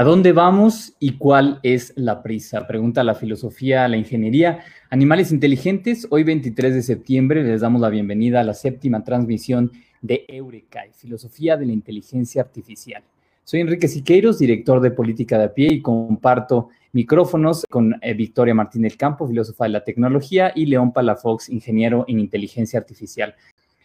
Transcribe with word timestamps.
¿A 0.00 0.02
dónde 0.02 0.32
vamos 0.32 0.94
y 0.98 1.18
cuál 1.18 1.60
es 1.62 1.92
la 1.94 2.22
prisa? 2.22 2.66
Pregunta 2.66 3.04
la 3.04 3.14
filosofía, 3.14 3.86
la 3.86 3.98
ingeniería. 3.98 4.60
Animales 4.88 5.30
inteligentes, 5.30 6.06
hoy 6.08 6.24
23 6.24 6.74
de 6.74 6.82
septiembre 6.82 7.44
les 7.44 7.60
damos 7.60 7.82
la 7.82 7.90
bienvenida 7.90 8.40
a 8.40 8.44
la 8.44 8.54
séptima 8.54 9.04
transmisión 9.04 9.70
de 10.00 10.24
Eureka, 10.26 10.84
Filosofía 10.94 11.58
de 11.58 11.66
la 11.66 11.72
Inteligencia 11.72 12.40
Artificial. 12.40 13.02
Soy 13.44 13.60
Enrique 13.60 13.88
Siqueiros, 13.88 14.38
director 14.38 14.80
de 14.80 14.90
Política 14.90 15.36
de 15.36 15.44
a 15.44 15.52
pie 15.52 15.68
y 15.70 15.82
comparto 15.82 16.70
micrófonos 16.92 17.66
con 17.68 17.94
eh, 18.00 18.14
Victoria 18.14 18.54
Martínez 18.54 18.96
Campo, 18.96 19.28
filósofa 19.28 19.64
de 19.64 19.70
la 19.70 19.84
tecnología, 19.84 20.50
y 20.54 20.64
León 20.64 20.94
Palafox, 20.94 21.50
ingeniero 21.50 22.06
en 22.08 22.20
inteligencia 22.20 22.78
artificial. 22.78 23.34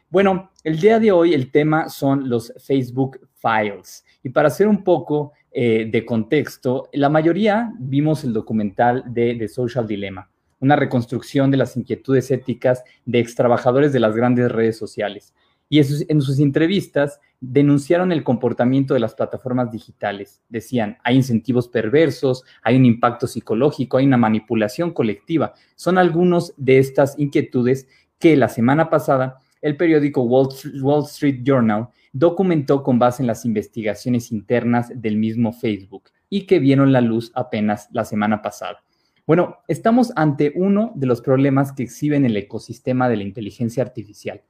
Bueno, 0.10 0.52
el 0.64 0.80
día 0.80 1.00
de 1.00 1.12
hoy 1.12 1.34
el 1.34 1.52
tema 1.52 1.90
son 1.90 2.30
los 2.30 2.54
Facebook 2.60 3.20
Files. 3.34 4.06
Y 4.24 4.30
para 4.30 4.48
hacer 4.48 4.68
un 4.68 4.84
poco 4.84 5.34
eh, 5.52 5.90
de 5.92 6.06
contexto, 6.06 6.90
la 6.94 7.10
mayoría 7.10 7.74
vimos 7.80 8.24
el 8.24 8.32
documental 8.32 9.04
de 9.08 9.36
The 9.36 9.48
Social 9.48 9.88
Dilemma, 9.88 10.30
una 10.60 10.76
reconstrucción 10.76 11.50
de 11.50 11.58
las 11.58 11.76
inquietudes 11.76 12.30
éticas 12.30 12.84
de 13.06 13.20
ex 13.20 13.36
trabajadores 13.36 13.94
de 13.94 14.00
las 14.00 14.16
grandes 14.16 14.52
redes 14.52 14.78
sociales. 14.78 15.34
Y 15.68 15.80
en 15.80 16.22
sus 16.22 16.40
entrevistas 16.40 17.20
denunciaron 17.42 18.12
el 18.12 18.24
comportamiento 18.24 18.94
de 18.94 19.00
las 19.00 19.16
plataformas 19.16 19.72
digitales. 19.72 20.44
Decían, 20.48 21.00
hay 21.04 21.16
incentivos 21.16 21.68
perversos, 21.68 22.44
hay 22.62 22.76
un 22.76 22.86
impacto 22.86 23.26
psicológico, 23.26 23.98
hay 23.98 24.06
una 24.06 24.18
manipulación 24.18 24.92
colectiva. 24.92 25.54
Son 25.76 25.98
algunos 25.98 26.54
de 26.58 26.78
estas 26.78 27.18
inquietudes 27.18 27.88
que 28.20 28.38
la 28.38 28.48
semana 28.48 28.92
pasada 28.92 29.40
el 29.66 29.78
periódico 29.78 30.22
Wall 30.22 31.04
Street 31.06 31.42
Journal 31.44 31.90
documentó 32.14 32.84
con 32.84 33.00
base 33.00 33.24
en 33.24 33.28
las 33.28 33.46
investigaciones 33.46 34.32
internas 34.32 34.92
del 34.96 35.18
mismo 35.18 35.52
Facebook 35.52 36.10
y 36.30 36.46
que 36.46 36.60
vieron 36.60 36.94
la 36.94 37.02
luz 37.02 37.32
apenas 37.36 37.90
la 37.92 38.06
semana 38.06 38.42
pasada. 38.42 38.84
Bueno, 39.28 39.58
estamos 39.68 40.14
ante 40.16 40.54
uno 40.56 40.94
de 40.96 41.08
los 41.08 41.22
problemas 41.22 41.72
que 41.74 41.84
exhiben 41.84 42.26
el 42.26 42.38
ecosistema 42.38 43.10
de 43.10 43.18
la 43.18 43.24
inteligencia 43.24 43.84
artificial 43.84 44.42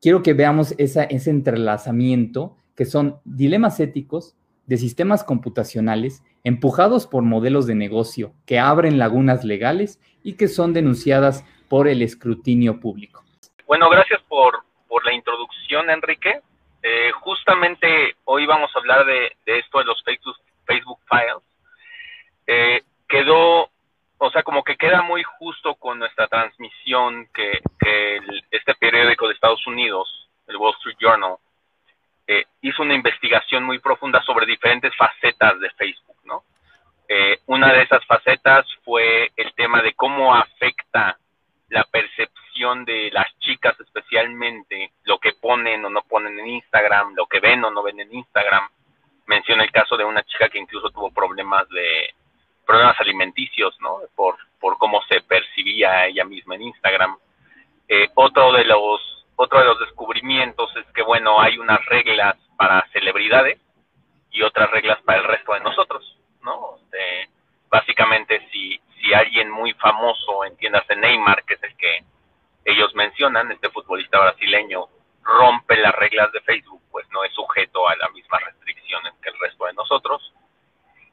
quiero 0.00 0.22
que 0.22 0.34
veamos 0.34 0.72
ese 0.78 1.30
entrelazamiento 1.30 2.56
que 2.74 2.84
son 2.84 3.16
dilemas 3.24 3.80
éticos 3.80 4.36
de 4.66 4.76
sistemas 4.76 5.24
computacionales 5.24 6.22
empujados 6.44 7.06
por 7.06 7.22
modelos 7.22 7.66
de 7.66 7.74
negocio 7.74 8.32
que 8.44 8.58
abren 8.58 8.98
lagunas 8.98 9.44
legales 9.44 9.98
y 10.22 10.34
que 10.34 10.48
son 10.48 10.72
denunciadas 10.72 11.44
por 11.68 11.88
el 11.88 12.02
escrutinio 12.02 12.78
público. 12.78 13.25
Bueno, 13.66 13.88
gracias 13.90 14.20
por, 14.22 14.64
la 15.04 15.12
introducción, 15.12 15.90
Enrique. 15.90 16.40
Eh, 16.82 17.10
justamente 17.20 18.16
hoy 18.24 18.46
vamos 18.46 18.74
a 18.74 18.78
hablar 18.78 19.04
de, 19.04 19.36
esto 19.44 19.78
de 19.78 19.84
los 19.84 20.02
Facebook, 20.02 20.36
Facebook 20.64 20.98
Files. 21.08 21.42
Eh, 22.46 22.82
quedó 23.08 23.70
o 24.18 24.30
sea, 24.30 24.42
como 24.42 24.64
que 24.64 24.76
queda 24.76 25.02
muy 25.02 25.22
justo 25.22 25.74
con 25.74 25.98
nuestra 25.98 26.26
transmisión 26.26 27.28
que, 27.34 27.60
este 28.50 28.74
periódico 28.74 29.28
de 29.28 29.34
Estados 29.34 29.66
Unidos, 29.66 30.28
el 30.46 30.56
Wall 30.56 30.74
Street 30.78 30.96
Journal, 30.98 31.36
eh, 32.26 32.44
hizo 32.62 32.82
una 32.82 32.94
investigación 32.94 33.64
muy 33.64 33.78
profunda 33.78 34.22
sobre 34.22 34.46
diferentes 34.46 34.94
facetas 34.96 35.60
de 35.60 35.70
Facebook, 35.70 36.16
¿no? 36.24 36.42
Eh, 37.08 37.38
una 37.46 37.72
de 37.72 37.82
esas 37.82 38.04
facetas 38.06 38.66
fue 38.84 39.30
el 39.36 39.52
tema 39.54 39.80
de 39.82 39.92
cómo 39.94 40.34
afecta 40.34 41.18
la 41.68 41.84
percepción 41.84 42.84
de 42.84 43.10
las 43.12 43.26
chicas 43.40 43.78
especialmente, 43.80 44.92
lo 45.04 45.18
que 45.18 45.32
ponen 45.32 45.84
o 45.84 45.90
no 45.90 46.02
ponen 46.02 46.38
en 46.38 46.46
Instagram, 46.46 47.14
lo 47.14 47.26
que 47.26 47.40
ven 47.40 47.64
o 47.64 47.70
no 47.70 47.82
ven 47.82 48.00
en 48.00 48.14
Instagram. 48.14 48.68
Menciona 49.26 49.64
el 49.64 49.72
caso 49.72 49.96
de 49.96 50.04
una 50.04 50.22
chica 50.22 50.48
que 50.48 50.58
incluso 50.58 50.90
tuvo 50.90 51.10
problemas 51.10 51.68
de 51.68 52.14
problemas 52.64 52.98
alimenticios, 53.00 53.76
¿no? 53.80 54.00
Por, 54.14 54.36
por 54.60 54.76
cómo 54.78 55.00
se 55.08 55.20
percibía 55.20 56.06
ella 56.06 56.24
misma 56.24 56.56
en 56.56 56.62
Instagram. 56.62 57.16
Eh, 57.88 58.08
otro 58.14 58.52
de 58.52 58.64
los 58.64 59.24
otro 59.36 59.58
de 59.60 59.66
los 59.66 59.78
descubrimientos 59.78 60.74
es 60.76 60.86
que 60.92 61.02
bueno 61.02 61.40
hay 61.40 61.58
unas 61.58 61.84
reglas 61.86 62.36
para 62.56 62.86
celebridades 62.92 63.60
y 64.30 64.42
otras 64.42 64.70
reglas 64.70 65.00
para 65.02 65.18
el 65.18 65.24
resto 65.24 65.52
de 65.54 65.60
nosotros, 65.60 66.18
¿no? 66.42 66.76
Este, 66.82 67.28
básicamente 67.68 68.48
si 68.50 68.80
si 69.00 69.14
alguien 69.14 69.50
muy 69.50 69.72
famoso, 69.74 70.44
entiéndase 70.44 70.96
Neymar, 70.96 71.44
que 71.44 71.54
es 71.54 71.62
el 71.62 71.76
que 71.76 72.04
ellos 72.64 72.94
mencionan, 73.30 73.52
este 73.52 73.70
futbolista 73.70 74.18
brasileño 74.18 74.86
rompe 75.22 75.76
las 75.76 75.94
reglas 75.94 76.30
de 76.32 76.40
Facebook, 76.42 76.82
pues 76.90 77.06
no 77.12 77.24
es 77.24 77.32
sujeto 77.32 77.88
a 77.88 77.96
las 77.96 78.12
mismas 78.12 78.42
restricciones 78.44 79.12
que 79.22 79.30
el 79.30 79.38
resto 79.40 79.66
de 79.66 79.72
nosotros 79.74 80.32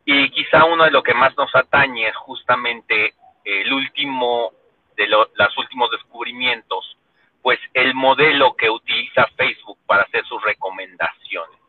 y 0.06 0.30
quizá 0.32 0.66
uno 0.66 0.84
de 0.84 0.92
lo 0.92 1.02
que 1.02 1.14
más 1.14 1.36
nos 1.38 1.54
atañe 1.56 2.08
es 2.08 2.16
justamente 2.18 3.14
el 3.46 3.72
último 3.72 4.52
de 4.96 5.08
los 5.08 5.58
últimos 5.58 5.90
descubrimientos, 5.92 6.98
pues 7.42 7.60
el 7.74 7.96
modelo 7.96 8.56
que 8.56 8.70
utiliza 8.70 9.26
Facebook 9.36 9.80
para 9.88 10.04
hacer 10.04 10.24
sus 10.26 10.42
recomendaciones. 10.44 11.60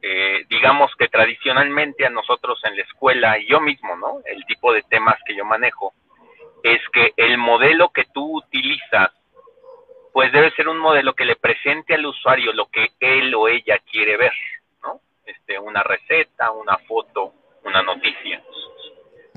Eh, 0.00 0.44
digamos 0.48 0.94
que 0.96 1.08
tradicionalmente 1.08 2.06
a 2.06 2.10
nosotros 2.10 2.60
en 2.64 2.76
la 2.76 2.82
escuela 2.82 3.38
y 3.38 3.48
yo 3.48 3.60
mismo, 3.60 3.96
¿no? 3.96 4.20
El 4.24 4.44
tipo 4.44 4.72
de 4.72 4.82
temas 4.82 5.16
que 5.26 5.34
yo 5.34 5.44
manejo 5.44 5.94
es 6.62 6.80
que 6.92 7.12
el 7.16 7.38
modelo 7.38 7.90
que 7.90 8.04
tú 8.12 8.36
utilizas, 8.36 9.10
pues 10.12 10.30
un 10.88 10.94
modelo 10.94 11.12
que 11.12 11.24
le 11.24 11.36
presente 11.36 11.94
al 11.94 12.06
usuario 12.06 12.52
lo 12.52 12.66
que 12.66 12.88
él 13.00 13.34
o 13.34 13.48
ella 13.48 13.78
quiere 13.90 14.16
ver, 14.16 14.32
¿no? 14.82 15.00
Este, 15.26 15.58
una 15.58 15.82
receta, 15.82 16.50
una 16.52 16.78
foto, 16.78 17.32
una 17.64 17.82
noticia. 17.82 18.42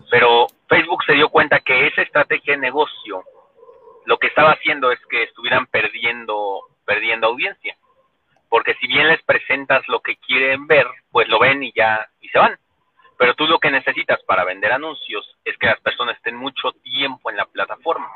Pero 0.09 0.47
Facebook 0.69 1.03
se 1.05 1.13
dio 1.13 1.29
cuenta 1.29 1.59
que 1.59 1.87
esa 1.87 2.03
estrategia 2.03 2.53
de 2.53 2.61
negocio 2.61 3.23
lo 4.05 4.17
que 4.17 4.27
estaba 4.27 4.51
haciendo 4.51 4.91
es 4.91 4.99
que 5.07 5.23
estuvieran 5.23 5.65
perdiendo, 5.67 6.61
perdiendo 6.85 7.27
audiencia. 7.27 7.75
Porque 8.49 8.75
si 8.75 8.87
bien 8.87 9.07
les 9.07 9.21
presentas 9.23 9.81
lo 9.87 9.99
que 10.01 10.17
quieren 10.17 10.67
ver, 10.67 10.85
pues 11.11 11.27
lo 11.27 11.39
ven 11.39 11.63
y 11.63 11.71
ya, 11.73 12.07
y 12.21 12.29
se 12.29 12.39
van. 12.39 12.57
Pero 13.17 13.33
tú 13.35 13.47
lo 13.47 13.59
que 13.59 13.71
necesitas 13.71 14.21
para 14.23 14.43
vender 14.43 14.71
anuncios 14.71 15.37
es 15.43 15.57
que 15.57 15.67
las 15.67 15.79
personas 15.81 16.17
estén 16.17 16.35
mucho 16.35 16.71
tiempo 16.83 17.29
en 17.29 17.37
la 17.37 17.45
plataforma. 17.45 18.09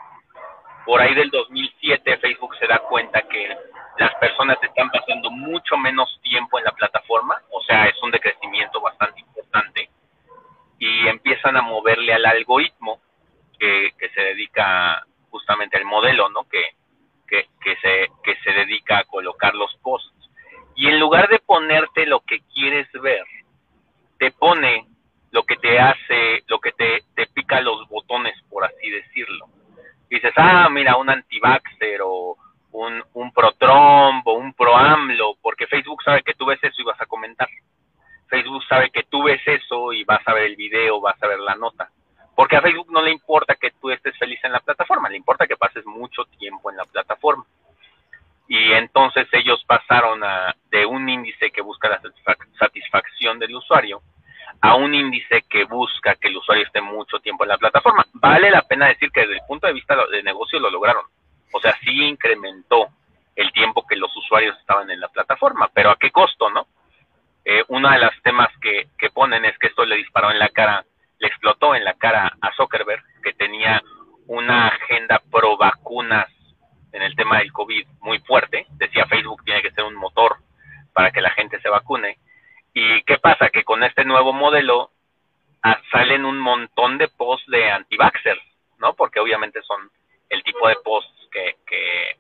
Por 0.85 1.01
ahí 1.01 1.15
del 1.15 1.31
2007 1.31 2.17
Facebook 2.17 2.55
se 2.59 2.67
da 2.67 2.77
cuenta 2.77 3.23
que 3.23 3.57
las 3.97 4.13
personas 4.15 4.57
están 4.61 4.89
pasando 4.91 5.31
mucho 5.31 5.77
menos 5.77 6.19
tiempo 6.21 6.59
en 6.59 6.65
la 6.65 6.71
plataforma, 6.73 7.41
o 7.51 7.63
sea, 7.63 7.85
es 7.85 8.01
un 8.03 8.11
decrecimiento 8.11 8.79
bastante 8.81 9.19
importante 9.19 9.89
y 10.77 11.07
empiezan 11.07 11.57
a 11.57 11.63
moverle 11.63 12.13
al 12.13 12.25
algoritmo 12.25 12.99
que, 13.57 13.93
se 14.15 14.21
dedica 14.21 15.05
justamente 15.29 15.77
al 15.77 15.85
modelo, 15.85 16.29
¿no? 16.29 16.47
Que, 16.49 16.63
que, 17.27 17.75
se, 17.81 18.07
que 18.23 18.35
se 18.43 18.51
dedica 18.51 18.99
a 18.99 19.03
colocar 19.03 19.53
los 19.53 19.75
posts. 19.83 20.29
Y 20.75 20.87
en 20.87 20.99
lugar 20.99 21.27
de 21.29 21.39
ponerte 21.39 22.05
lo 22.05 22.21
que 22.21 22.39
quieres 22.53 22.87
ver, 22.93 23.25
te 24.17 24.31
pone 24.31 24.87
lo 25.31 25.43
que 25.43 25.57
te 25.57 25.79
hace, 25.79 26.43
lo 26.47 26.59
que 26.59 26.71
te, 26.71 27.03
te 27.13 27.27
pica 27.27 27.59
los 27.61 27.87
botones, 27.89 28.35
por 28.49 28.63
así 28.63 28.89
decirlo. 28.89 29.47
dices, 30.09 30.33
ah, 30.37 30.69
mira, 30.69 30.95
un 30.95 31.09
antivaxer 31.09 32.01
o 32.03 32.37
un, 32.71 33.03
un 33.13 33.31
pro-Trump 33.31 34.25
o 34.27 34.33
un 34.33 34.53
pro-AMLO, 34.53 35.35
porque 35.41 35.67
Facebook 35.67 36.01
sabe 36.03 36.23
que 36.23 36.33
tú 36.33 36.45
ves 36.45 36.63
eso 36.63 36.81
y 36.81 36.85
vas 36.85 36.99
a 37.01 37.05
comentar. 37.05 37.49
Facebook 38.29 38.63
sabe 38.67 38.89
que 38.91 39.03
tú 39.03 39.23
ves 39.23 39.41
eso 39.45 39.93
y 39.93 40.03
vas 40.03 40.25
a 40.25 40.33
ver 40.33 40.43
el 40.43 40.55
video, 40.55 41.01
vas 41.01 41.21
a 41.21 41.27
ver 41.27 41.39
la 41.39 41.55
nota. 41.55 41.89
Porque 42.35 42.57
a 42.57 42.61
Facebook 42.61 42.91
no 42.91 43.01
le 43.01 43.11
importa 43.11 43.55
que 43.55 43.71
tú 43.71 43.89
estés 43.89 44.17
feliz 44.17 44.39
en 44.43 44.51
la 44.51 44.59
plataforma, 44.59 45.09
le 45.09 45.17
importa 45.17 45.47
que 45.47 45.55
pases 45.55 45.85
mucho 45.85 46.25
tiempo 46.37 46.69
en 46.69 46.77
la 46.77 46.85
plataforma. 46.85 47.45
Y 48.47 48.73
entonces 48.73 49.27
ellos 49.31 49.63
pasaron 49.65 50.23
a, 50.23 50.55
de 50.69 50.85
un 50.85 51.07
índice 51.09 51.49
que 51.51 51.61
busca 51.61 51.89
la 51.89 52.01
satisfacción 52.59 53.39
del 53.39 53.55
usuario 53.55 54.01
a 54.61 54.75
un 54.75 54.93
índice 54.93 55.43
que 55.49 55.65
busca 55.65 56.15
que 56.15 56.27
el 56.27 56.37
usuario 56.37 56.65
esté 56.65 56.81
mucho 56.81 57.19
tiempo 57.19 57.43
en 57.43 57.49
la 57.49 57.57
plataforma. 57.57 58.05
Vale 58.13 58.51
la 58.51 58.61
pena 58.61 58.87
decir 58.87 59.11
que 59.11 59.21
desde 59.21 59.35
el 59.35 59.45
punto 59.47 59.67
de 59.67 59.73
vista 59.73 59.95
de 60.11 60.23
negocio 60.23 60.59
lo 60.59 60.69
lograron. 60.69 61.05
O 61.51 61.59
sea, 61.59 61.75
sí 61.83 62.03
incrementó 62.03 62.87
el 63.35 63.51
tiempo 63.51 63.85
que 63.87 63.95
los 63.95 64.15
usuarios 64.15 64.57
estaban 64.59 64.89
en 64.91 64.99
la 64.99 65.07
plataforma, 65.09 65.69
pero 65.73 65.89
¿a 65.89 65.97
qué 65.97 66.11
costo, 66.11 66.49
no? 66.49 66.67
eh, 67.45 67.63
uno 67.67 67.89
de 67.91 67.99
los 67.99 68.11
temas 68.23 68.49
que, 68.59 68.87
que 68.97 69.11
ponen 69.11 69.45
es 69.45 69.57
que 69.59 69.67
esto 69.67 69.85
le 69.85 69.97
disparó 69.97 70.31
en 70.31 70.39
la 70.39 70.49
cara, 70.49 70.83
le 71.19 71.27
explotó 71.27 71.75
en 71.75 71.83
la 71.83 71.93
cara 71.93 72.31
a 72.41 72.53
Zuckerberg, 72.53 73.03
que 73.23 73.33
tenía 73.33 73.81
una 74.27 74.67
agenda 74.67 75.21
pro 75.31 75.57
vacunas 75.57 76.27
en 76.91 77.01
el 77.01 77.15
tema 77.15 77.39
del 77.39 77.51
COVID 77.51 77.87
muy 78.01 78.19
fuerte. 78.19 78.65
Decía 78.71 79.05
Facebook 79.05 79.43
tiene 79.43 79.61
que 79.61 79.71
ser 79.71 79.83
un 79.83 79.95
motor 79.95 80.37
para 80.93 81.11
que 81.11 81.21
la 81.21 81.31
gente 81.31 81.59
se 81.61 81.69
vacune. 81.69 82.17
¿Y 82.73 83.03
qué 83.03 83.17
pasa? 83.17 83.49
Que 83.49 83.63
con 83.63 83.83
este 83.83 84.05
nuevo 84.05 84.33
modelo 84.33 84.91
ah, 85.63 85.79
salen 85.91 86.25
un 86.25 86.39
montón 86.39 86.97
de 86.97 87.07
posts 87.07 87.49
de 87.49 87.69
anti 87.69 87.97
¿no? 88.79 88.93
Porque 88.93 89.19
obviamente 89.19 89.61
son 89.63 89.89
el 90.29 90.43
tipo 90.43 90.67
de 90.67 90.75
posts 90.83 91.29
que, 91.31 91.57
que, 91.65 92.17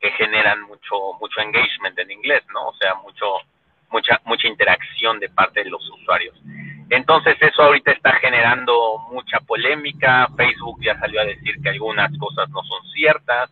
que 0.00 0.10
generan 0.12 0.62
mucho, 0.62 1.14
mucho 1.20 1.40
engagement 1.40 1.98
en 1.98 2.10
inglés, 2.10 2.42
¿no? 2.52 2.68
O 2.68 2.74
sea, 2.74 2.94
mucho, 2.96 3.26
mucha, 3.90 4.20
mucha 4.24 4.48
interacción 4.48 5.18
de 5.20 5.28
parte 5.28 5.64
de 5.64 5.70
los 5.70 5.88
usuarios. 5.88 6.36
Entonces 6.90 7.36
eso 7.40 7.62
ahorita 7.62 7.92
está 7.92 8.12
generando 8.14 8.98
mucha 9.10 9.40
polémica. 9.40 10.28
Facebook 10.36 10.80
ya 10.82 10.98
salió 10.98 11.20
a 11.20 11.24
decir 11.24 11.56
que 11.62 11.68
algunas 11.68 12.16
cosas 12.18 12.48
no 12.50 12.62
son 12.64 12.82
ciertas. 12.92 13.50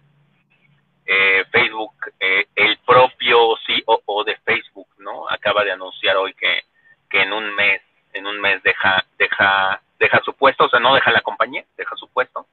Eh, 1.05 1.45
Facebook, 1.53 1.95
eh, 2.19 2.47
el 2.55 2.79
propio 2.79 3.57
CEO 3.67 4.25
de 4.25 4.37
Facebook, 4.39 4.89
¿no? 4.99 5.29
Acaba 5.29 5.63
de 5.65 5.73
anunciar 5.73 6.17
hoy 6.17 6.35
que, 6.35 6.63
que 7.09 7.23
en 7.23 7.33
un 7.33 7.55
mes, 7.55 7.81
en 8.13 8.27
un 8.27 8.41
mes 8.41 8.61
deja, 8.63 9.05
deja, 9.19 9.81
deja 10.01 10.21
su 10.25 10.35
puesto, 10.35 10.65
o 10.65 10.69
sea, 10.69 10.81
no 10.81 10.95
deja 10.95 11.13
la 11.13 11.21
compañía, 11.21 11.65
deja 11.77 11.95
su 11.95 12.09
puesto, 12.09 12.47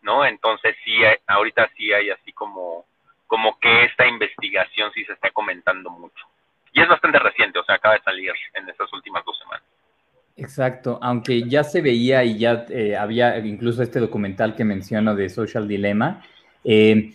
¿no? 0.00 0.24
Entonces 0.24 0.76
sí, 0.82 0.98
ahorita 1.26 1.68
sí 1.76 1.92
hay 1.92 2.08
así 2.08 2.32
como, 2.32 2.86
como 3.26 3.58
que 3.60 3.84
esta 3.84 4.06
investigación 4.06 4.90
sí 4.92 5.04
se 5.04 5.12
está 5.12 5.30
comentando 5.30 5.90
mucho. 5.90 6.26
Y 6.72 6.80
es 6.80 6.88
bastante 6.88 7.18
reciente, 7.18 7.58
o 7.58 7.64
sea, 7.64 7.74
acaba 7.74 7.96
de 7.96 8.02
salir 8.02 8.32
en 8.54 8.68
estas 8.68 8.90
últimas 8.94 9.24
dos 9.26 9.38
semanas. 9.38 9.64
Exacto, 10.36 10.98
aunque 11.00 11.48
ya 11.48 11.62
se 11.62 11.80
veía 11.80 12.24
y 12.24 12.38
ya 12.38 12.66
eh, 12.68 12.96
había 12.96 13.38
incluso 13.38 13.82
este 13.82 14.00
documental 14.00 14.56
que 14.56 14.64
menciono 14.64 15.14
de 15.14 15.28
Social 15.28 15.68
Dilemma, 15.68 16.22
eh, 16.64 17.14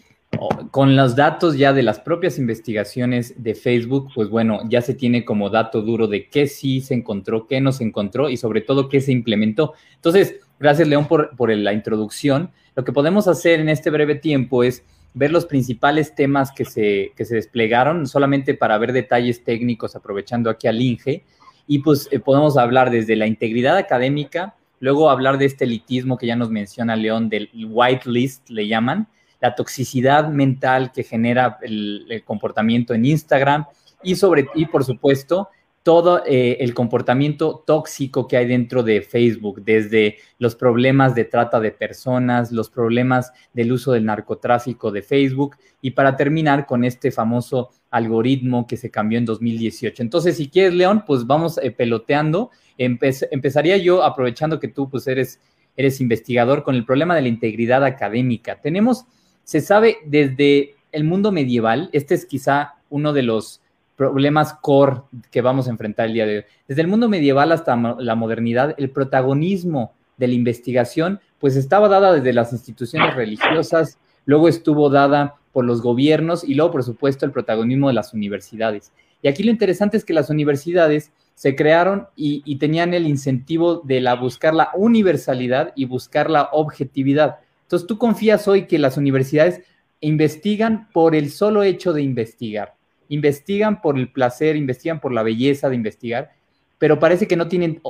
con 0.72 0.96
los 0.96 1.16
datos 1.16 1.58
ya 1.58 1.74
de 1.74 1.84
las 1.84 2.00
propias 2.00 2.38
investigaciones 2.38 3.42
de 3.44 3.56
Facebook, 3.56 4.10
pues 4.16 4.30
bueno, 4.30 4.62
ya 4.70 4.82
se 4.82 4.94
tiene 4.94 5.26
como 5.26 5.50
dato 5.50 5.82
duro 5.82 6.08
de 6.08 6.30
qué 6.30 6.48
sí 6.48 6.80
se 6.80 6.94
encontró, 6.94 7.46
qué 7.46 7.60
no 7.60 7.74
se 7.74 7.84
encontró 7.84 8.30
y 8.30 8.38
sobre 8.38 8.62
todo 8.62 8.88
qué 8.88 9.02
se 9.02 9.12
implementó. 9.12 9.74
Entonces, 9.96 10.36
gracias 10.60 10.88
León 10.88 11.08
por, 11.08 11.36
por 11.36 11.50
la 11.50 11.74
introducción. 11.74 12.52
Lo 12.76 12.86
que 12.86 12.94
podemos 12.94 13.28
hacer 13.28 13.60
en 13.60 13.68
este 13.68 13.90
breve 13.90 14.16
tiempo 14.16 14.64
es 14.64 14.84
ver 15.14 15.32
los 15.32 15.46
principales 15.46 16.16
temas 16.16 16.52
que 16.52 16.64
se, 16.64 17.12
que 17.18 17.26
se 17.26 17.36
desplegaron, 17.36 18.08
solamente 18.08 18.54
para 18.54 18.78
ver 18.78 18.94
detalles 18.94 19.44
técnicos, 19.44 19.96
aprovechando 19.96 20.50
aquí 20.50 20.68
al 20.68 20.80
INGE 20.80 21.24
y 21.70 21.80
pues 21.80 22.10
eh, 22.12 22.20
podemos 22.20 22.58
hablar 22.58 22.90
desde 22.90 23.16
la 23.16 23.28
integridad 23.28 23.78
académica, 23.78 24.56
luego 24.80 25.12
hablar 25.12 25.38
de 25.38 25.46
este 25.46 25.66
elitismo 25.66 26.18
que 26.18 26.26
ya 26.26 26.36
nos 26.36 26.50
menciona 26.50 26.96
León, 26.96 27.30
del 27.30 27.48
white 27.54 28.10
list 28.10 28.50
le 28.50 28.68
llaman, 28.68 29.08
la 29.40 29.54
toxicidad 29.54 30.30
mental 30.30 30.92
que 30.92 31.04
genera 31.04 31.60
el, 31.62 32.24
comportamiento 32.26 32.96
en 32.96 33.06
Instagram 33.06 33.66
y 34.02 34.16
sobre 34.16 34.48
y 34.56 34.66
por 34.66 34.84
supuesto 34.84 35.50
todo 35.90 36.22
eh, 36.24 36.58
el 36.60 36.76
comportamiento 36.76 37.64
tóxico 37.66 38.28
que 38.28 38.38
hay 38.38 38.46
dentro 38.46 38.84
de 38.84 39.02
Facebook, 39.02 39.64
desde 39.64 40.18
los 40.38 40.54
problemas 40.54 41.16
de 41.16 41.26
trata 41.26 41.60
de 41.60 41.72
personas, 41.72 42.52
los 42.52 42.70
problemas 42.70 43.34
del 43.54 43.72
uso 43.72 43.94
del 43.94 44.06
narcotráfico 44.06 44.92
de 44.92 45.02
Facebook 45.02 45.56
y 45.82 45.90
para 45.90 46.16
terminar 46.16 46.68
con 46.68 46.84
este 46.84 47.10
famoso 47.10 47.72
algoritmo 47.90 48.68
que 48.68 48.78
se 48.78 48.92
cambió 48.92 49.18
en 49.18 49.26
2018. 49.26 50.04
Entonces, 50.04 50.38
si 50.38 50.48
quieres, 50.48 50.76
León, 50.76 51.06
pues 51.08 51.26
vamos 51.26 51.58
eh, 51.58 51.72
peloteando. 51.72 52.52
empezaría 52.78 53.78
yo, 53.78 54.04
aprovechando 54.04 54.60
que 54.60 54.68
tú 54.68 54.92
pues 54.92 55.08
eres, 55.08 55.42
eres 55.76 56.00
investigador, 56.02 56.62
con 56.62 56.76
el 56.76 56.86
problema 56.86 57.16
de 57.16 57.24
la 57.24 57.30
integridad 57.30 57.84
académica. 57.84 58.62
Tenemos, 58.62 59.06
se 59.44 59.60
sabe 59.60 59.98
desde 60.06 60.76
el 60.92 61.04
mundo 61.04 61.32
medieval, 61.32 61.90
este 61.94 62.14
es 62.14 62.28
quizá 62.28 62.76
uno 62.92 63.12
de 63.12 63.24
los 63.24 63.64
problemas 64.00 64.54
core 64.54 65.02
que 65.30 65.42
vamos 65.42 65.68
a 65.68 65.72
enfrentar 65.72 66.06
el 66.06 66.14
día 66.14 66.26
de 66.26 66.38
hoy. 66.38 66.44
Desde 66.70 66.84
el 66.84 66.88
mundo 66.88 67.10
medieval 67.10 67.52
hasta 67.52 67.76
la 67.76 68.16
modernidad, 68.16 68.74
el 68.78 68.92
protagonismo 68.92 69.92
de 70.16 70.30
la 70.30 70.36
investigación, 70.36 71.20
pues 71.38 71.58
estaba 71.58 71.90
dada 71.90 72.14
desde 72.14 72.32
las 72.32 72.54
instituciones 72.54 73.14
religiosas, 73.14 73.98
luego 74.26 74.48
estuvo 74.48 74.90
dada 74.90 75.36
por 75.52 75.66
los 75.66 75.82
gobiernos 75.82 76.46
y 76.46 76.54
luego, 76.54 76.72
por 76.72 76.84
supuesto, 76.84 77.26
el 77.26 77.34
protagonismo 77.34 77.90
de 77.90 77.94
las 77.94 78.14
universidades. 78.14 78.94
Y 79.22 79.28
aquí 79.28 79.44
lo 79.44 79.52
interesante 79.52 79.98
es 79.98 80.06
que 80.06 80.14
las 80.14 80.30
universidades 80.30 81.12
se 81.36 81.58
crearon 81.58 82.08
y, 82.16 82.56
tenían 82.56 82.94
el 82.94 83.06
incentivo 83.06 83.82
de 83.84 84.00
la, 84.00 84.16
buscar 84.16 84.54
la 84.54 84.70
universalidad 84.76 85.74
y 85.76 85.84
buscar 85.84 86.30
la 86.30 86.48
objetividad. 86.54 87.40
Entonces, 87.64 87.86
tú 87.86 87.98
confías 87.98 88.48
hoy 88.48 88.66
que 88.66 88.80
las 88.80 88.96
universidades 88.96 89.62
investigan 90.00 90.88
por 90.94 91.16
el 91.16 91.32
solo 91.32 91.64
hecho 91.64 91.92
de 91.92 92.02
investigar 92.02 92.79
investigan 93.10 93.82
por 93.82 93.98
el 93.98 94.12
placer, 94.12 94.56
investigan 94.56 95.02
por 95.02 95.12
la 95.12 95.24
belleza 95.24 95.70
de 95.70 95.76
investigar, 95.76 96.32
pero 96.78 97.00
parece 97.00 97.28
que 97.28 97.36
no 97.36 97.48
tienen, 97.48 97.82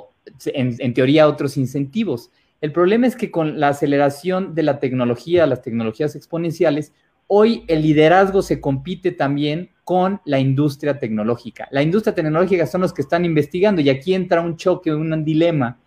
en, 0.47 0.93
teoría, 0.93 1.27
otros 1.27 1.57
incentivos. 1.57 2.31
El 2.61 2.71
problema 2.71 3.05
es 3.05 3.15
que 3.15 3.29
con 3.29 3.59
la 3.59 3.69
aceleración 3.69 4.55
de 4.55 4.63
la 4.63 4.79
tecnología, 4.79 5.45
las 5.45 5.61
tecnologías 5.61 6.15
exponenciales, 6.15 6.93
hoy 7.27 7.63
el 7.67 7.83
liderazgo 7.83 8.41
se 8.41 8.59
compite 8.59 9.11
también 9.11 9.69
con 9.83 10.21
la 10.25 10.39
industria 10.39 10.99
tecnológica. 10.99 11.67
La 11.71 11.83
industria 11.83 12.15
tecnológica 12.15 12.65
son 12.65 12.81
los 12.81 12.93
que 12.93 13.01
están 13.01 13.25
investigando 13.25 13.81
y 13.81 13.89
aquí 13.89 14.13
entra 14.13 14.41
un 14.41 14.57
choque, 14.57 14.93
un 14.93 15.23
dilema, 15.23 15.79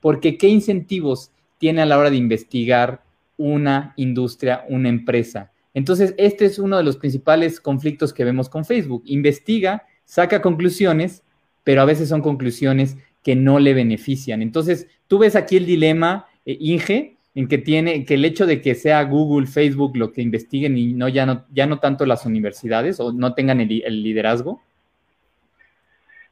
porque 0.00 0.38
¿qué 0.38 0.48
incentivos 0.48 1.32
tiene 1.58 1.82
a 1.82 1.86
la 1.86 1.98
hora 1.98 2.10
de 2.10 2.16
investigar 2.16 3.02
una 3.36 3.94
industria, 3.96 4.64
una 4.68 4.88
empresa? 4.88 5.50
Entonces, 5.74 6.14
este 6.18 6.44
es 6.46 6.60
uno 6.60 6.76
de 6.76 6.84
los 6.84 6.96
principales 6.96 7.60
conflictos 7.60 8.14
que 8.14 8.24
vemos 8.24 8.48
con 8.48 8.64
Facebook. 8.64 9.02
Investiga, 9.06 9.86
saca 10.04 10.40
conclusiones, 10.40 11.24
pero 11.64 11.82
a 11.82 11.84
veces 11.84 12.08
son 12.08 12.22
conclusiones 12.22 12.96
que 13.24 13.34
no 13.34 13.58
le 13.58 13.74
benefician. 13.74 14.40
Entonces, 14.40 14.88
tú 15.08 15.18
ves 15.18 15.34
aquí 15.34 15.56
el 15.56 15.66
dilema, 15.66 16.26
eh, 16.46 16.56
Inge, 16.60 17.16
en 17.34 17.48
que 17.48 17.58
tiene 17.58 18.04
que 18.04 18.14
el 18.14 18.24
hecho 18.24 18.46
de 18.46 18.60
que 18.60 18.76
sea 18.76 19.02
Google, 19.02 19.48
Facebook 19.48 19.96
lo 19.96 20.12
que 20.12 20.22
investiguen 20.22 20.78
y 20.78 20.92
no 20.92 21.08
ya 21.08 21.26
no 21.26 21.44
ya 21.50 21.66
no 21.66 21.80
tanto 21.80 22.06
las 22.06 22.24
universidades 22.26 23.00
o 23.00 23.12
no 23.12 23.34
tengan 23.34 23.60
el, 23.60 23.68
liderazgo. 24.04 24.62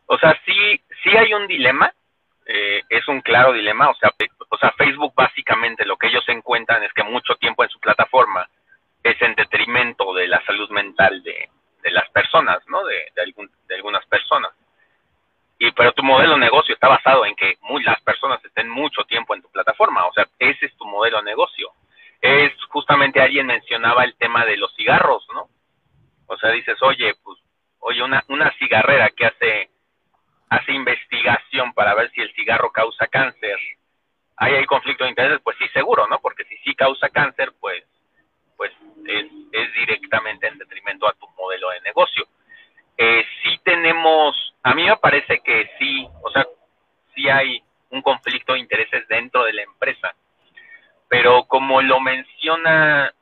O 0.07 0.17
sea, 0.19 0.39
sí 0.47 0.81
sí 1.03 1.11
hay 1.17 1.35
un 1.35 1.49
dilema, 1.49 1.93
eh, 2.47 2.83
es 2.89 3.09
un 3.09 3.21
claro 3.21 3.53
dilema. 3.53 3.91
O 3.91 3.95
sea, 3.97 4.13
o 4.49 4.59
sea, 4.59 4.71
Facebook 4.79 5.13
básicamente 5.17 5.85
lo 5.85 5.97
que 5.97 6.07
ellos 6.07 6.25
encuentran 6.29 6.85
es 6.85 6.93
que 6.93 7.03
mucho 7.03 7.35
tiempo 7.35 7.65
en 7.65 7.71
su 7.71 7.81
plataforma 7.81 8.49
es 9.03 9.21
en 9.21 9.35
detrimento 9.35 10.15
de 10.15 10.29
la 10.29 10.45
salud 10.45 10.71
mental 10.71 11.23
de, 11.23 11.51
las 11.91 12.09
personas, 12.11 12.61
¿no? 12.69 12.85
De, 12.85 13.13
de, 13.17 13.75
algunas 13.75 14.07
personas. 14.07 14.53
Y 15.59 15.71
pero 15.73 15.93
tu 15.93 16.03
modelo 16.03 16.35
de 16.35 16.41
negocio 16.41 16.75
está 16.75 16.89
basado 16.89 17.27
en 17.27 17.35
que 17.35 17.57
muy, 17.63 17.83
las 17.83 18.01
personas 18.03 18.45
estén 18.45 18.69
mucho 18.69 19.05
tiempo 19.05 19.35
en 19.35 19.43
tu 19.43 19.51
plataforma, 19.51 20.07
o 20.07 20.13
sea, 20.13 20.27
ese 20.39 20.67
es 20.67 20.77
tu 20.77 20.85
modelo 20.85 21.19
de 21.19 21.25
negocio. 21.25 21.71
Es 22.21 22.53
justamente 22.69 23.21
alguien 23.21 23.47
mencionaba 23.47 24.05
el 24.05 24.15
tema 24.17 24.45
de 24.45 24.57
los 24.57 24.75
cigarros, 24.77 25.27
¿no? 25.35 25.49
O 26.27 26.37
sea, 26.39 26.51
dices, 26.51 26.81
oye, 26.83 27.15
pues, 27.23 27.39
oye, 27.81 28.03
una, 28.03 28.23
una 28.29 28.51
cigarrera 28.59 29.11
que 29.11 29.27
hace, 29.27 29.71
hace 30.49 30.73
investigación 30.73 31.73
para 31.73 31.95
ver 31.95 32.11
si 32.13 32.21
el 32.21 32.33
cigarro 32.35 32.71
causa 32.71 33.09
cáncer, 33.09 33.59
¿hay, 34.37 34.55
hay 34.55 34.65
conflicto 34.67 35.05
de 35.05 35.11
intereses? 35.11 35.41
Pues 35.43 35.57
sí, 35.59 35.69
seguro, 35.71 36.07
¿no? 36.07 36.21
Porque 36.21 36.45
si 36.45 36.57
sí 36.59 36.75
causa 36.77 37.09
cáncer, 37.09 37.53
pues 37.61 37.85
pues 38.57 38.73
es, 39.07 39.29
directamente 39.75 40.47
en 40.47 40.59
detrimento 40.59 41.09
a 41.09 41.13
tu 41.15 41.29
modelo 41.31 41.71
de 41.71 41.81
negocio. 41.81 42.27
Eh, 42.97 43.25
sí 43.43 43.59
tenemos, 43.65 44.55
a 44.63 44.75
mí 44.75 44.85
me 44.85 44.97
parece 44.97 45.41
que 45.41 45.71
sí, 45.79 46.07
o 46.23 46.31
sea, 46.31 46.47
sí 47.15 47.29
hay 47.29 47.63
un 47.91 48.03
conflicto 48.03 48.53
de 48.53 48.61
intereses 48.61 49.07
dentro 49.09 49.45
de 49.45 49.53
la 49.53 49.63
empresa, 49.63 50.15
pero 51.09 51.45
como 51.45 51.83
lo 51.83 52.01
menciona, 52.01 53.13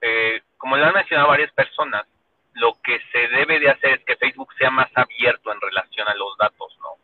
eh, 0.00 0.42
como 0.56 0.76
lo 0.76 0.86
han 0.86 0.94
mencionado 0.94 1.28
varias 1.28 1.52
personas, 1.52 2.06
lo 2.54 2.74
que 2.82 2.98
se 3.12 3.28
debe 3.28 3.60
de 3.60 3.70
hacer 3.70 3.98
es 3.98 4.04
que 4.04 4.16
Facebook 4.16 4.52
sea 4.58 4.70
más 4.70 4.90
abierto 4.94 5.52
en 5.52 5.60
relación 5.60 6.08
a 6.08 6.14
los 6.14 6.36
datos, 6.38 6.76
¿no? 6.80 6.94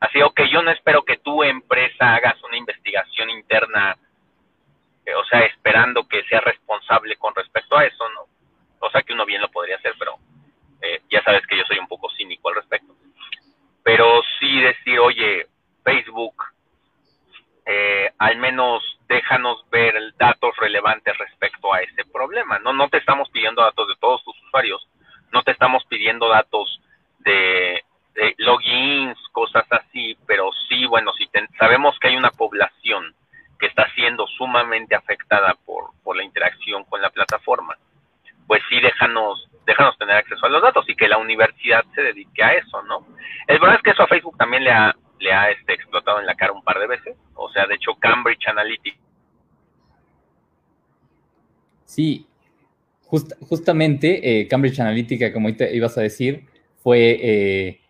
Así, 0.00 0.20
que 0.34 0.48
yo 0.48 0.62
no 0.62 0.70
espero 0.70 1.04
que 1.04 1.18
tu 1.18 1.42
empresa 1.42 2.14
hagas 2.14 2.42
una 2.42 2.56
investigación 2.56 3.30
interna 3.30 3.96
eh, 5.04 5.14
o 5.14 5.24
sea, 5.24 5.40
esperando 5.40 6.06
que 6.06 6.22
sea 6.24 6.40
responsable 6.92 7.16
con 7.16 7.34
respecto 7.34 7.76
a 7.76 7.84
eso, 7.84 8.08
¿no? 8.10 8.26
O 8.80 8.90
sea, 8.90 9.02
que 9.02 9.12
uno 9.12 9.24
bien 9.24 9.40
lo 9.40 9.50
podría 9.50 9.76
hacer, 9.76 9.94
pero 9.98 10.18
eh, 10.80 11.02
ya 11.10 11.22
sabes 11.22 11.46
que 11.46 11.56
yo 11.56 11.64
soy 11.64 11.78
un 11.78 11.86
poco 11.86 12.10
cínico 12.10 12.48
al 12.48 12.56
respecto. 12.56 12.94
Pero 13.82 14.22
sí 14.38 14.60
decir, 14.60 14.98
oye, 14.98 15.46
Facebook, 15.84 16.34
eh, 17.66 18.10
al 18.18 18.36
menos 18.36 18.82
déjanos 19.08 19.64
ver 19.70 19.94
datos 20.16 20.56
relevantes 20.56 21.16
respecto 21.18 21.72
a 21.72 21.80
ese 21.80 22.04
problema. 22.04 22.58
No, 22.58 22.72
no 22.72 22.88
te 22.88 22.98
estamos 22.98 23.28
pidiendo 23.30 23.62
datos 23.62 23.88
de 23.88 23.96
todos 24.00 24.24
tus 24.24 24.36
usuarios, 24.46 24.88
no 25.32 25.42
te 25.42 25.52
estamos 25.52 25.84
pidiendo 25.86 26.28
datos 26.28 26.80
de, 27.20 27.84
logins, 28.38 29.16
cosas 29.32 29.64
así, 29.70 30.16
pero 30.26 30.50
sí, 30.68 30.86
bueno, 30.86 31.12
si 31.12 31.28
sabemos 31.58 31.98
que 31.98 32.08
hay 32.08 32.16
una 32.16 32.30
población 32.30 33.14
que 33.62 33.68
está 33.68 33.88
siendo 33.94 34.26
sumamente 34.26 34.96
afectada 34.96 35.54
por, 35.64 35.92
por 36.02 36.16
la 36.16 36.24
interacción 36.24 36.84
con 36.84 37.00
la 37.00 37.10
plataforma, 37.10 37.76
pues 38.48 38.60
sí 38.68 38.80
déjanos, 38.80 39.48
déjanos 39.64 39.96
tener 39.98 40.16
acceso 40.16 40.44
a 40.44 40.48
los 40.48 40.60
datos 40.60 40.84
y 40.88 40.96
que 40.96 41.08
la 41.08 41.18
universidad 41.18 41.84
se 41.94 42.02
dedique 42.02 42.42
a 42.42 42.54
eso, 42.54 42.82
¿no? 42.82 43.06
Es 43.46 43.60
verdad 43.60 43.76
es 43.76 43.82
que 43.82 43.90
eso 43.90 44.02
a 44.02 44.08
Facebook 44.08 44.36
también 44.36 44.64
le 44.64 44.72
ha, 44.72 44.92
le 45.20 45.32
ha 45.32 45.50
este, 45.50 45.74
explotado 45.74 46.18
en 46.18 46.26
la 46.26 46.34
cara 46.34 46.52
un 46.52 46.64
par 46.64 46.80
de 46.80 46.88
veces, 46.88 47.16
o 47.34 47.48
sea, 47.50 47.66
de 47.66 47.76
hecho 47.76 47.94
Cambridge 47.94 48.48
Analytica. 48.48 48.98
Sí, 51.92 52.26
justamente 53.02 54.40
eh, 54.40 54.48
Cambridge 54.48 54.80
Analytica, 54.80 55.30
como 55.30 55.50
ibas 55.50 55.98
a 55.98 56.00
decir, 56.00 56.46
fue... 56.78 57.18
Eh, 57.20 57.80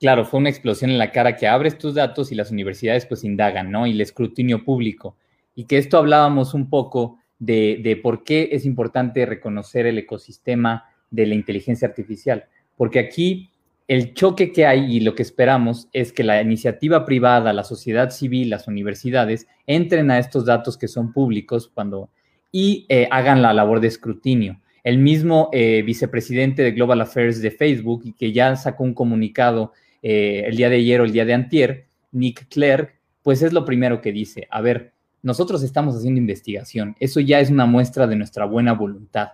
claro, 0.00 0.24
fue 0.24 0.40
una 0.40 0.48
explosión 0.48 0.90
en 0.90 0.98
la 0.98 1.12
cara 1.12 1.36
que 1.36 1.46
abres 1.46 1.78
tus 1.78 1.94
datos 1.94 2.32
y 2.32 2.34
las 2.34 2.50
universidades 2.50 3.06
pues 3.06 3.22
indagan, 3.22 3.70
¿no? 3.70 3.86
Y 3.86 3.92
el 3.92 4.00
escrutinio 4.00 4.64
público. 4.64 5.16
Y 5.54 5.66
que 5.66 5.78
esto 5.78 5.98
hablábamos 5.98 6.52
un 6.52 6.68
poco 6.68 7.20
de, 7.38 7.78
de 7.80 7.94
por 7.94 8.24
qué 8.24 8.48
es 8.50 8.66
importante 8.66 9.24
reconocer 9.24 9.86
el 9.86 9.98
ecosistema 9.98 10.86
de 11.12 11.26
la 11.26 11.36
inteligencia 11.36 11.86
artificial. 11.86 12.46
Porque 12.76 12.98
aquí 12.98 13.50
el 13.86 14.14
choque 14.14 14.50
que 14.50 14.66
hay 14.66 14.96
y 14.96 14.98
lo 14.98 15.14
que 15.14 15.22
esperamos 15.22 15.88
es 15.92 16.12
que 16.12 16.24
la 16.24 16.42
iniciativa 16.42 17.04
privada, 17.04 17.52
la 17.52 17.62
sociedad 17.62 18.10
civil, 18.10 18.50
las 18.50 18.66
universidades 18.66 19.46
entren 19.64 20.10
a 20.10 20.18
estos 20.18 20.44
datos 20.44 20.76
que 20.76 20.88
son 20.88 21.12
públicos 21.12 21.70
cuando 21.72 22.10
y 22.56 22.86
eh, 22.88 23.08
hagan 23.10 23.42
la 23.42 23.52
labor 23.52 23.80
de 23.80 23.88
escrutinio. 23.88 24.60
El 24.84 24.98
mismo 24.98 25.48
eh, 25.52 25.82
vicepresidente 25.82 26.62
de 26.62 26.70
Global 26.70 27.00
Affairs 27.00 27.42
de 27.42 27.50
Facebook, 27.50 28.02
y 28.04 28.12
que 28.12 28.30
ya 28.30 28.54
sacó 28.54 28.84
un 28.84 28.94
comunicado 28.94 29.72
eh, 30.02 30.44
el 30.46 30.54
día 30.54 30.68
de 30.68 30.76
ayer 30.76 31.00
o 31.00 31.04
el 31.04 31.10
día 31.10 31.24
de 31.24 31.34
antier, 31.34 31.86
Nick 32.12 32.46
Clerk, 32.48 32.94
pues 33.24 33.42
es 33.42 33.52
lo 33.52 33.64
primero 33.64 34.00
que 34.00 34.12
dice, 34.12 34.46
a 34.52 34.60
ver, 34.60 34.92
nosotros 35.20 35.64
estamos 35.64 35.96
haciendo 35.96 36.20
investigación, 36.20 36.94
eso 37.00 37.18
ya 37.18 37.40
es 37.40 37.50
una 37.50 37.66
muestra 37.66 38.06
de 38.06 38.14
nuestra 38.14 38.44
buena 38.44 38.72
voluntad. 38.72 39.30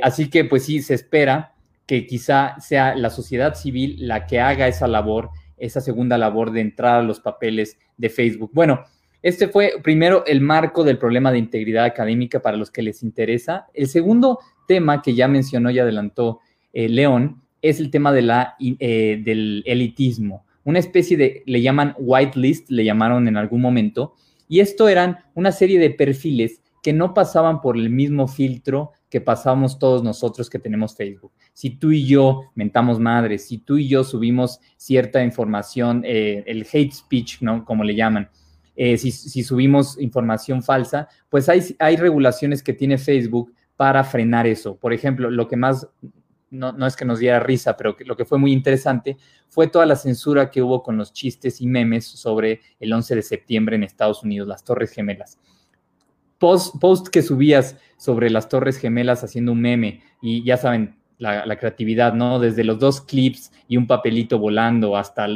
así 0.00 0.30
que 0.30 0.44
pues 0.44 0.64
sí, 0.64 0.80
se 0.80 0.94
espera 0.94 1.54
que 1.86 2.06
quizá 2.06 2.54
sea 2.60 2.94
la 2.94 3.10
sociedad 3.10 3.56
civil 3.56 3.96
la 4.06 4.26
que 4.26 4.38
haga 4.38 4.68
esa 4.68 4.86
labor, 4.86 5.30
esa 5.56 5.80
segunda 5.80 6.16
labor 6.16 6.52
de 6.52 6.60
entrar 6.60 7.00
a 7.00 7.02
los 7.02 7.18
papeles 7.18 7.78
de 7.96 8.10
Facebook. 8.10 8.52
Bueno, 8.54 8.84
este 9.22 9.48
fue 9.48 9.74
primero 9.82 10.24
el 10.26 10.40
marco 10.40 10.84
del 10.84 10.98
problema 10.98 11.32
de 11.32 11.38
integridad 11.38 11.84
académica 11.84 12.40
para 12.40 12.56
los 12.56 12.70
que 12.70 12.82
les 12.82 13.02
interesa. 13.02 13.66
El 13.74 13.88
segundo 13.88 14.38
tema 14.66 15.02
que 15.02 15.14
ya 15.14 15.28
mencionó 15.28 15.70
y 15.70 15.78
adelantó 15.78 16.40
eh, 16.72 16.88
León 16.88 17.42
es 17.62 17.80
el 17.80 17.90
tema 17.90 18.12
de 18.12 18.22
la, 18.22 18.54
eh, 18.60 19.20
del 19.24 19.62
elitismo, 19.66 20.44
una 20.64 20.78
especie 20.78 21.16
de, 21.16 21.42
le 21.46 21.60
llaman 21.62 21.94
whitelist, 21.98 22.70
le 22.70 22.84
llamaron 22.84 23.26
en 23.26 23.36
algún 23.36 23.60
momento, 23.60 24.14
y 24.48 24.60
esto 24.60 24.88
eran 24.88 25.18
una 25.34 25.50
serie 25.50 25.78
de 25.78 25.90
perfiles 25.90 26.62
que 26.82 26.92
no 26.92 27.14
pasaban 27.14 27.60
por 27.60 27.76
el 27.76 27.90
mismo 27.90 28.28
filtro 28.28 28.92
que 29.10 29.20
pasamos 29.20 29.78
todos 29.78 30.04
nosotros 30.04 30.48
que 30.48 30.58
tenemos 30.58 30.94
Facebook. 30.94 31.32
Si 31.52 31.70
tú 31.70 31.90
y 31.90 32.06
yo 32.06 32.42
mentamos 32.54 33.00
madres, 33.00 33.48
si 33.48 33.58
tú 33.58 33.78
y 33.78 33.88
yo 33.88 34.04
subimos 34.04 34.60
cierta 34.76 35.24
información, 35.24 36.02
eh, 36.04 36.44
el 36.46 36.66
hate 36.70 36.92
speech, 36.92 37.40
¿no? 37.40 37.64
Como 37.64 37.82
le 37.84 37.94
llaman, 37.94 38.28
eh, 38.80 38.96
si, 38.96 39.42
subimos 39.42 40.00
información 40.00 40.62
falsa, 40.62 41.08
pues 41.28 41.48
hay, 41.48 41.96
regulaciones 41.96 42.62
que 42.62 42.72
tiene 42.72 42.96
Facebook 42.96 43.52
para 43.76 44.04
frenar 44.04 44.46
eso. 44.46 44.76
Por 44.76 44.92
ejemplo, 44.92 45.30
lo 45.30 45.48
que 45.48 45.56
más, 45.56 45.88
no, 46.50 46.86
es 46.86 46.94
que 46.94 47.04
nos 47.04 47.18
diera 47.18 47.40
risa, 47.40 47.76
pero 47.76 47.96
lo 48.06 48.16
que 48.16 48.24
fue 48.24 48.38
muy 48.38 48.52
interesante 48.52 49.16
fue 49.48 49.66
toda 49.66 49.84
la 49.84 49.96
censura 49.96 50.50
que 50.50 50.62
hubo 50.62 50.82
con 50.82 50.96
los 50.96 51.12
chistes 51.12 51.60
y 51.60 51.66
memes 51.66 52.06
sobre 52.06 52.60
el 52.78 52.92
11 52.92 53.16
de 53.16 53.22
septiembre 53.22 53.76
en 53.76 53.82
Estados 53.82 54.22
Unidos, 54.22 54.46
las 54.46 54.62
Torres 54.62 54.92
Gemelas 54.92 55.38
post, 56.38 57.08
que 57.08 57.22
subías 57.22 57.76
sobre 57.96 58.30
las 58.30 58.48
Torres 58.48 58.78
Gemelas 58.78 59.24
haciendo 59.24 59.52
un 59.52 59.60
meme 59.60 60.02
y 60.22 60.44
ya 60.44 60.56
saben, 60.56 60.96
la, 61.18 61.56
creatividad, 61.58 62.14
¿no? 62.14 62.38
Desde 62.38 62.62
los 62.62 62.78
dos 62.78 63.00
clips 63.00 63.50
y 63.66 63.76
un 63.76 63.88
papelito 63.88 64.38
volando 64.38 64.96
hasta 64.96 65.26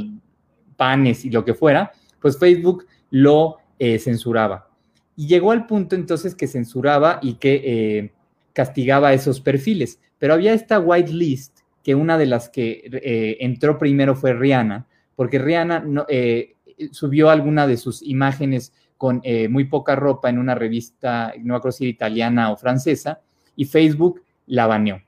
panes 0.77 1.25
y 1.25 1.31
lo 1.31 1.45
que 1.45 1.55
fuera, 1.55 1.91
pues 2.21 2.39
Facebook 2.39 2.87
lo 3.13 3.59
eh, 3.79 3.99
censuraba. 3.99 4.69
Y 5.15 5.29
llegó 5.29 5.53
al 5.53 5.67
punto 5.67 5.95
entonces 5.95 6.35
que 6.35 6.49
censuraba 6.49 7.21
y 7.23 7.35
que 7.35 7.63
eh, 7.65 8.13
castigaba 8.53 9.13
esos 9.13 9.41
perfiles. 9.41 10.01
Pero 10.19 10.35
había 10.35 10.55
esta 10.55 10.81
white 10.81 11.13
list, 11.13 11.61
que 11.85 11.95
una 11.95 12.17
de 12.19 12.27
las 12.27 12.49
que 12.49 12.83
eh, 12.91 13.37
entró 13.41 13.79
primero 13.79 14.17
fue 14.17 14.33
Rihanna, 14.33 14.87
porque 15.15 15.39
Rihanna 15.39 15.85
subió 16.91 17.29
alguna 17.29 17.67
de 17.67 17.77
sus 17.77 18.03
imágenes 18.03 18.73
con 18.97 19.21
muy 19.51 19.65
poca 19.65 19.95
ropa 19.95 20.31
en 20.31 20.39
una 20.39 20.55
revista, 20.55 21.35
no 21.41 21.61
creo 21.61 21.73
si 21.73 21.87
italiana 21.87 22.51
o 22.51 22.57
francesa, 22.57 23.21
y 23.57 23.67
Facebook 23.67 24.23
la 24.47 24.67
baneó. 24.67 25.03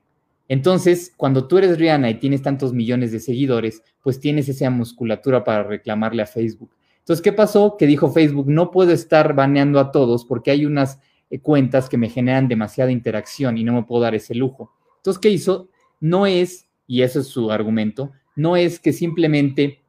Entonces, 0.48 1.12
cuando 1.16 1.48
tú 1.48 1.58
eres 1.58 1.78
Rihanna 1.78 2.10
y 2.10 2.14
tienes 2.16 2.42
tantos 2.42 2.72
millones 2.72 3.12
de 3.12 3.20
seguidores, 3.20 3.82
pues 4.02 4.20
tienes 4.20 4.48
esa 4.48 4.68
musculatura 4.68 5.42
para 5.42 5.62
reclamarle 5.62 6.22
a 6.22 6.26
Facebook. 6.26 6.70
Entonces, 7.04 7.22
¿qué 7.22 7.34
pasó? 7.34 7.76
Que 7.76 7.86
dijo 7.86 8.10
Facebook, 8.10 8.48
no 8.48 8.70
puedo 8.70 8.90
estar 8.90 9.34
baneando 9.34 9.78
a 9.78 9.92
todos 9.92 10.24
porque 10.24 10.50
hay 10.50 10.64
unas 10.64 11.00
eh, 11.28 11.38
cuentas 11.38 11.90
que 11.90 11.98
me 11.98 12.08
generan 12.08 12.48
demasiada 12.48 12.90
interacción 12.90 13.58
y 13.58 13.64
no 13.64 13.74
me 13.74 13.82
puedo 13.82 14.02
dar 14.02 14.14
ese 14.14 14.34
lujo. 14.34 14.72
Entonces, 14.96 15.20
¿qué 15.20 15.28
hizo? 15.28 15.68
No 16.00 16.26
es, 16.26 16.66
y 16.86 17.02
ese 17.02 17.18
es 17.18 17.26
su 17.26 17.50
argumento, 17.50 18.12
no 18.36 18.56
es 18.56 18.80
que 18.80 18.94
simplemente 18.94 19.82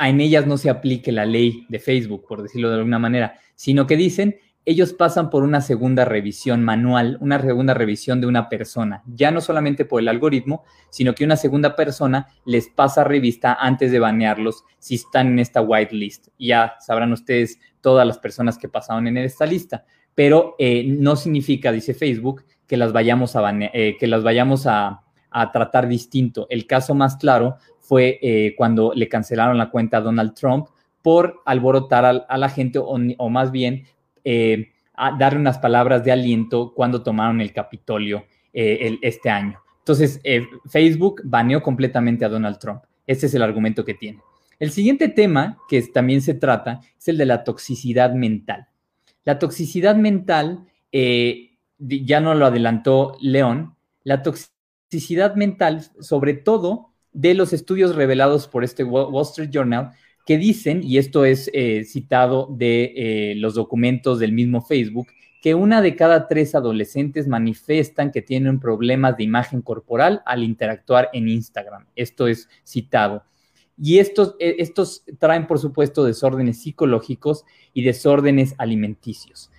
en 0.00 0.20
ellas 0.20 0.44
no 0.44 0.56
se 0.56 0.68
aplique 0.68 1.12
la 1.12 1.26
ley 1.26 1.64
de 1.68 1.78
Facebook, 1.78 2.24
por 2.26 2.42
decirlo 2.42 2.70
de 2.70 2.76
alguna 2.76 2.98
manera, 2.98 3.38
sino 3.54 3.86
que 3.86 3.96
dicen, 3.96 4.36
ellos 4.64 4.92
pasan 4.92 5.30
por 5.30 5.42
una 5.42 5.60
segunda 5.60 6.04
revisión 6.04 6.62
manual, 6.62 7.18
una 7.20 7.40
segunda 7.40 7.74
revisión 7.74 8.20
de 8.20 8.26
una 8.26 8.48
persona, 8.48 9.02
ya 9.06 9.30
no 9.30 9.40
solamente 9.40 9.84
por 9.84 10.00
el 10.00 10.08
algoritmo, 10.08 10.64
sino 10.90 11.14
que 11.14 11.24
una 11.24 11.36
segunda 11.36 11.74
persona 11.74 12.28
les 12.44 12.68
pasa 12.68 13.04
revista 13.04 13.54
antes 13.54 13.90
de 13.90 13.98
banearlos 13.98 14.64
si 14.78 14.96
están 14.96 15.28
en 15.28 15.38
esta 15.38 15.60
whitelist. 15.60 16.28
Ya 16.38 16.74
sabrán 16.80 17.12
ustedes 17.12 17.58
todas 17.80 18.06
las 18.06 18.18
personas 18.18 18.58
que 18.58 18.68
pasaron 18.68 19.06
en 19.06 19.16
esta 19.18 19.46
lista, 19.46 19.84
pero 20.14 20.54
eh, 20.58 20.84
no 20.86 21.16
significa, 21.16 21.72
dice 21.72 21.94
Facebook, 21.94 22.44
que 22.66 22.76
las 22.76 22.92
vayamos 22.92 23.36
a, 23.36 23.42
eh, 23.50 23.96
que 23.98 24.06
las 24.06 24.22
vayamos 24.22 24.66
a 24.66 25.02
tratar 25.52 25.88
distinto. 25.88 26.46
El 26.50 26.66
caso 26.66 26.94
más 26.94 27.16
claro 27.16 27.56
fue 27.82 28.18
eh, 28.22 28.54
cuando 28.56 28.92
le 28.94 29.08
cancelaron 29.08 29.58
la 29.58 29.70
cuenta 29.70 29.98
a 29.98 30.00
Donald 30.00 30.34
Trump 30.34 30.68
por 31.02 31.42
alborotar 31.44 32.24
a, 32.26 32.38
la 32.38 32.48
gente 32.48 32.78
o, 32.78 33.28
más 33.28 33.50
bien 33.50 33.84
eh, 34.24 34.72
darle 35.18 35.38
unas 35.38 35.58
palabras 35.58 36.04
de 36.04 36.12
aliento 36.12 36.72
cuando 36.74 37.02
tomaron 37.02 37.40
el 37.40 37.52
Capitolio 37.52 38.24
eh, 38.52 38.98
este 39.02 39.30
año. 39.30 39.60
Entonces, 39.78 40.20
Facebook 40.70 41.22
baneó 41.24 41.62
completamente 41.62 42.24
a 42.24 42.28
Donald 42.28 42.58
Trump. 42.58 42.82
Ese 43.06 43.26
es 43.26 43.34
el 43.34 43.42
argumento 43.42 43.84
que 43.84 43.94
tiene. 43.94 44.20
El 44.60 44.70
siguiente 44.70 45.08
tema 45.08 45.58
que 45.68 45.82
también 45.82 46.22
se 46.22 46.34
trata 46.34 46.80
es 46.96 47.08
el 47.08 47.18
de 47.18 47.26
la 47.26 47.42
toxicidad 47.42 48.12
mental. 48.14 48.68
La 49.24 49.40
toxicidad 49.40 49.96
mental, 49.96 50.66
ya 50.92 52.20
no 52.20 52.34
lo 52.34 52.46
adelantó 52.46 53.16
León, 53.20 53.74
la 54.04 54.22
toxicidad 54.22 55.34
mental, 55.34 55.82
sobre 56.00 56.34
todo, 56.34 56.92
de 57.12 57.34
los 57.34 57.52
estudios 57.52 57.94
revelados 57.94 58.48
por 58.48 58.64
este 58.64 58.84
Wall 58.84 59.22
Street 59.22 59.50
Journal 59.50 59.92
que 60.26 60.38
dicen, 60.38 60.82
y 60.82 60.98
esto 60.98 61.24
es 61.24 61.50
eh, 61.52 61.84
citado 61.84 62.48
de 62.50 62.92
eh, 62.96 63.34
los 63.36 63.54
documentos 63.54 64.18
del 64.18 64.32
mismo 64.32 64.60
Facebook, 64.62 65.08
que 65.42 65.54
una 65.56 65.82
de 65.82 65.96
cada 65.96 66.28
tres 66.28 66.54
adolescentes 66.54 67.26
manifiestan 67.26 68.12
que 68.12 68.22
tienen 68.22 68.60
problemas 68.60 69.16
de 69.16 69.24
imagen 69.24 69.60
corporal 69.60 70.22
al 70.24 70.44
interactuar 70.44 71.10
en 71.12 71.28
Instagram. 71.28 71.86
Esto 71.96 72.28
es 72.28 72.48
citado. 72.64 73.24
Y 73.76 73.98
estos, 73.98 74.36
eh, 74.38 74.56
estos 74.58 75.04
traen, 75.18 75.48
por 75.48 75.58
supuesto, 75.58 76.04
desórdenes 76.04 76.62
psicológicos 76.62 77.44
y 77.72 77.82
desórdenes 77.82 78.54
alimenticios. 78.58 79.50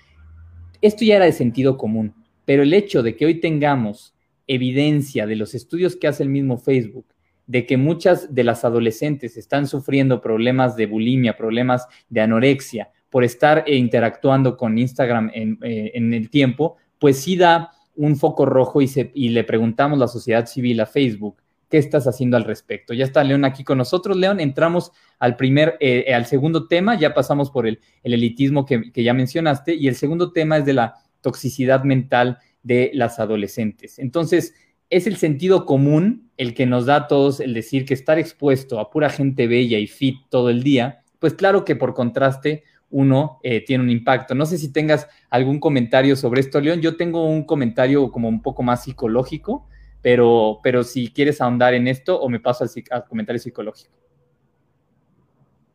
Esto 0.81 1.03
ya 1.03 1.17
era 1.17 1.25
de 1.25 1.33
sentido 1.33 1.77
común, 1.77 2.13
pero 2.45 2.63
el 2.63 2.73
hecho 2.73 3.03
de 3.03 3.17
que 3.17 3.25
hoy 3.25 3.41
tengamos 3.41 4.13
evidencia 4.47 5.27
de 5.27 5.35
los 5.35 5.53
estudios 5.53 5.97
que 5.97 6.07
hace 6.07 6.23
el 6.23 6.29
mismo 6.29 6.57
Facebook 6.57 7.07
de 7.47 7.65
que 7.65 7.77
muchas 7.77 8.33
de 8.33 8.43
las 8.43 8.63
adolescentes 8.63 9.37
están 9.37 9.67
sufriendo 9.67 10.21
problemas 10.21 10.75
de 10.75 10.85
bulimia, 10.85 11.35
problemas 11.35 11.87
de 12.09 12.21
anorexia 12.21 12.89
por 13.09 13.23
estar 13.23 13.65
interactuando 13.67 14.57
con 14.57 14.77
Instagram 14.77 15.29
en, 15.33 15.59
eh, 15.61 15.91
el 15.93 16.29
tiempo, 16.29 16.77
pues 16.97 17.19
sí 17.19 17.35
da 17.35 17.71
un 17.95 18.15
foco 18.15 18.45
rojo 18.45 18.79
y, 18.81 19.29
le 19.29 19.43
preguntamos 19.43 19.97
a 19.97 19.99
la 19.99 20.07
sociedad 20.07 20.47
civil, 20.47 20.79
a 20.79 20.85
Facebook, 20.85 21.37
¿qué 21.69 21.77
estás 21.77 22.07
haciendo 22.07 22.37
al 22.37 22.43
respecto? 22.43 22.93
Ya 22.93 23.05
está 23.05 23.23
León 23.23 23.45
aquí 23.45 23.63
con 23.63 23.77
nosotros. 23.77 24.17
León, 24.17 24.39
entramos 24.39 24.91
al 25.19 25.35
primer, 25.35 25.77
eh, 25.79 26.11
al 26.13 26.25
segundo 26.25 26.67
tema, 26.67 26.97
ya 26.97 27.13
pasamos 27.13 27.51
por 27.51 27.67
el, 27.67 27.79
elitismo 28.03 28.65
que, 28.65 28.91
ya 28.95 29.13
mencionaste, 29.13 29.75
y 29.75 29.87
el 29.87 29.95
segundo 29.95 30.31
tema 30.31 30.57
es 30.57 30.65
de 30.65 30.73
la 30.73 30.95
toxicidad 31.21 31.83
mental 31.83 32.39
de 32.63 32.91
las 32.93 33.19
adolescentes. 33.19 33.99
Entonces, 33.99 34.55
es 34.93 35.07
el 35.07 35.17
sentido 35.17 35.65
común 35.65 36.31
el 36.37 36.53
que 36.53 36.67
nos 36.67 36.85
da 36.85 36.95
a 36.95 37.07
todos 37.07 37.39
el 37.39 37.53
decir 37.55 37.85
que 37.85 37.95
estar 37.95 38.19
expuesto 38.19 38.79
a 38.79 38.91
pura 38.91 39.09
gente 39.09 39.47
bella 39.47 39.79
y 39.79 39.87
fit 39.87 40.17
todo 40.29 40.49
el 40.49 40.61
día, 40.61 41.01
pues 41.19 41.33
claro 41.33 41.65
que 41.65 41.75
por 41.75 41.95
contraste 41.95 42.63
uno 42.91 43.39
eh, 43.41 43.61
tiene 43.61 43.83
un 43.83 43.89
impacto. 43.89 44.35
No 44.35 44.45
sé 44.45 44.59
si 44.59 44.71
tengas 44.71 45.09
algún 45.31 45.59
comentario 45.59 46.15
sobre 46.15 46.41
esto, 46.41 46.61
León. 46.61 46.79
Yo 46.79 46.95
tengo 46.95 47.25
un 47.25 47.43
comentario 47.43 48.11
como 48.11 48.29
un 48.29 48.43
poco 48.43 48.61
más 48.61 48.83
psicológico, 48.83 49.67
pero, 50.03 50.59
pero 50.61 50.83
si 50.83 51.11
quieres 51.11 51.41
ahondar 51.41 51.73
en 51.73 51.87
esto 51.87 52.19
o 52.19 52.29
me 52.29 52.39
paso 52.39 52.63
al, 52.91 53.05
comentario 53.05 53.39
psicológico. 53.39 53.91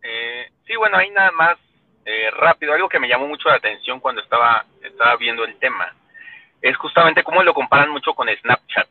Eh, 0.01 0.47
sí, 0.65 0.77
bueno, 0.77 0.97
ahí 0.97 1.11
nada 1.11 1.33
más 1.33 1.59
eh, 2.05 2.31
rápido, 2.31 2.73
algo 2.73 2.89
que 2.89 3.01
me 3.01 3.09
llamó 3.09 3.27
mucho 3.27 3.49
la 3.49 3.57
atención 3.57 3.99
cuando 3.99 4.23
estaba, 4.23 4.65
estaba 4.81 5.17
viendo 5.17 5.45
el 5.45 5.57
tema, 5.57 5.93
es 6.63 6.77
justamente 6.77 7.25
cómo 7.25 7.43
lo 7.43 7.53
comparan 7.53 7.91
mucho 7.91 8.15
con 8.15 8.29
Snapchat 8.29 8.89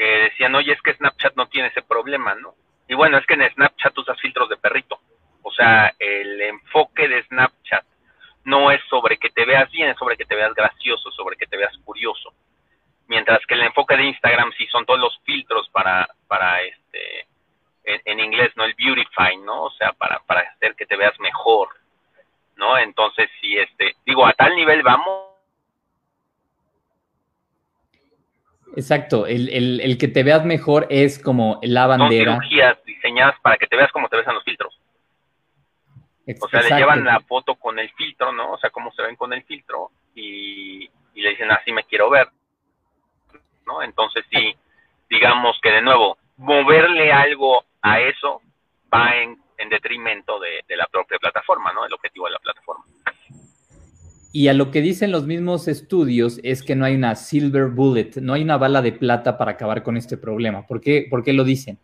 que 0.00 0.30
decían, 0.30 0.54
oye, 0.54 0.72
es 0.72 0.80
que 0.80 0.94
Snapchat 0.94 1.36
no 1.36 1.46
tiene 1.48 1.68
ese 1.68 1.82
problema, 1.82 2.34
¿no? 2.34 2.54
y 2.88 2.94
bueno, 2.94 3.18
es 3.18 3.26
que 3.26 3.34
en 3.34 3.48
Snapchat 3.52 3.98
usas 3.98 4.18
filtros 4.18 4.48
de 4.48 4.56
perrito. 4.56 4.98
O 5.42 5.52
sea, 5.52 5.94
el 5.98 6.40
enfoque 6.40 7.06
de 7.06 7.22
Snapchat 7.24 7.84
no 8.44 8.70
es 8.70 8.80
sobre 8.88 9.18
que 9.18 9.28
te 9.28 9.44
veas 9.44 9.70
bien, 9.70 9.90
es 9.90 9.98
sobre 9.98 10.16
que 10.16 10.24
te 10.24 10.34
veas 10.34 10.54
gracioso, 10.54 11.10
sobre 11.12 11.36
que 11.36 11.46
te 11.46 11.58
veas 11.58 11.76
curioso. 11.84 12.32
Mientras 13.06 13.44
que 13.46 13.54
el 13.54 13.62
enfoque 13.62 13.96
de 13.96 14.06
Instagram 14.06 14.52
sí 14.56 14.66
son 14.68 14.86
todos 14.86 14.98
los 14.98 15.20
filtros 15.24 15.68
para, 15.68 16.08
para 16.26 16.62
este, 16.62 17.26
en, 17.84 18.20
inglés, 18.20 18.50
¿no? 18.56 18.64
El 18.64 18.74
beautify, 18.74 19.36
¿no? 19.36 19.64
O 19.64 19.70
sea, 19.72 19.92
para, 19.92 20.18
para 20.20 20.40
hacer 20.40 20.74
que 20.74 20.86
te 20.86 20.96
veas 20.96 21.18
mejor, 21.20 21.68
¿no? 22.56 22.78
Entonces, 22.78 23.28
sí, 23.40 23.58
este, 23.58 23.94
digo, 24.06 24.26
a 24.26 24.32
tal 24.32 24.56
nivel 24.56 24.82
vamos. 24.82 25.29
Exacto, 28.76 29.26
el, 29.26 29.48
el, 29.48 29.80
el 29.80 29.98
que 29.98 30.08
te 30.08 30.22
veas 30.22 30.44
mejor 30.44 30.86
es 30.90 31.18
como 31.18 31.58
la 31.62 31.86
bandera. 31.86 32.32
Son 32.32 32.42
cirugías 32.42 32.84
diseñadas 32.84 33.38
para 33.40 33.56
que 33.56 33.66
te 33.66 33.76
veas 33.76 33.90
como 33.92 34.08
te 34.08 34.16
ves 34.16 34.26
en 34.26 34.34
los 34.34 34.44
filtros. 34.44 34.80
O 36.40 36.48
sea, 36.48 36.62
le 36.62 36.76
llevan 36.76 37.04
la 37.04 37.20
foto 37.20 37.56
con 37.56 37.78
el 37.78 37.90
filtro, 37.90 38.32
¿no? 38.32 38.52
O 38.52 38.58
sea, 38.58 38.70
cómo 38.70 38.92
se 38.92 39.02
ven 39.02 39.16
con 39.16 39.32
el 39.32 39.42
filtro 39.42 39.90
y, 40.14 40.88
y 41.14 41.22
le 41.22 41.30
dicen, 41.30 41.50
así 41.50 41.72
me 41.72 41.84
quiero 41.84 42.10
ver, 42.10 42.28
¿no? 43.66 43.82
Entonces, 43.82 44.24
sí, 44.30 44.54
digamos 45.08 45.58
que 45.60 45.70
de 45.72 45.82
nuevo, 45.82 46.18
moverle 46.36 47.12
algo 47.12 47.64
a 47.82 48.00
eso 48.00 48.42
va 48.92 49.16
en, 49.16 49.38
en 49.58 49.68
detrimento 49.68 50.38
de, 50.38 50.64
de, 50.68 50.76
la 50.76 50.86
propia 50.86 51.18
plataforma, 51.18 51.72
¿no? 51.72 51.84
El 51.84 51.92
objetivo 51.92 52.26
de 52.26 52.32
la 52.32 52.38
plataforma. 52.38 52.84
Y 54.32 54.48
a 54.48 54.54
lo 54.54 54.70
que 54.70 54.80
dicen 54.80 55.10
los 55.10 55.26
mismos 55.26 55.66
estudios 55.66 56.38
es 56.44 56.62
que 56.62 56.76
no 56.76 56.84
hay 56.84 56.94
una 56.94 57.16
silver 57.16 57.68
bullet, 57.68 58.12
no 58.20 58.34
hay 58.34 58.42
una 58.42 58.56
bala 58.58 58.80
de 58.80 58.92
plata 58.92 59.36
para 59.36 59.52
acabar 59.52 59.82
con 59.82 59.96
este 59.96 60.16
problema. 60.16 60.66
¿Por 60.66 60.80
qué, 60.80 61.06
¿Por 61.10 61.24
qué 61.24 61.32
lo 61.32 61.44
dicen? 61.44 61.78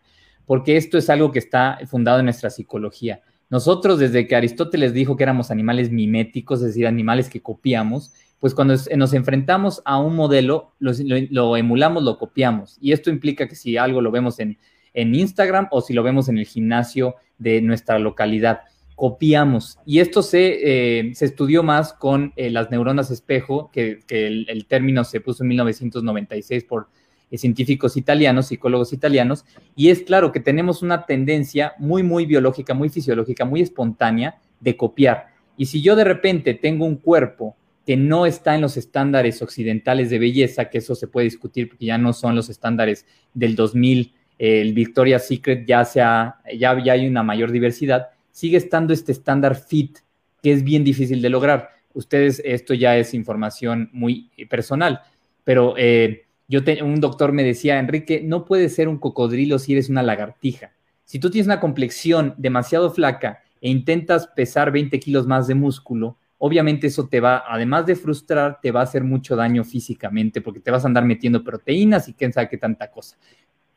Porque 0.46 0.76
esto 0.76 0.96
es 0.96 1.10
algo 1.10 1.32
que 1.32 1.40
está 1.40 1.78
fundado 1.86 2.20
en 2.20 2.26
nuestra 2.26 2.50
psicología. 2.50 3.20
Nosotros, 3.48 3.98
desde 3.98 4.26
que 4.26 4.36
Aristóteles 4.36 4.92
dijo 4.92 5.16
que 5.16 5.24
éramos 5.24 5.50
animales 5.50 5.90
miméticos, 5.90 6.60
es 6.60 6.68
decir, 6.68 6.86
animales 6.86 7.28
que 7.28 7.40
copiamos, 7.40 8.12
pues 8.40 8.54
cuando 8.54 8.74
nos 8.96 9.12
enfrentamos 9.12 9.82
a 9.84 9.98
un 9.98 10.14
modelo, 10.14 10.72
lo, 10.78 11.56
emulamos, 11.56 12.02
lo 12.02 12.18
copiamos. 12.18 12.76
Y 12.80 12.92
esto 12.92 13.10
implica 13.10 13.48
que 13.48 13.54
si 13.54 13.76
algo 13.76 14.00
lo 14.00 14.10
vemos 14.10 14.38
en, 14.40 14.58
Instagram 14.94 15.68
o 15.70 15.80
si 15.80 15.92
lo 15.92 16.02
vemos 16.02 16.28
en 16.28 16.38
el 16.38 16.46
gimnasio 16.46 17.16
de 17.38 17.60
nuestra 17.60 17.98
localidad, 17.98 18.60
copiamos. 18.96 19.78
Y 19.84 20.00
esto 20.00 20.22
se, 20.22 20.98
eh, 20.98 21.12
estudió 21.20 21.62
más 21.62 21.92
con 21.92 22.32
eh, 22.34 22.50
las 22.50 22.70
neuronas 22.70 23.10
espejo, 23.10 23.70
que, 23.70 24.00
el, 24.08 24.46
el, 24.48 24.66
término 24.66 25.04
se 25.04 25.20
puso 25.20 25.44
en 25.44 25.50
1996 25.50 26.64
por 26.64 26.88
eh, 27.30 27.38
científicos 27.38 27.96
italianos, 27.96 28.46
psicólogos 28.46 28.92
italianos, 28.92 29.44
y 29.76 29.90
es 29.90 30.00
claro 30.02 30.32
que 30.32 30.40
tenemos 30.40 30.82
una 30.82 31.04
tendencia 31.06 31.74
muy, 31.78 32.02
muy 32.02 32.24
biológica, 32.24 32.72
muy 32.72 32.88
fisiológica, 32.88 33.44
muy 33.44 33.60
espontánea 33.60 34.40
de 34.60 34.76
copiar. 34.76 35.26
Y 35.58 35.66
si 35.66 35.82
yo 35.82 35.94
de 35.94 36.04
repente 36.04 36.54
tengo 36.54 36.86
un 36.86 36.96
cuerpo 36.96 37.54
que 37.86 37.96
no 37.96 38.26
está 38.26 38.54
en 38.54 38.62
los 38.62 38.76
estándares 38.76 39.42
occidentales 39.42 40.10
de 40.10 40.18
belleza, 40.18 40.70
que 40.70 40.78
eso 40.78 40.94
se 40.94 41.06
puede 41.06 41.26
discutir 41.26 41.68
porque 41.68 41.86
ya 41.86 41.98
no 41.98 42.12
son 42.14 42.34
los 42.34 42.48
estándares 42.48 43.06
del 43.32 43.54
2000, 43.54 44.12
el 44.38 44.72
Victoria's 44.72 45.26
Secret 45.28 45.66
ya, 45.66 45.84
sea, 45.84 46.36
ya, 46.58 46.82
ya 46.82 46.94
hay 46.94 47.06
una 47.06 47.22
mayor 47.22 47.52
diversidad, 47.52 48.08
sigue 48.36 48.58
estando 48.58 48.92
este 48.92 49.12
estándar 49.12 49.56
fit 49.56 50.00
que 50.42 50.52
es 50.52 50.62
bien 50.62 50.84
difícil 50.84 51.22
de 51.22 51.30
lograr. 51.30 51.70
Ustedes, 51.94 52.42
esto 52.44 52.74
ya 52.74 52.98
es 52.98 53.14
información 53.14 53.88
muy 53.94 54.30
eh, 54.36 54.46
personal, 54.46 55.00
pero 55.42 55.74
eh, 55.78 56.26
yo 56.46 56.60
un 56.82 57.00
doctor 57.00 57.32
me 57.32 57.42
decía, 57.42 57.78
Enrique, 57.78 58.20
no 58.22 58.44
puedes 58.44 58.74
ser 58.74 58.88
un 58.88 58.98
cocodrilo 58.98 59.58
si 59.58 59.72
eres 59.72 59.88
una 59.88 60.02
lagartija. 60.02 60.72
Si 61.04 61.18
tú 61.18 61.30
tienes 61.30 61.46
una 61.46 61.60
complexión 61.60 62.34
demasiado 62.36 62.90
flaca 62.90 63.40
e 63.58 63.70
intentas 63.70 64.26
pesar 64.26 64.70
20 64.70 65.00
kilos 65.00 65.26
más 65.26 65.46
de 65.46 65.54
músculo, 65.54 66.18
obviamente 66.36 66.88
eso 66.88 67.08
te 67.08 67.20
va, 67.20 67.42
además 67.48 67.86
de 67.86 67.96
frustrar, 67.96 68.60
te 68.60 68.70
va 68.70 68.80
a 68.80 68.84
hacer 68.84 69.02
mucho 69.02 69.34
daño 69.34 69.64
físicamente 69.64 70.42
porque 70.42 70.60
te 70.60 70.70
vas 70.70 70.84
a 70.84 70.88
andar 70.88 71.06
metiendo 71.06 71.42
proteínas 71.42 72.06
y 72.10 72.12
quién 72.12 72.34
sabe 72.34 72.50
qué 72.50 72.58
tanta 72.58 72.90
cosa. 72.90 73.16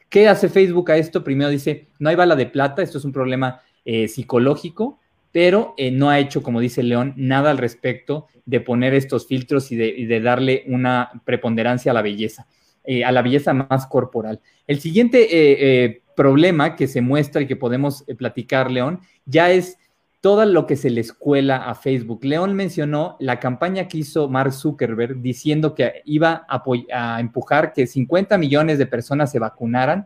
¿Qué 0.09 0.27
hace 0.27 0.49
Facebook 0.49 0.91
a 0.91 0.97
esto? 0.97 1.23
Primero 1.23 1.49
dice, 1.49 1.87
no 1.99 2.09
hay 2.09 2.17
bala 2.17 2.35
de 2.35 2.47
plata, 2.47 2.81
esto 2.81 2.97
es 2.97 3.05
un 3.05 3.13
problema 3.13 3.61
eh, 3.91 4.07
psicológico, 4.07 4.99
pero 5.31 5.73
eh, 5.75 5.89
no 5.89 6.11
ha 6.11 6.19
hecho, 6.19 6.43
como 6.43 6.59
dice 6.59 6.83
León, 6.83 7.15
nada 7.17 7.49
al 7.49 7.57
respecto 7.57 8.27
de 8.45 8.61
poner 8.61 8.93
estos 8.93 9.25
filtros 9.25 9.71
y 9.71 9.77
de 9.77 10.21
darle 10.21 10.63
una 10.67 11.09
preponderancia 11.25 11.89
a 11.89 11.95
la 11.95 12.03
belleza. 12.03 12.45
Eh, 12.83 13.03
a 13.03 13.11
la 13.11 13.23
belleza 13.23 13.51
más 13.51 13.87
corporal. 13.87 14.41
El 14.67 14.79
siguiente 14.79 16.03
problema 16.15 16.75
que 16.75 16.87
se 16.87 17.01
muestra 17.01 17.41
y 17.41 17.47
que 17.47 17.55
podemos 17.55 18.03
platicar, 18.15 18.69
León, 18.69 18.99
ya 19.25 19.49
es 19.49 19.79
todo 20.21 20.45
lo 20.45 20.67
que 20.67 20.75
se 20.75 20.91
le 20.91 21.01
escuela 21.01 21.57
a 21.67 21.73
Facebook. 21.73 22.23
León 22.23 22.53
mencionó 22.53 23.17
la 23.19 23.39
campaña 23.39 23.87
que 23.87 23.97
hizo 23.97 24.29
Mark 24.29 24.53
Zuckerberg 24.53 25.19
diciendo 25.19 25.73
que 25.73 26.03
iba 26.05 26.45
a, 26.47 26.63
a, 26.93 27.19
empujar 27.19 27.73
que 27.73 27.87
50 27.87 28.37
millones 28.37 28.77
de 28.77 28.85
personas 28.85 29.31
se 29.31 29.39
vacunaran 29.39 30.05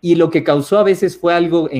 y 0.00 0.16
lo 0.16 0.28
que 0.28 0.42
causó 0.42 0.80
a 0.80 0.82
veces 0.82 1.16
fue 1.16 1.34
algo 1.34 1.70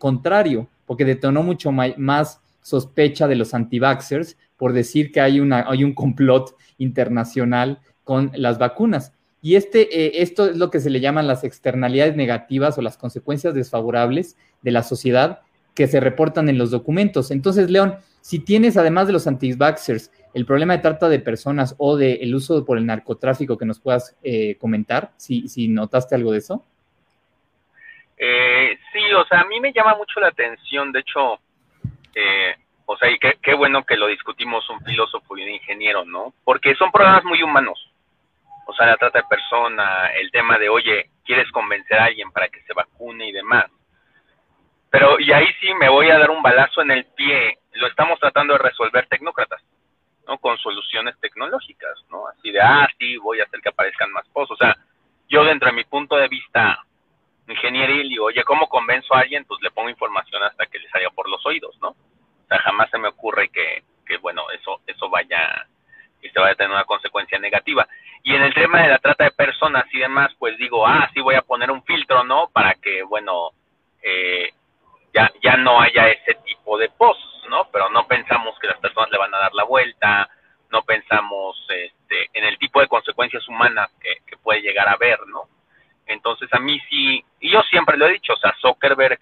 contrario, 0.00 0.68
porque 0.90 1.04
detonó 1.04 1.44
mucho 1.44 1.70
más 1.70 2.40
sospecha 2.62 3.28
de 3.28 3.36
los 3.36 3.54
anti-vaxxers 3.54 4.36
por 4.56 4.72
decir 4.72 5.12
que 5.12 5.20
hay, 5.20 5.38
un 5.38 5.94
complot 5.94 6.56
internacional 6.78 7.78
con 8.02 8.32
las 8.34 8.58
vacunas. 8.58 9.12
Y 9.40 9.54
este, 9.54 9.82
eh, 9.82 10.20
esto 10.20 10.50
es 10.50 10.56
lo 10.56 10.68
que 10.68 10.80
se 10.80 10.90
le 10.90 10.98
llaman 10.98 11.28
las 11.28 11.44
externalidades 11.44 12.16
negativas 12.16 12.76
o 12.76 12.82
las 12.82 12.96
consecuencias 12.96 13.54
desfavorables 13.54 14.36
de 14.62 14.72
la 14.72 14.82
sociedad 14.82 15.42
que 15.74 15.86
se 15.86 16.00
reportan 16.00 16.48
en 16.48 16.58
los 16.58 16.72
documentos. 16.72 17.30
Entonces, 17.30 17.70
León, 17.70 17.94
si 18.20 18.40
tienes, 18.40 18.76
además 18.76 19.06
de 19.06 19.12
los 19.12 19.28
anti-vaxxers, 19.28 20.10
el 20.34 20.44
problema 20.44 20.72
de 20.72 20.82
trata 20.82 21.08
de 21.08 21.20
personas 21.20 21.76
o 21.78 21.96
del 21.96 22.18
el 22.20 22.34
uso 22.34 22.64
por 22.64 22.78
el 22.78 22.86
narcotráfico 22.86 23.56
que 23.56 23.64
nos 23.64 23.78
puedas 23.78 24.16
eh, 24.24 24.56
comentar, 24.58 25.12
si, 25.16 25.46
si 25.46 25.68
notaste 25.68 26.16
algo 26.16 26.32
de 26.32 26.38
eso. 26.38 26.64
Eh, 28.22 28.78
sí, 28.92 29.12
o 29.14 29.24
sea, 29.24 29.40
a 29.40 29.44
mí 29.46 29.60
me 29.60 29.72
llama 29.72 29.96
mucho 29.96 30.20
la 30.20 30.28
atención, 30.28 30.92
de 30.92 31.00
hecho, 31.00 31.40
o 32.84 32.96
sea, 32.98 33.10
y 33.10 33.18
qué, 33.18 33.38
qué 33.42 33.54
bueno 33.54 33.84
que 33.84 33.96
lo 33.96 34.08
discutimos 34.08 34.68
un 34.68 34.80
filósofo 34.84 35.38
y 35.38 35.42
un 35.44 35.50
ingeniero, 35.50 36.04
¿no? 36.04 36.34
Porque 36.44 36.74
son 36.74 36.92
problemas 36.92 37.24
muy 37.24 37.42
humanos 37.42 37.90
o 38.70 38.72
sea, 38.72 38.86
la 38.86 38.96
trata 38.96 39.18
de 39.18 39.28
persona, 39.28 40.06
el 40.14 40.30
tema 40.30 40.56
de, 40.56 40.68
oye, 40.68 41.10
quieres 41.24 41.50
convencer 41.50 41.98
a 41.98 42.04
alguien 42.04 42.30
para 42.30 42.48
que 42.48 42.62
se 42.62 42.72
vacune 42.72 43.28
y 43.28 43.32
demás. 43.32 43.66
Pero, 44.90 45.18
y 45.18 45.32
ahí 45.32 45.46
sí 45.60 45.74
me 45.74 45.88
voy 45.88 46.08
a 46.08 46.18
dar 46.18 46.30
un 46.30 46.42
balazo 46.42 46.82
en 46.82 46.92
el 46.92 47.04
pie, 47.04 47.58
lo 47.72 47.88
estamos 47.88 48.20
tratando 48.20 48.52
de 48.54 48.60
resolver 48.60 49.06
tecnócratas, 49.08 49.60
¿no? 50.26 50.38
Con 50.38 50.56
soluciones 50.58 51.18
tecnológicas, 51.18 51.98
¿no? 52.10 52.28
Así 52.28 52.52
de, 52.52 52.60
ah, 52.60 52.88
sí, 52.96 53.16
voy 53.16 53.40
a 53.40 53.44
hacer 53.44 53.60
que 53.60 53.70
aparezcan 53.70 54.12
más 54.12 54.28
pozos. 54.28 54.52
O 54.60 54.64
sea, 54.64 54.76
yo 55.28 55.44
dentro 55.44 55.68
de 55.70 55.76
mi 55.76 55.84
punto 55.84 56.16
de 56.16 56.28
vista 56.28 56.78
ingenieril 57.52 58.08
digo, 58.08 58.26
oye, 58.26 58.42
¿cómo 58.44 58.68
convenzo 58.68 59.14
a 59.14 59.20
alguien? 59.20 59.44
Pues 59.44 59.60
le 59.62 59.70
pongo 59.70 59.88
información 59.88 60.42
hasta 60.42 60.66
que 60.66 60.78
le 60.78 60.88
salga 60.90 61.10
por 61.10 61.28
los 61.28 61.44
oídos, 61.46 61.76
¿no? 61.80 61.88
O 61.88 62.46
sea, 62.48 62.58
jamás 62.58 62.90
se 62.90 62.98
me 62.98 63.08
ocurre 63.08 63.48
que, 63.48 63.82
que 64.06 64.16
bueno, 64.18 64.50
eso, 64.50 64.80
eso 64.86 65.08
vaya 65.08 65.66
y 66.22 66.28
se 66.28 66.38
vaya 66.38 66.52
a 66.52 66.56
tener 66.56 66.72
una 66.72 66.84
consecuencia 66.84 67.38
negativa. 67.38 67.86
Y 68.22 68.34
en 68.34 68.42
el 68.42 68.52
tema 68.52 68.82
de 68.82 68.88
la 68.88 68.98
trata 68.98 69.24
de 69.24 69.30
personas 69.30 69.84
y 69.92 69.98
demás, 69.98 70.30
pues 70.38 70.56
digo, 70.58 70.86
ah, 70.86 71.08
sí 71.14 71.20
voy 71.20 71.34
a 71.34 71.42
poner 71.42 71.70
un 71.70 71.82
filtro, 71.84 72.24
¿no? 72.24 72.48
Para 72.52 72.74
que, 72.74 73.02
bueno, 73.02 73.50
eh, 74.02 74.50
ya, 75.14 75.30
ya 75.42 75.56
no 75.56 75.80
haya 75.80 76.08
ese 76.08 76.34
tipo 76.44 76.78
de 76.78 76.88
posts, 76.90 77.48
¿no? 77.48 77.68
Pero 77.72 77.88
no 77.90 78.06
pensamos 78.06 78.58
que 78.58 78.66
las 78.66 78.78
personas 78.78 79.10
le 79.10 79.18
van 79.18 79.34
a 79.34 79.38
dar 79.38 79.54
la 79.54 79.64
vuelta, 79.64 80.28
no 80.70 80.82
pensamos 80.82 81.56
este, 81.68 82.30
en 82.32 82.44
el 82.44 82.58
tipo 82.58 82.80
de 82.80 82.88
consecuencias 82.88 83.46
humanas 83.48 83.90
que, 84.00 84.18
que 84.26 84.36
puede 84.36 84.62
llegar 84.62 84.88
a 84.88 84.92
haber, 84.92 85.18
¿no? 85.26 85.48
Entonces 86.06 86.48
a 86.52 86.58
mí 86.58 86.80
sí, 86.88 87.24
y 87.40 87.50
yo 87.50 87.62
siempre 87.62 87.96
lo 87.96 88.06
he 88.06 88.12
dicho, 88.12 88.34
o 88.34 88.36
sea, 88.36 88.54
Zuckerberg 88.60 89.20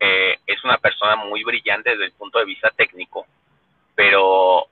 eh, 0.00 0.38
es 0.46 0.64
una 0.64 0.78
persona 0.78 1.16
muy 1.16 1.44
brillante 1.44 1.90
desde 1.90 2.06
el 2.06 2.12
punto 2.12 2.38
de 2.38 2.44
vista 2.44 2.70
técnico, 2.70 3.26
pero 3.94 4.68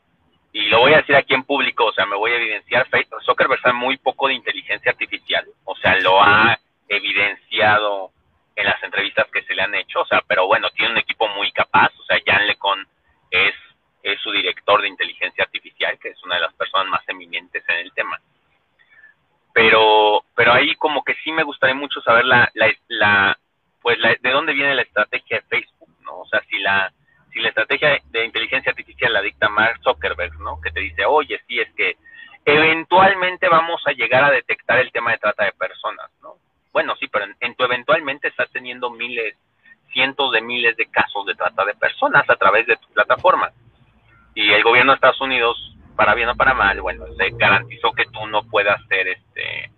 y 0.52 0.68
lo 0.68 0.81
voy 0.81 0.92
a 0.92 0.98
decir 0.98 1.16
aquí 1.16 1.33
en 1.33 1.44
público, 1.44 1.87
o 1.87 1.92
sea, 1.92 2.05
me 2.05 2.16
voy 2.16 2.33
a 2.33 2.37
evidenciar, 2.37 2.87
Zuckerberg 3.24 3.61
sabe 3.62 3.74
muy 3.74 3.96
poco 3.96 4.28
de 4.28 4.35
inteligencia 4.35 4.90
artificial, 4.90 5.46
o 5.64 5.74
sea, 5.76 5.98
lo 6.00 6.22
ha 6.22 6.59
evidenciado 6.88 8.11
en 8.55 8.66
las 8.66 8.83
entrevistas 8.83 9.26
que 9.33 9.42
se 9.42 9.55
le 9.55 9.62
han 9.62 9.74
hecho, 9.74 10.00
o 10.00 10.07
sea, 10.07 10.22
pero 10.26 10.46
bueno, 10.46 10.68
tiene 10.70 10.92
un 10.92 10.98
equipo 10.98 11.26
muy 11.28 11.50
capaz, 11.52 11.90
o 11.98 12.05
sea, 12.05 12.18
Jan 12.24 12.46
LeCon 12.46 12.87
es, 13.31 13.55
es 14.02 14.20
su 14.20 14.31
director 14.31 14.83
de 14.83 14.88
inteligencia 14.88 15.44
artificial, 15.44 15.98
que 15.98 16.11
es 16.11 16.22
una 16.22 16.37
de 16.37 16.42
las 16.42 16.55
personas 16.55 16.88
más 16.88 17.09
eminentes 17.09 17.64
en 17.68 17.76
el 17.76 17.92
tema. 17.92 18.20
Pero, 19.55 20.24
pero 20.35 20.52
ahí 20.52 20.74
como 20.76 21.02
que 21.05 21.14
sí 21.24 21.33
me 21.33 21.42
gustaría 21.42 21.74
mucho 21.74 22.00
saber 22.00 22.24
la, 22.24 22.50
la, 22.55 22.72
la 22.88 23.38
pues 23.83 23.98
la, 23.98 24.16
de 24.20 24.31
dónde 24.31 24.55
viene 24.55 24.74
la 24.74 24.83
estrategia 24.83 25.38
de 25.38 25.46
Facebook, 25.46 25.90
¿no? 26.02 26.20
O 26.20 26.26
sea, 26.26 26.42
si 26.48 26.59
la, 26.59 26.92
si 27.33 27.40
la 27.40 27.48
estrategia 27.48 28.00
de 28.11 28.24
inteligencia 28.24 28.70
artificial 28.70 29.12
la 29.12 29.20
dicta 29.20 29.48
Mark 29.48 29.81
Zuckerberg, 29.83 30.38
¿no? 30.40 30.61
Que 30.61 30.70
te 30.70 30.81
dice, 30.81 31.05
oye, 31.05 31.40
sí, 31.46 31.61
es 31.61 31.70
que 31.74 31.96
eventualmente 32.44 33.48
vamos 33.48 33.83
a 33.87 33.92
llegar 33.92 34.24
a 34.24 34.31
detectar 34.31 34.78
el 34.78 34.90
tema 34.92 35.12
de 35.12 35.18
trata 35.18 35.44
de 35.44 35.52
personas, 35.52 36.11
¿no? 36.22 36.37
Bueno, 36.72 36.96
sí, 36.96 37.07
pero 37.09 37.26
en, 37.40 37.55
tu 37.55 37.64
eventualmente 37.64 38.28
estás 38.28 38.50
teniendo 38.50 38.90
miles 38.90 39.37
cientos 39.92 40.33
de 40.33 40.40
miles 40.40 40.74
de 40.78 40.87
casos 40.87 41.26
de 41.26 41.35
trata 41.35 41.66
de 41.66 41.74
personas 41.74 42.28
a 42.28 42.37
través 42.37 42.66
de 42.66 42.76
tu 42.76 42.88
plataforma. 42.88 43.50
Y 44.35 44.50
el 44.50 44.62
gobierno 44.62 44.92
de 44.92 44.96
Estados 44.96 45.20
Unidos, 45.20 45.76
para 45.94 46.14
bien 46.14 46.31
o 46.31 46.35
para 46.35 46.55
mal, 46.55 46.81
bueno, 46.81 47.05
se 47.14 47.31
garantizó 47.33 47.92
que 47.92 48.07
tú 48.07 48.26
no 48.26 48.42
puedas 48.44 48.81
ser, 48.87 49.09
este, 49.09 49.70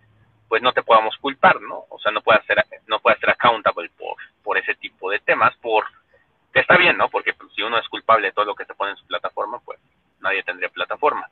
pues 0.49 0.63
no 0.63 0.73
te 0.73 0.85
podamos 0.85 1.17
culpar, 1.17 1.61
¿no? 1.61 1.85
O 1.91 1.99
sea, 1.99 2.13
no 2.13 2.21
puedas 2.21 2.45
ser, 2.47 2.65
no 2.87 3.01
puedas 3.01 3.19
ser 3.19 3.31
accountable 3.31 3.91
por, 3.99 4.17
por 4.45 4.57
ese 4.57 4.77
tipo 4.77 5.11
de 5.11 5.19
temas, 5.19 5.53
por, 5.57 5.85
que 6.53 6.61
está 6.61 6.77
bien, 6.77 6.97
¿no? 6.97 7.09
Porque 7.09 7.35
pues, 7.35 7.53
si 7.55 7.63
uno 7.63 7.77
es 7.79 7.89
culpable 8.15 8.29
de 8.29 8.33
todo 8.33 8.45
lo 8.45 8.55
que 8.55 8.65
se 8.65 8.75
pone 8.75 8.93
en 8.93 8.97
su 8.97 9.07
plataforma, 9.07 9.59
pues 9.65 9.81
nadie 10.21 10.43
tendría 10.43 10.69
plataforma. 10.69 11.29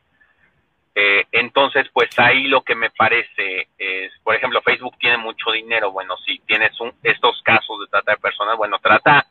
Eh, 0.94 1.24
entonces, 1.32 1.88
pues 1.92 2.10
ahí 2.18 2.48
lo 2.48 2.62
que 2.62 2.74
me 2.74 2.90
parece 2.90 3.68
es, 3.78 4.12
por 4.22 4.34
ejemplo, 4.34 4.60
Facebook 4.62 4.96
tiene 4.98 5.16
mucho 5.16 5.50
dinero. 5.52 5.90
Bueno, 5.90 6.16
si 6.18 6.38
tienes 6.40 6.78
un, 6.80 6.92
estos 7.02 7.40
casos 7.42 7.80
de 7.80 7.86
trata 7.86 8.12
de 8.12 8.18
personas, 8.18 8.56
bueno, 8.56 8.78
trata. 8.78 9.26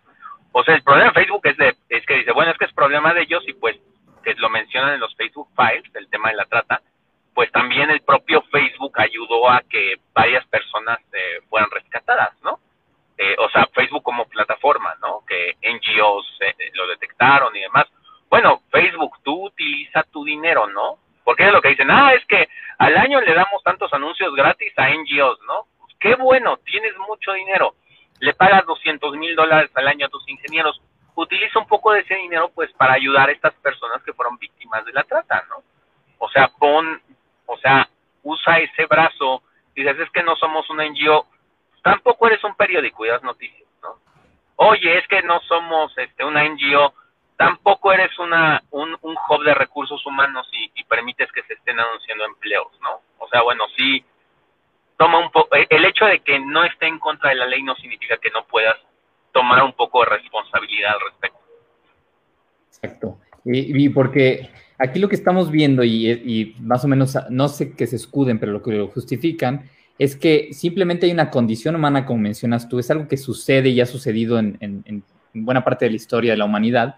O 0.51 0.63
sea, 0.63 0.75
el 0.75 0.83
problema 0.83 1.11
de 1.11 1.19
Facebook 1.19 1.41
es, 1.45 1.57
de, 1.57 1.75
es 1.89 2.05
que 2.05 2.15
dice, 2.15 2.31
bueno, 2.31 2.51
es 2.51 2.57
que 2.57 2.65
es 2.65 2.73
problema 2.73 3.13
de 3.13 3.21
ellos 3.21 3.43
y 3.47 3.53
pues 3.53 3.77
que 4.23 4.33
lo 4.35 4.49
mencionan 4.49 4.93
en 4.93 4.99
los 4.99 5.15
Facebook 5.15 5.49
Files, 5.55 5.83
el 5.95 6.07
tema 6.09 6.29
de 6.29 6.35
la 6.35 6.45
trata, 6.45 6.81
pues 7.33 7.51
también 7.51 7.89
el 7.89 8.01
propio 8.01 8.41
Facebook 8.51 8.99
ayudó 8.99 9.49
a 9.49 9.61
que 9.61 9.95
varias 10.13 10.45
personas 10.47 10.99
eh, 11.13 11.41
fueran 11.49 11.71
rescatadas, 11.71 12.33
¿no? 12.43 12.59
Eh, 13.23 13.35
o 13.37 13.47
sea, 13.49 13.67
Facebook 13.71 14.01
como 14.01 14.25
plataforma, 14.25 14.95
¿no? 14.99 15.23
Que 15.27 15.55
NGOs 15.61 16.39
lo 16.73 16.87
detectaron 16.87 17.55
y 17.55 17.59
demás. 17.59 17.85
Bueno, 18.27 18.63
Facebook, 18.71 19.19
tú 19.21 19.45
utiliza 19.45 20.01
tu 20.11 20.23
dinero, 20.23 20.65
¿no? 20.65 20.97
Porque 21.23 21.45
es 21.45 21.53
lo 21.53 21.61
que 21.61 21.69
dicen, 21.69 21.91
ah, 21.91 22.13
es 22.15 22.25
que 22.25 22.49
al 22.79 22.97
año 22.97 23.21
le 23.21 23.35
damos 23.35 23.61
tantos 23.63 23.93
anuncios 23.93 24.33
gratis 24.33 24.73
a 24.75 24.89
NGOs, 24.89 25.39
¿no? 25.45 25.67
qué 26.01 26.15
bueno, 26.15 26.57
tienes 26.65 26.97
mucho 27.07 27.31
dinero, 27.33 27.75
le 28.19 28.33
pagas 28.33 28.65
200 28.65 29.15
mil 29.17 29.35
dólares 29.35 29.69
al 29.75 29.87
año 29.87 30.07
a 30.07 30.09
tus 30.09 30.27
ingenieros, 30.27 30.81
utiliza 31.13 31.59
un 31.59 31.67
poco 31.67 31.91
de 31.91 31.99
ese 31.99 32.15
dinero 32.15 32.49
pues 32.55 32.71
para 32.73 32.93
ayudar 32.93 33.29
a 33.29 33.31
estas 33.31 33.53
personas 33.55 34.01
que 34.03 34.13
fueron 34.13 34.39
víctimas 34.39 34.83
de 34.83 34.93
la 34.93 35.03
trata, 35.03 35.45
¿no? 35.47 35.57
O 36.17 36.27
sea, 36.29 36.47
pon, 36.47 36.99
o 37.45 37.57
sea, 37.57 37.87
usa 38.23 38.57
ese 38.57 38.87
brazo, 38.87 39.43
dices, 39.75 39.99
es 39.99 40.09
que 40.09 40.23
no 40.23 40.35
somos 40.37 40.67
una 40.71 40.85
NGO, 40.85 41.27
tampoco 41.81 42.27
eres 42.27 42.43
un 42.43 42.55
periódico 42.55 43.05
y 43.05 43.09
das 43.09 43.23
noticias, 43.23 43.67
¿no? 43.81 43.99
Oye, 44.57 44.97
es 44.97 45.07
que 45.07 45.21
no 45.23 45.39
somos 45.41 45.95
este, 45.97 46.23
una 46.23 46.43
NGO, 46.43 46.93
tampoco 47.37 47.91
eres 47.91 48.17
una, 48.19 48.61
un, 48.71 48.95
un 49.01 49.15
hub 49.27 49.43
de 49.43 49.53
recursos 49.53 50.05
humanos 50.05 50.47
y, 50.53 50.83
permites 50.83 51.31
que 51.31 51.41
se 51.43 51.53
estén 51.53 51.79
anunciando 51.79 52.25
empleos, 52.25 52.67
¿no? 52.81 52.99
O 53.17 53.27
sea, 53.29 53.41
bueno, 53.43 53.63
sí, 53.77 54.03
toma 54.97 55.19
un 55.19 55.31
poco, 55.31 55.55
eh, 55.55 55.65
el 55.69 55.85
hecho 55.85 56.05
de 56.05 56.19
que 56.19 56.37
no 56.37 56.65
esté 56.65 56.87
en 56.87 56.99
contra 56.99 57.29
de 57.29 57.37
la 57.37 57.47
ley 57.47 57.63
no 57.63 57.73
significa 57.75 58.17
que 58.17 58.29
no 58.29 58.45
puedas 58.45 58.75
tomar 59.31 59.63
un 59.63 59.73
poco 59.73 60.01
de 60.01 60.09
responsabilidad 60.09 60.91
al 60.91 60.99
respecto. 61.09 61.39
Exacto. 62.67 63.17
Y, 63.45 63.89
porque 63.89 64.49
aquí 64.77 64.99
lo 64.99 65.09
que 65.09 65.15
estamos 65.15 65.49
viendo, 65.49 65.83
y, 65.83 66.55
más 66.59 66.85
o 66.85 66.87
menos, 66.87 67.17
no 67.29 67.47
sé 67.47 67.75
que 67.75 67.87
se 67.87 67.95
escuden, 67.95 68.39
pero 68.39 68.51
lo 68.51 68.61
que 68.61 68.71
lo 68.71 68.87
justifican, 68.87 69.69
es 70.01 70.15
que 70.15 70.49
simplemente 70.51 71.05
hay 71.05 71.11
una 71.11 71.29
condición 71.29 71.75
humana, 71.75 72.05
como 72.05 72.21
mencionas 72.21 72.67
tú, 72.67 72.79
es 72.79 72.89
algo 72.89 73.07
que 73.07 73.17
sucede 73.17 73.69
y 73.69 73.81
ha 73.81 73.85
sucedido 73.85 74.39
en, 74.39 74.57
en 74.59 75.03
buena 75.33 75.63
parte 75.63 75.85
de 75.85 75.91
la 75.91 75.97
historia 75.97 76.31
de 76.31 76.37
la 76.37 76.45
humanidad, 76.45 76.95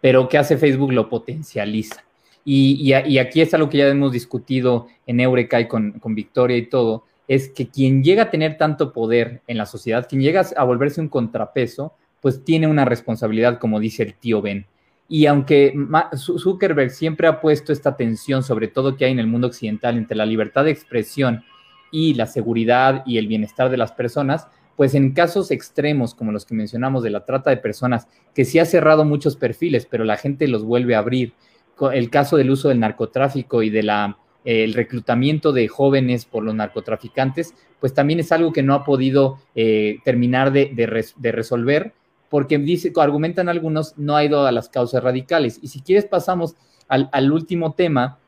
pero 0.00 0.28
¿qué 0.28 0.38
hace 0.38 0.56
Facebook? 0.56 0.92
Lo 0.92 1.08
potencializa. 1.08 2.06
Y, 2.48 2.92
aquí 2.92 3.40
es 3.40 3.52
algo 3.54 3.68
que 3.68 3.78
ya 3.78 3.88
hemos 3.88 4.12
discutido 4.12 4.86
en 5.04 5.18
Eureka 5.18 5.60
y 5.60 5.66
con, 5.66 6.00
Victoria 6.04 6.56
y 6.56 6.66
todo, 6.66 7.04
es 7.26 7.48
que 7.48 7.68
quien 7.68 8.04
llega 8.04 8.24
a 8.24 8.30
tener 8.30 8.56
tanto 8.56 8.92
poder 8.92 9.42
en 9.48 9.58
la 9.58 9.66
sociedad, 9.66 10.06
quien 10.08 10.22
llega 10.22 10.46
a 10.56 10.62
volverse 10.62 11.00
un 11.00 11.08
contrapeso, 11.08 11.94
pues 12.20 12.44
tiene 12.44 12.68
una 12.68 12.84
responsabilidad, 12.84 13.58
como 13.58 13.80
dice 13.80 14.04
el 14.04 14.14
tío 14.14 14.42
Ben. 14.42 14.64
Y 15.08 15.26
aunque 15.26 15.74
Zuckerberg 16.16 16.90
siempre 16.90 17.26
ha 17.26 17.40
puesto 17.40 17.72
esta 17.72 17.96
tensión, 17.96 18.44
sobre 18.44 18.68
todo 18.68 18.96
que 18.96 19.06
hay 19.06 19.12
en 19.12 19.18
el 19.18 19.26
mundo 19.26 19.48
occidental, 19.48 19.96
entre 19.96 20.16
la 20.16 20.24
libertad 20.24 20.64
de 20.64 20.70
expresión 20.70 21.42
y 21.90 22.14
la 22.14 22.26
seguridad 22.26 23.02
y 23.06 23.18
el 23.18 23.26
bienestar 23.26 23.70
de 23.70 23.76
las 23.76 23.92
personas, 23.92 24.48
pues 24.76 24.94
en 24.94 25.12
casos 25.12 25.50
extremos 25.50 26.14
como 26.14 26.32
los 26.32 26.44
que 26.44 26.54
mencionamos 26.54 27.02
de 27.02 27.10
la 27.10 27.24
trata 27.24 27.50
de 27.50 27.56
personas, 27.56 28.08
que 28.34 28.44
sí 28.44 28.58
ha 28.58 28.64
cerrado 28.66 29.04
muchos 29.04 29.36
perfiles, 29.36 29.86
pero 29.90 30.04
la 30.04 30.16
gente 30.16 30.48
los 30.48 30.64
vuelve 30.64 30.94
a 30.94 30.98
abrir, 30.98 31.32
el 31.92 32.10
caso 32.10 32.36
del 32.36 32.50
uso 32.50 32.68
del 32.68 32.80
narcotráfico 32.80 33.62
y 33.62 33.70
de 33.70 33.82
la 33.82 34.18
el 34.46 34.74
reclutamiento 34.74 35.52
de 35.52 35.66
jóvenes 35.66 36.24
por 36.24 36.44
los 36.44 36.54
narcotraficantes, 36.54 37.52
pues 37.80 37.92
también 37.92 38.20
es 38.20 38.30
algo 38.30 38.52
que 38.52 38.62
no 38.62 38.74
ha 38.74 38.84
podido 38.84 39.38
eh, 39.56 39.98
terminar 40.04 40.52
de, 40.52 41.12
resolver, 41.32 41.92
porque 42.30 42.56
dice, 42.58 42.92
argumentan 42.96 43.48
algunos, 43.48 43.98
no 43.98 44.16
ha 44.16 44.24
ido 44.24 44.46
a 44.46 44.52
las 44.52 44.68
causas 44.68 45.02
radicales. 45.02 45.58
Y 45.62 45.68
si 45.68 45.80
quieres 45.80 46.06
pasamos 46.06 46.54
al, 46.88 47.32
último 47.32 47.72
tema, 47.72 48.20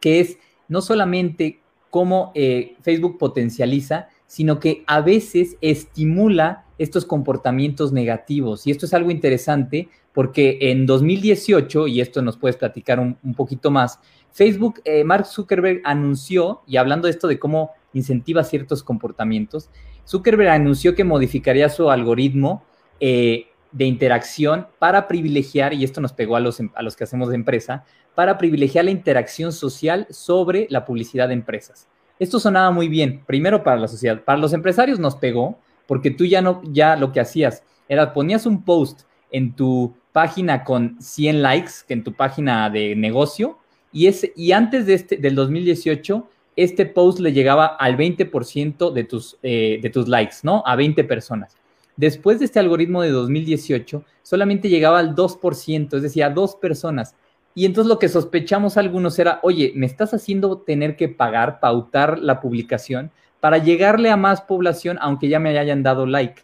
que 0.00 0.20
es 0.20 0.38
no 0.68 0.80
solamente 0.80 1.60
cómo 1.90 2.32
eh, 2.34 2.76
Facebook 2.82 3.18
potencializa, 3.18 4.08
sino 4.26 4.60
que 4.60 4.84
a 4.86 5.00
veces 5.00 5.56
estimula 5.60 6.66
estos 6.78 7.04
comportamientos 7.04 7.92
negativos. 7.92 8.66
Y 8.66 8.70
esto 8.70 8.86
es 8.86 8.94
algo 8.94 9.10
interesante 9.10 9.88
porque 10.12 10.58
en 10.60 10.86
2018, 10.86 11.86
y 11.86 12.00
esto 12.00 12.22
nos 12.22 12.36
puedes 12.36 12.56
platicar 12.56 12.98
un, 12.98 13.16
poquito 13.34 13.70
más, 13.70 14.00
Facebook, 14.32 14.80
eh, 14.84 15.04
Mark 15.04 15.26
Zuckerberg 15.26 15.80
anunció, 15.84 16.62
y 16.66 16.76
hablando 16.76 17.06
de 17.06 17.12
esto 17.12 17.28
de 17.28 17.38
cómo 17.38 17.70
incentiva 17.92 18.42
ciertos 18.44 18.82
comportamientos, 18.82 19.70
Zuckerberg 20.06 20.50
anunció 20.50 20.94
que 20.94 21.04
modificaría 21.04 21.68
su 21.68 21.90
algoritmo 21.90 22.64
eh, 23.00 23.46
de 23.70 23.84
interacción 23.84 24.66
para 24.78 25.06
privilegiar, 25.06 25.72
y 25.72 25.84
esto 25.84 26.00
nos 26.00 26.12
pegó 26.12 26.36
a 26.36 26.40
los, 26.40 26.60
a 26.74 26.82
los 26.82 26.96
que 26.96 27.04
hacemos 27.04 27.28
de 27.28 27.36
empresa, 27.36 27.84
para 28.18 28.36
privilegiar 28.36 28.84
la 28.84 28.90
interacción 28.90 29.52
social 29.52 30.08
sobre 30.10 30.66
la 30.70 30.84
publicidad 30.84 31.28
de 31.28 31.34
empresas. 31.34 31.86
Esto 32.18 32.40
sonaba 32.40 32.72
muy 32.72 32.88
bien, 32.88 33.22
primero 33.24 33.62
para 33.62 33.76
la 33.76 33.86
sociedad, 33.86 34.24
para 34.24 34.40
los 34.40 34.52
empresarios 34.52 34.98
nos 34.98 35.14
pegó, 35.14 35.60
porque 35.86 36.10
tú 36.10 36.24
ya 36.24 36.42
no, 36.42 36.60
ya 36.64 36.96
lo 36.96 37.12
que 37.12 37.20
hacías 37.20 37.62
era 37.88 38.12
ponías 38.12 38.44
un 38.44 38.64
post 38.64 39.02
en 39.30 39.54
tu 39.54 39.94
página 40.10 40.64
con 40.64 41.00
100 41.00 41.42
likes, 41.42 41.70
que 41.86 41.94
en 41.94 42.02
tu 42.02 42.12
página 42.12 42.68
de 42.70 42.96
negocio, 42.96 43.58
y, 43.92 44.08
ese, 44.08 44.32
y 44.34 44.50
antes 44.50 44.86
de 44.86 44.94
este, 44.94 45.16
del 45.18 45.36
2018, 45.36 46.28
este 46.56 46.86
post 46.86 47.20
le 47.20 47.32
llegaba 47.32 47.66
al 47.66 47.96
20% 47.96 48.92
de 48.92 49.04
tus, 49.04 49.38
eh, 49.44 49.78
de 49.80 49.90
tus 49.90 50.08
likes, 50.08 50.38
¿no? 50.42 50.64
A 50.66 50.74
20 50.74 51.04
personas. 51.04 51.56
Después 51.96 52.40
de 52.40 52.46
este 52.46 52.58
algoritmo 52.58 53.00
de 53.02 53.10
2018, 53.10 54.02
solamente 54.22 54.68
llegaba 54.68 54.98
al 54.98 55.14
2%, 55.14 55.96
es 55.96 56.02
decir, 56.02 56.24
a 56.24 56.30
dos 56.30 56.56
personas. 56.56 57.14
Y 57.54 57.64
entonces 57.66 57.88
lo 57.88 57.98
que 57.98 58.08
sospechamos 58.08 58.76
algunos 58.76 59.18
era, 59.18 59.40
oye, 59.42 59.72
me 59.74 59.86
estás 59.86 60.14
haciendo 60.14 60.58
tener 60.58 60.96
que 60.96 61.08
pagar, 61.08 61.60
pautar 61.60 62.18
la 62.18 62.40
publicación 62.40 63.10
para 63.40 63.58
llegarle 63.58 64.10
a 64.10 64.16
más 64.16 64.42
población, 64.42 64.98
aunque 65.00 65.28
ya 65.28 65.40
me 65.40 65.56
hayan 65.58 65.82
dado 65.82 66.06
like. 66.06 66.42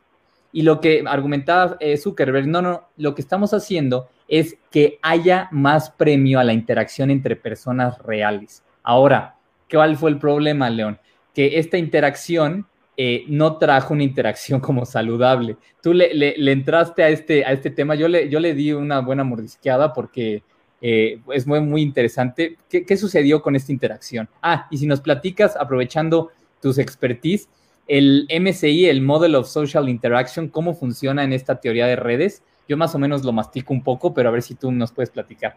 Y 0.52 0.62
lo 0.62 0.80
que 0.80 1.02
argumentaba 1.06 1.76
eh, 1.80 1.96
Zuckerberg, 1.96 2.46
no, 2.46 2.62
no, 2.62 2.88
lo 2.96 3.14
que 3.14 3.22
estamos 3.22 3.52
haciendo 3.52 4.08
es 4.28 4.56
que 4.70 4.98
haya 5.02 5.48
más 5.50 5.90
premio 5.90 6.38
a 6.38 6.44
la 6.44 6.52
interacción 6.52 7.10
entre 7.10 7.36
personas 7.36 7.98
reales. 7.98 8.62
Ahora, 8.82 9.36
¿cuál 9.70 9.96
fue 9.96 10.10
el 10.10 10.18
problema, 10.18 10.70
León? 10.70 10.98
Que 11.34 11.58
esta 11.58 11.76
interacción 11.76 12.66
eh, 12.96 13.24
no 13.26 13.56
trajo 13.58 13.92
una 13.92 14.04
interacción 14.04 14.60
como 14.60 14.86
saludable. 14.86 15.56
Tú 15.82 15.92
le, 15.92 16.52
entraste 16.52 17.02
a 17.02 17.08
este, 17.08 17.44
a 17.44 17.52
este 17.52 17.70
tema, 17.70 17.96
yo 17.96 18.06
le, 18.06 18.28
yo 18.28 18.38
le 18.38 18.54
di 18.54 18.72
una 18.72 19.00
buena 19.00 19.24
mordisqueada 19.24 19.92
porque 19.92 20.44
eh, 20.80 21.20
es 21.32 21.46
muy, 21.46 21.60
muy 21.60 21.82
interesante. 21.82 22.56
¿Qué, 22.68 22.96
sucedió 22.96 23.42
con 23.42 23.56
esta 23.56 23.72
interacción? 23.72 24.28
Ah, 24.42 24.66
y 24.70 24.78
si 24.78 24.86
nos 24.86 25.00
platicas, 25.00 25.56
aprovechando 25.56 26.30
tus 26.60 26.78
expertise, 26.78 27.48
el 27.86 28.26
MSI, 28.30 28.88
el 28.88 29.02
Model 29.02 29.34
of 29.34 29.46
Social 29.46 29.88
Interaction, 29.88 30.48
¿cómo 30.48 30.74
funciona 30.74 31.24
en 31.24 31.32
esta 31.32 31.60
teoría 31.60 31.86
de 31.86 31.96
redes? 31.96 32.42
Yo 32.68 32.76
más 32.76 32.94
o 32.94 32.98
menos 32.98 33.24
lo 33.24 33.32
mastico 33.32 33.72
un 33.72 33.84
poco, 33.84 34.14
pero 34.14 34.28
a 34.28 34.32
ver 34.32 34.42
si 34.42 34.54
tú 34.54 34.72
nos 34.72 34.92
puedes 34.92 35.10
platicar. 35.10 35.56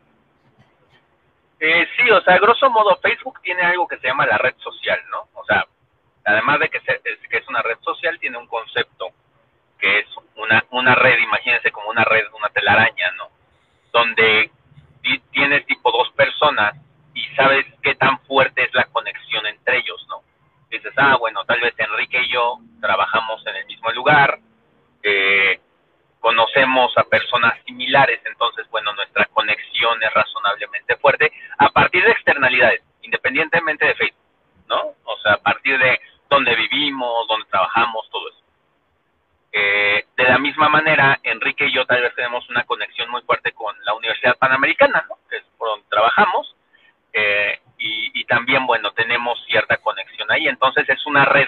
Eh, 1.60 1.88
sí, 1.98 2.10
o 2.12 2.22
sea, 2.22 2.38
grosso 2.38 2.70
modo, 2.70 2.98
Facebook 3.02 3.40
tiene 3.42 3.62
algo 3.62 3.88
que 3.88 3.98
se 3.98 4.08
llama 4.08 4.28
la 4.28 4.38
red 4.38 4.56
social, 4.58 5.00
¿no? 5.10 5.28
O 5.34 5.44
sea, 5.46 5.66
además 6.26 6.60
de 6.60 6.70
que, 6.70 6.80
que 6.80 7.38
es 7.38 7.48
una 7.48 7.62
red 7.62 7.78
social, 7.82 8.20
tiene 8.20 8.38
un 8.38 8.48
concepto 8.48 9.08
que 9.80 10.00
es 10.00 10.06
una, 10.36 10.64
una 10.72 10.96
red, 10.96 11.20
imagínense 11.20 11.72
como 11.72 11.90
una 11.90 12.04
red, 12.04 12.26
una 12.38 12.50
telaraña, 12.50 13.12
¿no? 13.18 13.30
Donde 13.92 14.52
tienes 15.32 15.66
tipo 15.66 15.92
dos 15.92 16.12
personas 16.12 16.76
y 17.14 17.24
sabes 17.36 17.66
qué 17.82 17.96
tan 17.96 18.20
fuerte 18.22 18.64
es 18.64 18.74
la 18.74 18.86
conexión 18.86 19.46
entre 19.48 19.80
ellos, 19.80 20.06
¿no? 20.10 20.22
Dices, 20.70 20.94
ah, 20.98 21.16
bueno, 21.18 21.44
tal 21.46 21.60
vez 21.62 21.74
Enrique 21.78 22.22
y 22.22 22.34
yo 22.34 22.60
trabajamos 22.82 23.46
en 23.48 23.56
el 23.56 23.66
mismo 23.66 23.90
lugar, 23.92 24.40
eh, 25.04 25.60
conocemos 26.20 26.92
a 26.98 27.04
personas 27.06 27.54
similares, 27.66 28.20
entonces, 28.26 28.70
bueno, 28.70 28.94
nuestra 28.94 29.26
conexión 29.26 30.02
es 30.04 30.14
razonablemente 30.14 30.98
fuerte 30.98 31.32
a 31.58 31.70
partir 31.70 32.04
de 32.04 32.12
externalidades, 32.12 32.82
independientemente 33.02 33.86
de 33.86 33.96
Facebook, 33.96 34.26
¿no? 34.68 34.94
O 35.06 35.18
sea, 35.24 35.34
a 35.34 35.38
partir 35.38 35.78
de 35.80 36.00
dónde 36.30 36.56
vivimos, 36.56 37.28
dónde 37.28 37.48
trabajamos, 37.50 38.10
todo 38.10 38.30
eso. 38.30 38.47
Eh, 39.52 40.06
de 40.16 40.24
la 40.24 40.38
misma 40.38 40.70
manera, 40.70 41.20
Enrique 41.24 41.66
y 41.68 41.74
yo 41.74 41.86
tal 41.86 42.02
vez 42.02 42.14
tenemos 42.16 42.48
una 42.50 42.66
conexión 42.66 43.10
muy 43.10 43.22
fuerte 43.22 43.52
con 43.54 43.76
la 43.86 43.94
Universidad 43.94 44.38
Panamericana, 44.38 45.06
que 45.30 45.38
es 45.38 45.44
por 45.58 45.70
donde 45.70 45.88
trabajamos, 45.90 46.56
eh, 47.14 47.60
y, 47.78 48.20
y, 48.20 48.26
también, 48.26 48.66
bueno, 48.66 48.92
tenemos 48.92 49.44
cierta 49.46 49.78
conexión 49.78 50.32
ahí. 50.32 50.48
Entonces 50.48 50.88
es 50.90 51.06
una 51.06 51.26
red 51.26 51.48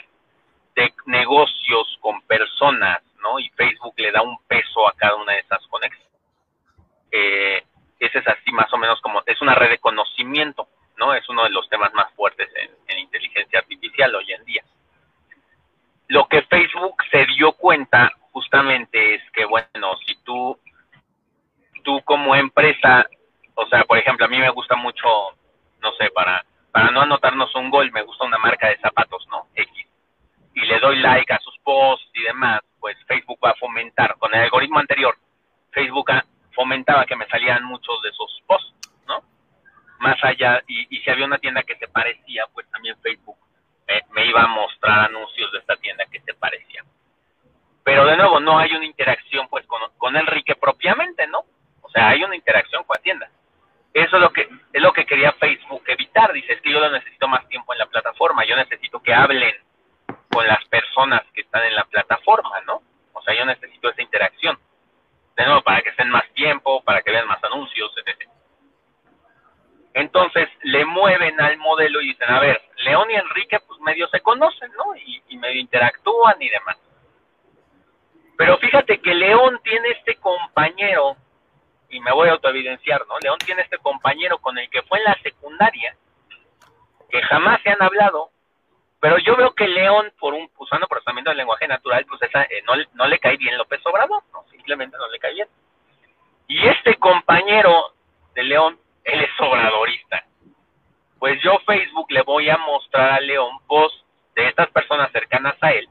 de 0.76 0.94
negocios 1.06 1.98
con 2.00 2.22
personas, 2.22 3.02
¿no? 3.22 3.40
Y 3.40 3.50
Facebook 3.50 3.94
le 3.98 4.12
da 4.12 4.22
un 4.22 4.38
peso 4.48 4.88
a 4.88 4.94
cada 4.94 5.16
una 5.16 5.34
de 5.34 5.40
esas 5.40 5.66
conexiones. 5.68 6.08
Eh, 7.12 7.64
ese 8.00 8.20
es 8.20 8.28
así 8.28 8.52
más 8.52 8.72
o 8.72 8.78
menos 8.78 9.02
como, 9.02 9.22
es 9.26 9.42
una 9.42 9.56
red 9.56 9.70
de 9.70 9.80
conocimiento, 9.80 10.68
¿no? 10.98 11.14
Es 11.14 11.28
uno 11.30 11.44
de 11.44 11.50
los 11.50 11.68
temas 11.70 11.94
más 11.94 12.14
fuertes 12.14 12.50
en 12.88 13.00
inteligencia 13.00 13.60
artificial 13.60 14.16
hoy 14.16 14.32
en 14.32 14.46
día. 14.46 14.64
Lo 16.10 16.28
que 16.28 16.42
Facebook 16.42 17.04
se 17.12 17.26
dio 17.28 17.52
cuenta 17.54 18.12
justamente 18.32 19.14
es 19.14 19.22
que, 19.32 19.46
bueno, 19.46 19.96
si 20.08 20.16
tú, 20.24 20.60
tú 21.84 22.02
como 22.04 22.36
empresa, 22.36 23.06
o 23.54 23.68
sea, 23.68 23.84
por 23.84 24.00
ejemplo, 24.00 24.26
a 24.26 24.30
mí 24.30 24.40
me 24.40 24.50
gusta 24.50 24.76
mucho, 24.76 25.08
no 25.82 25.92
sé, 26.00 26.10
para, 26.10 26.44
para 26.72 26.90
no 26.90 27.02
anotarnos 27.02 27.54
un 27.54 27.70
gol, 27.70 27.92
me 27.92 28.02
gusta 28.02 28.26
una 28.26 28.40
marca 28.40 28.70
de 28.70 28.80
zapatos, 28.80 29.28
¿no? 29.30 29.50
X. 29.54 29.88
Y 30.56 30.62
le 30.62 30.80
doy 30.80 30.98
like 30.98 31.32
a 31.32 31.40
sus 31.40 31.56
posts 31.60 32.10
y 32.16 32.24
demás, 32.24 32.62
pues 32.80 32.98
Facebook 33.06 33.40
va 33.46 33.52
a 33.52 33.56
fomentar, 33.56 34.18
con 34.18 34.34
el 34.34 34.42
algoritmo 34.42 34.80
anterior, 34.80 35.16
Facebook 35.72 36.10
fomentaba 36.54 37.06
que 37.06 37.16
me 37.16 37.28
salían 37.28 37.64
muchos 37.66 38.02
de 38.02 38.10
esos 38.10 38.44
posts, 38.48 38.74
¿no? 39.08 39.22
Más 40.00 40.18
allá, 40.24 40.64
y, 40.68 40.88
y 40.90 41.02
si 41.02 41.10
había 41.12 41.26
una 41.28 41.38
tienda 41.38 41.62
que 41.62 41.76
se 41.76 41.88
parecía, 41.88 42.48
pues 42.52 42.68
también 42.72 42.98
Facebook 43.04 43.38
me, 44.12 44.26
iba 44.26 44.44
a 44.44 44.48
mostrar 44.48 45.08
anuncios 45.08 45.52
de 45.52 45.60
esta 45.60 45.76
tienda 45.78 46.06
que 46.12 46.20
se 46.22 46.34
parecían 46.34 46.86
pero 47.90 48.06
de 48.06 48.18
nuevo 48.18 48.40
no 48.40 48.60
hay 48.60 48.72
una 48.76 48.86
interacción 48.86 49.48
pues 49.48 49.66
con, 49.66 50.16
Enrique 50.16 50.56
propiamente, 50.56 51.26
¿no? 51.26 51.40
O 51.82 51.90
sea, 51.90 52.10
hay 52.10 52.24
una 52.24 52.36
interacción 52.36 52.84
con 52.84 52.94
la 52.96 53.02
tienda. 53.02 53.32
Eso 53.92 54.18
es 54.18 54.22
lo 54.22 54.32
que 54.32 54.48
es 54.74 54.82
lo 54.82 54.94
que 54.94 55.08
quería 55.08 55.32
Facebook 55.32 55.82
evitar. 55.88 56.32
Dice, 56.32 56.54
es 56.54 56.62
que 56.62 56.72
yo 56.72 56.88
necesito 56.88 57.28
más 57.28 57.48
tiempo 57.48 57.74
en 57.74 57.80
la 57.80 57.88
plataforma, 57.88 58.46
yo 58.46 58.56
necesito 58.56 59.02
que 59.02 59.12
hablen 59.12 59.56
con 60.32 60.46
las 60.46 60.64
personas 60.66 61.24
que 61.34 61.42
están 61.42 61.64
en 61.64 61.74
la 61.74 61.84
plataforma, 61.86 62.62
¿no? 62.68 62.84
O 63.14 63.24
sea, 63.24 63.34
yo 63.34 63.44
necesito 63.46 63.90
esa 63.90 64.04
interacción. 64.04 64.60
De 65.36 65.46
nuevo, 65.46 65.64
para 65.64 65.82
que 65.82 65.90
estén 65.90 66.10
más 66.10 66.30
tiempo, 66.34 66.84
para 66.84 67.02
que 67.02 67.10
vean 67.10 67.28
más 67.28 67.44
anuncios, 67.44 67.92
etc. 67.98 68.30
Entonces 69.94 70.48
le 70.64 70.86
mueven 70.86 71.40
al 71.42 71.58
modelo 71.58 72.02
y 72.02 72.08
dicen, 72.10 72.30
a 72.30 72.40
ver, 72.40 72.62
León 72.78 73.10
y 73.12 73.16
Enrique 73.16 73.60
pues 73.68 73.80
medio 73.82 74.08
se 74.10 74.22
conocen, 74.22 74.72
¿no? 74.74 74.96
Y, 74.96 75.20
medio 75.38 75.62
interactúan 75.62 76.36
y 76.42 76.50
demás 76.50 76.78
pero 78.40 78.58
fíjate 78.58 79.02
que 79.02 79.14
León 79.14 79.60
tiene 79.66 79.90
este 79.90 80.16
compañero, 80.16 81.18
y 81.90 82.00
me 82.00 82.14
voy 82.14 82.30
a 82.30 82.32
autoevidenciar, 82.32 83.06
¿no? 83.06 83.20
León 83.20 83.38
tiene 83.46 83.64
este 83.64 83.78
compañero 83.80 84.38
con 84.38 84.58
el 84.58 84.70
que 84.70 84.82
fue 84.84 84.98
en 85.00 85.04
la 85.04 85.18
secundaria, 85.22 85.98
que 87.10 87.22
jamás 87.24 87.62
se 87.64 87.70
han 87.70 87.84
hablado, 87.84 88.30
pero 89.02 89.18
yo 89.18 89.36
veo 89.36 89.54
que 89.54 89.68
León, 89.68 90.14
por 90.18 90.34
un 90.34 90.50
usando 90.58 90.88
procesamiento 90.88 91.32
del 91.32 91.38
lenguaje 91.40 91.68
natural, 91.68 92.06
pues 92.06 92.22
esa, 92.22 92.44
eh, 92.44 92.64
no, 92.66 92.76
no 92.94 93.08
le 93.08 93.20
cae 93.20 93.36
bien 93.36 93.58
López 93.58 93.86
Obrador, 93.86 94.24
no, 94.32 94.46
simplemente 94.52 94.96
no 94.98 95.10
le 95.10 95.20
cae 95.20 95.34
bien. 95.34 95.50
Y 96.48 96.66
este 96.66 96.96
compañero 96.96 97.94
de 98.36 98.44
León, 98.44 98.80
él 99.14 99.22
es 99.22 99.32
obradorista. 99.40 100.24
Pues 101.20 101.42
yo 101.42 101.60
Facebook 101.66 102.08
le 102.12 102.22
voy 102.22 102.50
a 102.50 102.58
mostrar 102.58 103.12
a 103.12 103.20
León 103.20 103.60
post 103.68 103.96
de 104.36 104.48
estas 104.48 104.70
personas 104.70 105.12
cercanas 105.12 105.56
a 105.62 105.72
él, 105.72 105.88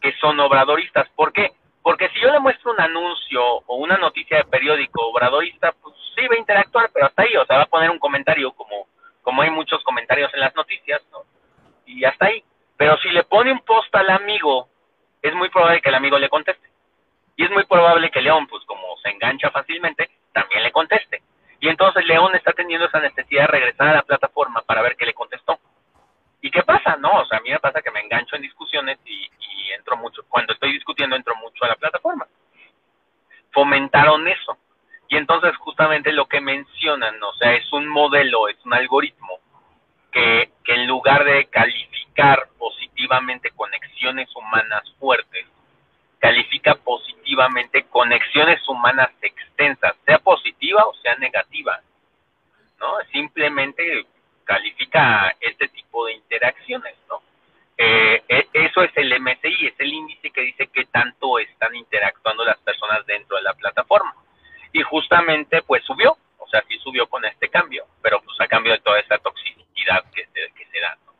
que 0.00 0.12
son 0.20 0.38
obradoristas. 0.40 1.08
¿Por 1.10 1.32
qué? 1.32 1.52
Porque 1.82 2.08
si 2.08 2.20
yo 2.20 2.32
le 2.32 2.40
muestro 2.40 2.72
un 2.72 2.80
anuncio 2.80 3.42
o 3.66 3.76
una 3.76 3.96
noticia 3.96 4.38
de 4.38 4.44
periódico 4.44 5.06
obradorista, 5.06 5.72
pues 5.80 5.94
sí 6.16 6.26
va 6.26 6.34
a 6.34 6.38
interactuar, 6.38 6.90
pero 6.92 7.06
hasta 7.06 7.22
ahí, 7.22 7.36
o 7.36 7.46
sea, 7.46 7.58
va 7.58 7.62
a 7.62 7.66
poner 7.66 7.90
un 7.90 8.00
comentario 8.00 8.50
como, 8.52 8.88
como 9.22 9.42
hay 9.42 9.50
muchos 9.50 9.82
comentarios 9.84 10.32
en 10.34 10.40
las 10.40 10.54
noticias, 10.56 11.00
¿no? 11.12 11.20
Y 11.86 12.04
hasta 12.04 12.26
ahí. 12.26 12.42
Pero 12.76 12.96
si 12.98 13.10
le 13.10 13.22
pone 13.22 13.52
un 13.52 13.60
post 13.60 13.94
al 13.94 14.10
amigo, 14.10 14.68
es 15.22 15.32
muy 15.34 15.48
probable 15.48 15.80
que 15.80 15.88
el 15.88 15.94
amigo 15.94 16.18
le 16.18 16.28
conteste. 16.28 16.68
Y 17.36 17.44
es 17.44 17.50
muy 17.50 17.64
probable 17.64 18.10
que 18.10 18.20
León, 18.20 18.46
pues 18.48 18.64
como 18.64 18.96
se 19.02 19.10
engancha 19.10 19.50
fácilmente, 19.50 20.10
también 20.32 20.64
le 20.64 20.72
conteste. 20.72 21.22
Y 21.60 21.68
entonces 21.68 22.04
León 22.06 22.34
está 22.34 22.52
teniendo 22.52 22.86
esa 22.86 23.00
necesidad 23.00 23.42
de 23.42 23.46
regresar 23.48 23.88
a 23.88 23.94
la 23.94 24.02
plataforma 24.02 24.62
para 24.62 24.82
ver 24.82 24.96
qué 24.96 25.06
le 25.06 25.14
contestó. 25.14 25.58
¿Y 26.40 26.50
qué 26.50 26.62
pasa? 26.62 26.96
No, 26.96 27.20
o 27.20 27.24
sea, 27.26 27.38
a 27.38 27.40
mí 27.40 27.50
me 27.50 27.58
pasa 27.58 27.82
que 27.82 27.90
me 27.90 28.00
engancho 28.00 28.36
en 28.36 28.42
discusiones 28.42 28.98
y, 29.04 29.24
y 29.40 29.72
entro 29.72 29.96
mucho, 29.96 30.22
cuando 30.28 30.52
estoy 30.52 30.72
discutiendo 30.72 31.16
entro 31.16 31.34
mucho 31.36 31.64
a 31.64 31.68
la 31.68 31.76
plataforma. 31.76 32.26
Fomentaron 33.52 34.28
eso. 34.28 34.58
Y 35.08 35.16
entonces 35.16 35.56
justamente 35.56 36.12
lo 36.12 36.26
que 36.26 36.40
mencionan, 36.40 37.22
o 37.22 37.32
sea, 37.34 37.54
es 37.54 37.72
un 37.72 37.88
modelo, 37.88 38.48
es 38.48 38.56
un 38.64 38.74
algoritmo 38.74 39.38
que, 40.12 40.50
que 40.64 40.74
en 40.74 40.86
lugar 40.86 41.24
de 41.24 41.46
calificar 41.46 42.48
positivamente 42.58 43.50
conexiones 43.50 44.28
humanas 44.34 44.82
fuertes, 44.98 45.46
califica 46.18 46.74
positivamente 46.74 47.84
conexiones 47.84 48.66
humanas 48.68 49.10
extensas, 49.20 49.94
sea 50.04 50.18
positiva 50.18 50.84
o 50.86 50.94
sea 50.94 51.14
negativa. 51.16 51.80
¿no? 52.80 52.98
Simplemente 53.12 54.06
califica 54.44 55.34
este 55.40 55.68
tipo 55.68 56.06
de 56.06 56.14
interacciones, 56.14 56.94
¿no? 57.08 57.22
Eh, 57.78 58.22
e, 58.28 58.48
eso 58.52 58.82
es 58.82 58.90
el 58.96 59.20
MSI, 59.20 59.66
es 59.66 59.74
el 59.78 59.92
índice 59.92 60.30
que 60.30 60.40
dice 60.40 60.68
que 60.68 60.86
tanto 60.86 61.38
están 61.38 61.74
interactuando 61.74 62.44
las 62.44 62.58
personas 62.58 63.04
dentro 63.06 63.36
de 63.36 63.42
la 63.42 63.52
plataforma. 63.54 64.14
Y 64.72 64.82
justamente 64.82 65.62
pues 65.62 65.84
subió, 65.84 66.16
o 66.38 66.48
sea, 66.48 66.62
sí 66.68 66.78
subió 66.78 67.06
con 67.06 67.24
este 67.24 67.48
cambio, 67.48 67.84
pero 68.02 68.20
pues 68.22 68.40
a 68.40 68.46
cambio 68.46 68.72
de 68.72 68.78
toda 68.78 69.00
esa 69.00 69.18
toxicidad 69.18 70.04
que 70.14 70.24
se, 70.26 70.52
que 70.54 70.66
se 70.66 70.80
da. 70.80 70.96
¿no? 71.04 71.12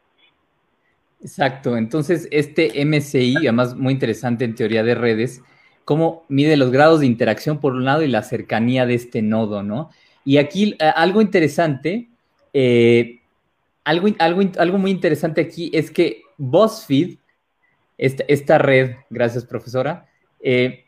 Exacto, 1.38 1.76
entonces 1.76 2.28
este 2.30 2.82
MSI, 2.86 3.36
además 3.36 3.76
muy 3.76 3.92
interesante 3.92 4.46
en 4.46 4.54
teoría 4.54 4.82
de 4.82 4.94
redes, 4.94 5.42
cómo 5.84 6.24
mide 6.30 6.56
los 6.56 6.70
grados 6.70 7.00
de 7.00 7.06
interacción 7.06 7.60
por 7.60 7.74
un 7.74 7.84
lado 7.84 8.02
y 8.02 8.08
la 8.08 8.22
cercanía 8.22 8.86
de 8.86 8.94
este 8.94 9.20
nodo, 9.20 9.62
¿no? 9.62 9.90
Y 10.24 10.38
aquí 10.38 10.76
eh, 10.80 10.90
algo 10.96 11.20
interesante, 11.20 12.08
eh, 12.54 13.20
algo, 13.84 14.08
algo, 14.18 14.40
algo 14.56 14.78
muy 14.78 14.90
interesante 14.90 15.42
aquí 15.42 15.70
es 15.74 15.90
que 15.90 16.22
BuzzFeed, 16.38 17.18
esta, 17.98 18.24
esta 18.28 18.56
red, 18.56 18.94
gracias 19.10 19.44
profesora, 19.44 20.06
eh, 20.40 20.86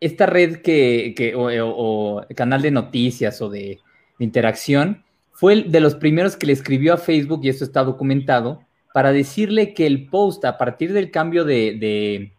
esta 0.00 0.26
red 0.26 0.56
que, 0.56 1.14
que 1.16 1.36
o, 1.36 1.46
o, 1.46 2.26
canal 2.34 2.62
de 2.62 2.72
noticias 2.72 3.40
o 3.40 3.48
de, 3.48 3.78
de, 4.18 4.24
interacción, 4.24 5.04
fue 5.30 5.52
el 5.52 5.70
de 5.70 5.78
los 5.78 5.94
primeros 5.94 6.36
que 6.36 6.48
le 6.48 6.52
escribió 6.52 6.94
a 6.94 6.96
Facebook, 6.96 7.42
y 7.44 7.48
esto 7.48 7.62
está 7.64 7.84
documentado, 7.84 8.63
para 8.94 9.12
decirle 9.12 9.74
que 9.74 9.88
el 9.88 10.06
post, 10.06 10.44
a 10.44 10.56
partir 10.56 10.92
del 10.92 11.10
cambio 11.10 11.44
de, 11.44 11.76
de, 11.80 12.32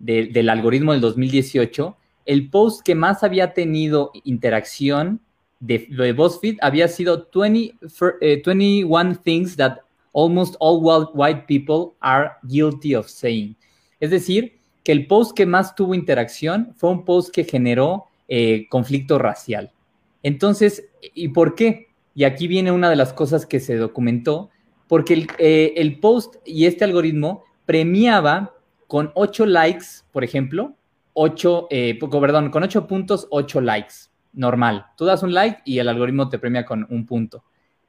de, 0.00 0.26
del 0.32 0.48
algoritmo 0.48 0.90
del 0.90 1.00
2018, 1.00 1.96
el 2.26 2.50
post 2.50 2.84
que 2.84 2.96
más 2.96 3.22
había 3.22 3.54
tenido 3.54 4.10
interacción 4.24 5.20
de, 5.60 5.86
de 5.88 6.12
BuzzFeed 6.12 6.58
había 6.60 6.88
sido 6.88 7.28
20, 7.32 7.76
uh, 7.80 8.42
21 8.44 9.14
things 9.22 9.54
that 9.54 9.78
almost 10.12 10.56
all 10.58 10.80
white 11.14 11.44
people 11.46 11.94
are 12.00 12.32
guilty 12.48 12.96
of 12.96 13.06
saying. 13.06 13.54
Es 14.00 14.10
decir, 14.10 14.58
que 14.82 14.90
el 14.90 15.06
post 15.06 15.36
que 15.36 15.46
más 15.46 15.76
tuvo 15.76 15.94
interacción 15.94 16.74
fue 16.74 16.90
un 16.90 17.04
post 17.04 17.32
que 17.32 17.44
generó 17.44 18.06
eh, 18.26 18.66
conflicto 18.68 19.20
racial. 19.20 19.70
Entonces, 20.24 20.84
¿y 21.14 21.28
por 21.28 21.54
qué? 21.54 21.86
Y 22.12 22.24
aquí 22.24 22.48
viene 22.48 22.72
una 22.72 22.90
de 22.90 22.96
las 22.96 23.12
cosas 23.12 23.46
que 23.46 23.60
se 23.60 23.76
documentó, 23.76 24.50
porque 24.92 25.14
el, 25.14 25.26
eh, 25.38 25.72
el 25.76 26.00
post 26.00 26.34
y 26.44 26.66
este 26.66 26.84
algoritmo 26.84 27.44
premiaba 27.64 28.54
con 28.86 29.10
8 29.14 29.46
likes, 29.46 29.86
por 30.12 30.22
ejemplo, 30.22 30.74
8, 31.14 31.68
eh, 31.70 31.98
perdón, 31.98 32.50
con 32.50 32.62
8 32.62 32.86
puntos, 32.86 33.26
8 33.30 33.62
likes, 33.62 33.94
normal. 34.34 34.88
Tú 34.98 35.06
das 35.06 35.22
un 35.22 35.32
like 35.32 35.62
y 35.64 35.78
el 35.78 35.88
algoritmo 35.88 36.28
te 36.28 36.38
premia 36.38 36.66
con 36.66 36.86
un 36.90 37.06
punto. 37.06 37.42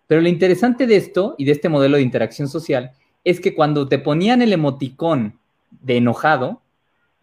Pero 0.08 0.22
lo 0.22 0.30
interesante 0.30 0.88
de 0.88 0.96
esto 0.96 1.36
y 1.38 1.44
de 1.44 1.52
este 1.52 1.68
modelo 1.68 1.98
de 1.98 2.04
interacción 2.04 2.48
social 2.48 2.94
es 3.26 3.42
que 3.42 3.54
cuando 3.54 3.90
te 3.90 4.00
ponían 4.00 4.42
el 4.42 4.54
emoticón 4.54 5.38
de 5.72 5.98
enojado, 5.98 6.62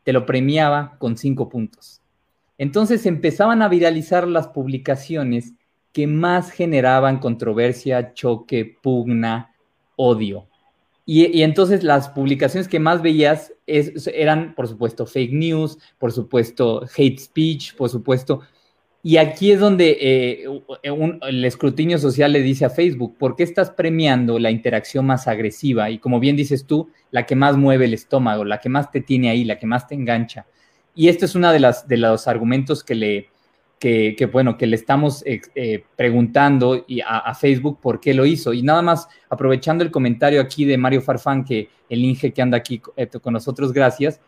te 0.03 0.13
lo 0.13 0.27
premiaba 0.27 0.99
con 0.99 1.17
cinco 1.17 1.49
puntos. 1.49 2.03
Entonces 2.59 3.07
empezaban 3.07 3.63
a 3.63 3.69
viralizar 3.69 4.29
las 4.29 4.49
publicaciones 4.49 5.55
que 5.95 6.07
más 6.07 6.51
generaban 6.51 7.19
controversia, 7.19 8.13
choque, 8.13 8.77
pugna, 8.83 9.51
odio. 10.01 10.47
Y, 11.05 11.43
entonces 11.43 11.83
las 11.83 12.09
publicaciones 12.09 12.69
que 12.69 12.79
más 12.79 13.03
veías 13.03 13.53
eran, 13.67 14.55
por 14.55 14.69
supuesto, 14.69 15.07
fake 15.07 15.33
news, 15.33 15.79
por 15.99 16.13
supuesto, 16.13 16.83
hate 16.97 17.19
speech, 17.19 17.75
por 17.75 17.91
supuesto, 17.91 18.43
Y 19.03 19.17
aquí 19.17 19.51
es 19.51 19.61
donde 19.61 19.97
eh, 20.01 20.45
el 21.23 21.45
escrutinio 21.45 21.99
social 21.99 22.33
le 22.33 22.43
dice 22.43 22.67
a 22.67 22.71
Facebook, 22.71 23.17
¿por 23.19 23.35
qué 23.35 23.43
estás 23.45 23.71
premiando 23.71 24.39
la 24.39 24.51
interacción 24.51 25.07
más 25.07 25.27
agresiva? 25.27 25.91
Y 25.91 25.99
como 25.99 26.21
bien 26.21 26.37
dices 26.37 26.67
tú, 26.67 26.91
la 27.11 27.25
que 27.25 27.35
más 27.35 27.57
mueve 27.57 27.87
el 27.87 27.95
estómago, 27.95 28.45
la 28.45 28.61
que 28.61 28.69
más 28.69 28.91
te 28.91 29.01
tiene 29.01 29.31
ahí, 29.31 29.45
la 29.45 29.59
que 29.59 29.67
más 29.67 29.89
te 29.89 29.95
engancha. 29.95 30.47
Y 30.95 31.09
este 31.09 31.25
es 31.25 31.35
uno 31.35 31.51
de, 31.51 31.61
las, 31.61 31.89
de 31.89 31.97
los 31.97 32.29
argumentos 32.29 32.85
que 32.85 32.95
le, 32.95 33.29
que, 33.81 34.29
bueno, 34.31 34.57
que 34.57 34.69
le 34.69 34.77
estamos 34.77 35.25
eh, 35.27 35.41
eh, 35.57 35.83
preguntando 35.97 36.87
a, 37.05 37.35
Facebook 37.35 37.81
por 37.81 37.99
qué 37.99 38.15
lo 38.15 38.25
hizo. 38.27 38.53
Y 38.53 38.63
nada 38.63 38.83
más, 38.83 39.09
aprovechando 39.29 39.83
el 39.83 39.91
comentario 39.91 40.41
aquí 40.41 40.65
de 40.65 40.79
Mario 40.79 41.03
Farfán, 41.03 41.45
que 41.45 41.69
el 41.89 42.05
Inge 42.05 42.33
que 42.33 42.43
anda 42.43 42.59
aquí 42.59 42.79
con 42.79 43.33
nosotros, 43.33 43.73
gracias 43.73 44.21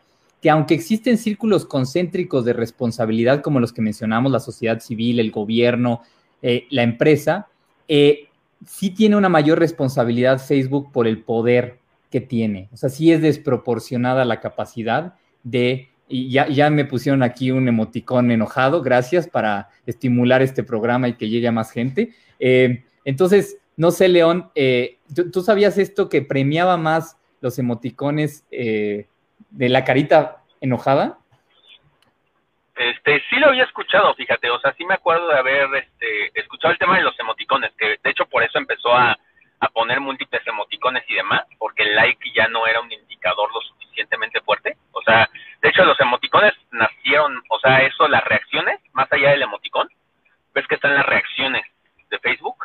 que 0.43 0.51
aunque 0.51 0.75
existen 0.75 1.17
círculos 1.19 1.65
concéntricos 1.65 2.45
de 2.45 2.53
responsabilidad 2.53 3.43
como 3.43 3.61
los 3.61 3.73
que 3.73 3.81
mencionamos, 3.81 4.33
la 4.33 4.41
sociedad 4.41 4.81
civil, 4.81 5.21
el 5.21 5.31
gobierno, 5.31 6.03
eh, 6.43 6.67
la 6.71 6.83
empresa, 6.83 7.47
eh, 7.87 8.29
sí 8.67 8.91
tiene 8.91 9.15
una 9.15 9.29
mayor 9.29 9.61
responsabilidad 9.61 10.45
Facebook 10.45 10.91
por 10.91 11.07
el 11.07 11.23
poder 11.23 11.79
que 12.11 12.21
tiene. 12.21 12.69
O 12.73 12.77
sea, 12.77 12.91
sí 12.91 13.13
es 13.13 13.23
desproporcionada 13.23 14.25
la 14.25 14.41
capacidad 14.41 15.15
de, 15.45 15.91
y 16.13 16.31
ya, 16.31 16.47
ya 16.47 16.69
me 16.71 16.85
pusieron 16.85 17.23
aquí 17.23 17.51
un 17.51 17.67
emoticón 17.69 18.31
enojado, 18.31 18.83
gracias 18.83 19.29
para 19.29 19.71
estimular 19.87 20.43
este 20.43 20.63
programa 20.63 21.09
y 21.09 21.15
que 21.15 21.29
llegue 21.29 21.49
a 21.49 21.53
más 21.53 21.73
gente. 21.73 22.11
Eh, 22.39 22.85
entonces, 23.05 23.59
no 23.77 23.91
sé, 23.91 24.09
León, 24.09 24.51
¿tú, 25.33 25.41
sabías 25.41 25.79
esto 25.79 26.09
que 26.09 26.23
premiaba 26.23 26.77
más 26.77 27.19
los 27.41 27.59
emoticones 27.59 28.47
de 28.51 29.69
la 29.69 29.85
carita 29.85 30.43
enojada? 30.61 31.19
Este, 32.77 33.23
sí 33.29 33.37
lo 33.37 33.49
había 33.49 33.65
escuchado, 33.65 34.15
fíjate, 34.15 34.51
o 34.51 34.59
sea, 34.61 34.75
sí 34.75 34.85
me 34.85 34.95
acuerdo 34.95 35.29
de 35.29 35.39
haber 35.39 35.69
este, 35.77 36.41
escuchado 36.41 36.73
el 36.73 36.79
tema 36.79 36.97
de 36.97 37.05
los 37.05 37.19
emoticones, 37.21 37.71
que 37.79 37.99
de 38.03 38.11
hecho 38.11 38.27
por 38.27 38.43
eso 38.43 38.59
empezó 38.59 38.95
a, 38.95 39.17
a 39.61 39.69
poner 39.69 40.01
múltiples 40.01 40.45
emoticones 40.47 41.05
y 41.09 41.15
demás, 41.15 41.43
porque 41.59 41.83
el 41.83 41.95
like 41.95 42.33
ya 42.35 42.49
no 42.49 42.67
era 42.67 42.81
un 42.81 42.91
indicador 42.91 43.51
lo 43.53 43.61
suficientemente 43.61 44.41
fuerte. 44.41 44.77
O 44.93 45.03
sea, 45.03 45.29
de 45.63 45.69
hecho 45.69 45.85
los 45.85 45.99
emoticones 46.01 46.53
nacieron, 46.73 47.41
o 47.49 47.59
sea, 47.61 47.79
eso, 47.83 48.09
las 48.09 48.25
reacciones, 48.25 48.81
más 48.93 49.11
allá 49.13 49.31
del 49.31 49.43
emoticón, 49.43 49.89
ves 50.53 50.67
que 50.67 50.75
están 50.75 50.95
las 50.95 51.07
reacciones 51.07 51.65
de 52.11 52.19
Facebook. 52.19 52.57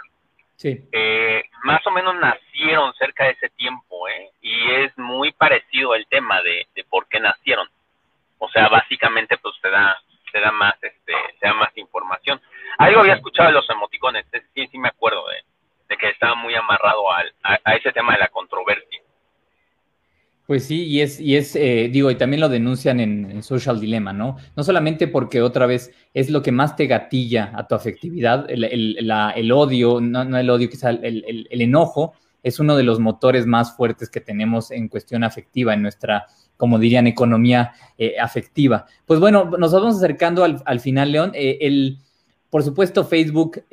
Sí. 0.56 0.90
Eh, 0.92 1.44
más 1.64 1.86
o 1.86 1.92
menos 1.92 2.16
nacieron 2.16 2.92
cerca 2.96 3.26
de 3.26 3.32
ese 3.32 3.50
tiempo, 3.50 4.08
¿eh? 4.08 4.32
Y 4.42 4.72
es 4.72 4.98
muy 4.98 5.32
parecido 5.32 5.94
el 5.94 6.08
tema 6.08 6.42
de, 6.42 6.68
por 6.90 7.08
qué 7.08 7.20
nacieron. 7.20 7.70
O 8.40 8.50
sea, 8.50 8.68
básicamente, 8.68 9.38
pues 9.38 9.54
te 9.62 9.70
da, 9.70 9.96
te 10.32 10.40
da 10.40 10.52
más, 10.52 10.74
este, 10.82 11.14
te 11.40 11.48
da 11.48 11.54
más 11.54 11.78
información. 11.78 12.42
Algo 12.80 13.02
había 13.02 13.14
escuchado 13.14 13.50
de 13.50 13.54
los 13.54 13.70
emoticones, 13.70 14.26
sí, 14.56 14.68
sí 14.68 14.78
me 14.80 14.88
acuerdo 14.88 15.24
de, 15.28 15.98
que 15.98 16.10
estaba 16.10 16.34
muy 16.34 16.56
amarrado 16.56 17.12
al, 17.12 17.32
a 17.44 17.76
ese 17.76 17.92
tema 17.92 18.14
de 18.14 18.20
la 18.20 18.28
controversia. 18.28 19.02
Pues 20.48 20.64
sí, 20.64 20.86
y 20.86 21.02
es, 21.02 21.20
y 21.20 21.36
es 21.36 21.58
eh, 21.58 21.90
digo, 21.92 22.10
y 22.10 22.16
también 22.16 22.40
lo 22.40 22.48
denuncian 22.48 23.02
en, 23.02 23.44
Social 23.44 23.82
Dilemma, 23.82 24.14
¿no? 24.14 24.38
No 24.56 24.64
solamente 24.64 25.10
porque 25.10 25.42
otra 25.42 25.66
vez 25.66 25.92
es 26.14 26.30
lo 26.30 26.42
que 26.42 26.54
más 26.54 26.78
te 26.78 26.88
gatilla 26.88 27.52
a 27.54 27.68
tu 27.68 27.76
afectividad, 27.76 28.50
el, 28.50 28.64
el, 28.64 29.52
odio, 29.52 30.00
no, 30.00 30.24
no, 30.24 30.38
el 30.38 30.50
odio, 30.50 30.70
quizá 30.70 30.92
el, 30.92 31.26
el, 31.50 31.62
enojo, 31.62 32.14
es 32.44 32.62
uno 32.62 32.78
de 32.78 32.84
los 32.84 33.02
motores 33.02 33.46
más 33.46 33.76
fuertes 33.76 34.10
que 34.10 34.22
tenemos 34.22 34.72
en 34.72 34.88
cuestión 34.88 35.26
afectiva, 35.26 35.74
en 35.74 35.82
nuestra, 35.82 36.28
como 36.56 36.80
dirían, 36.80 37.08
economía 37.08 37.74
eh, 37.98 38.16
afectiva. 38.18 38.86
Pues 39.06 39.20
bueno, 39.20 39.52
nos 39.58 39.74
vamos 39.74 39.98
acercando 39.98 40.46
al, 40.46 40.64
al 40.66 40.80
final, 40.80 41.12
León. 41.12 41.32
Eh, 41.34 41.58
el, 41.60 41.98
por 42.50 42.64
supuesto, 42.64 43.04
Facebook 43.04 43.66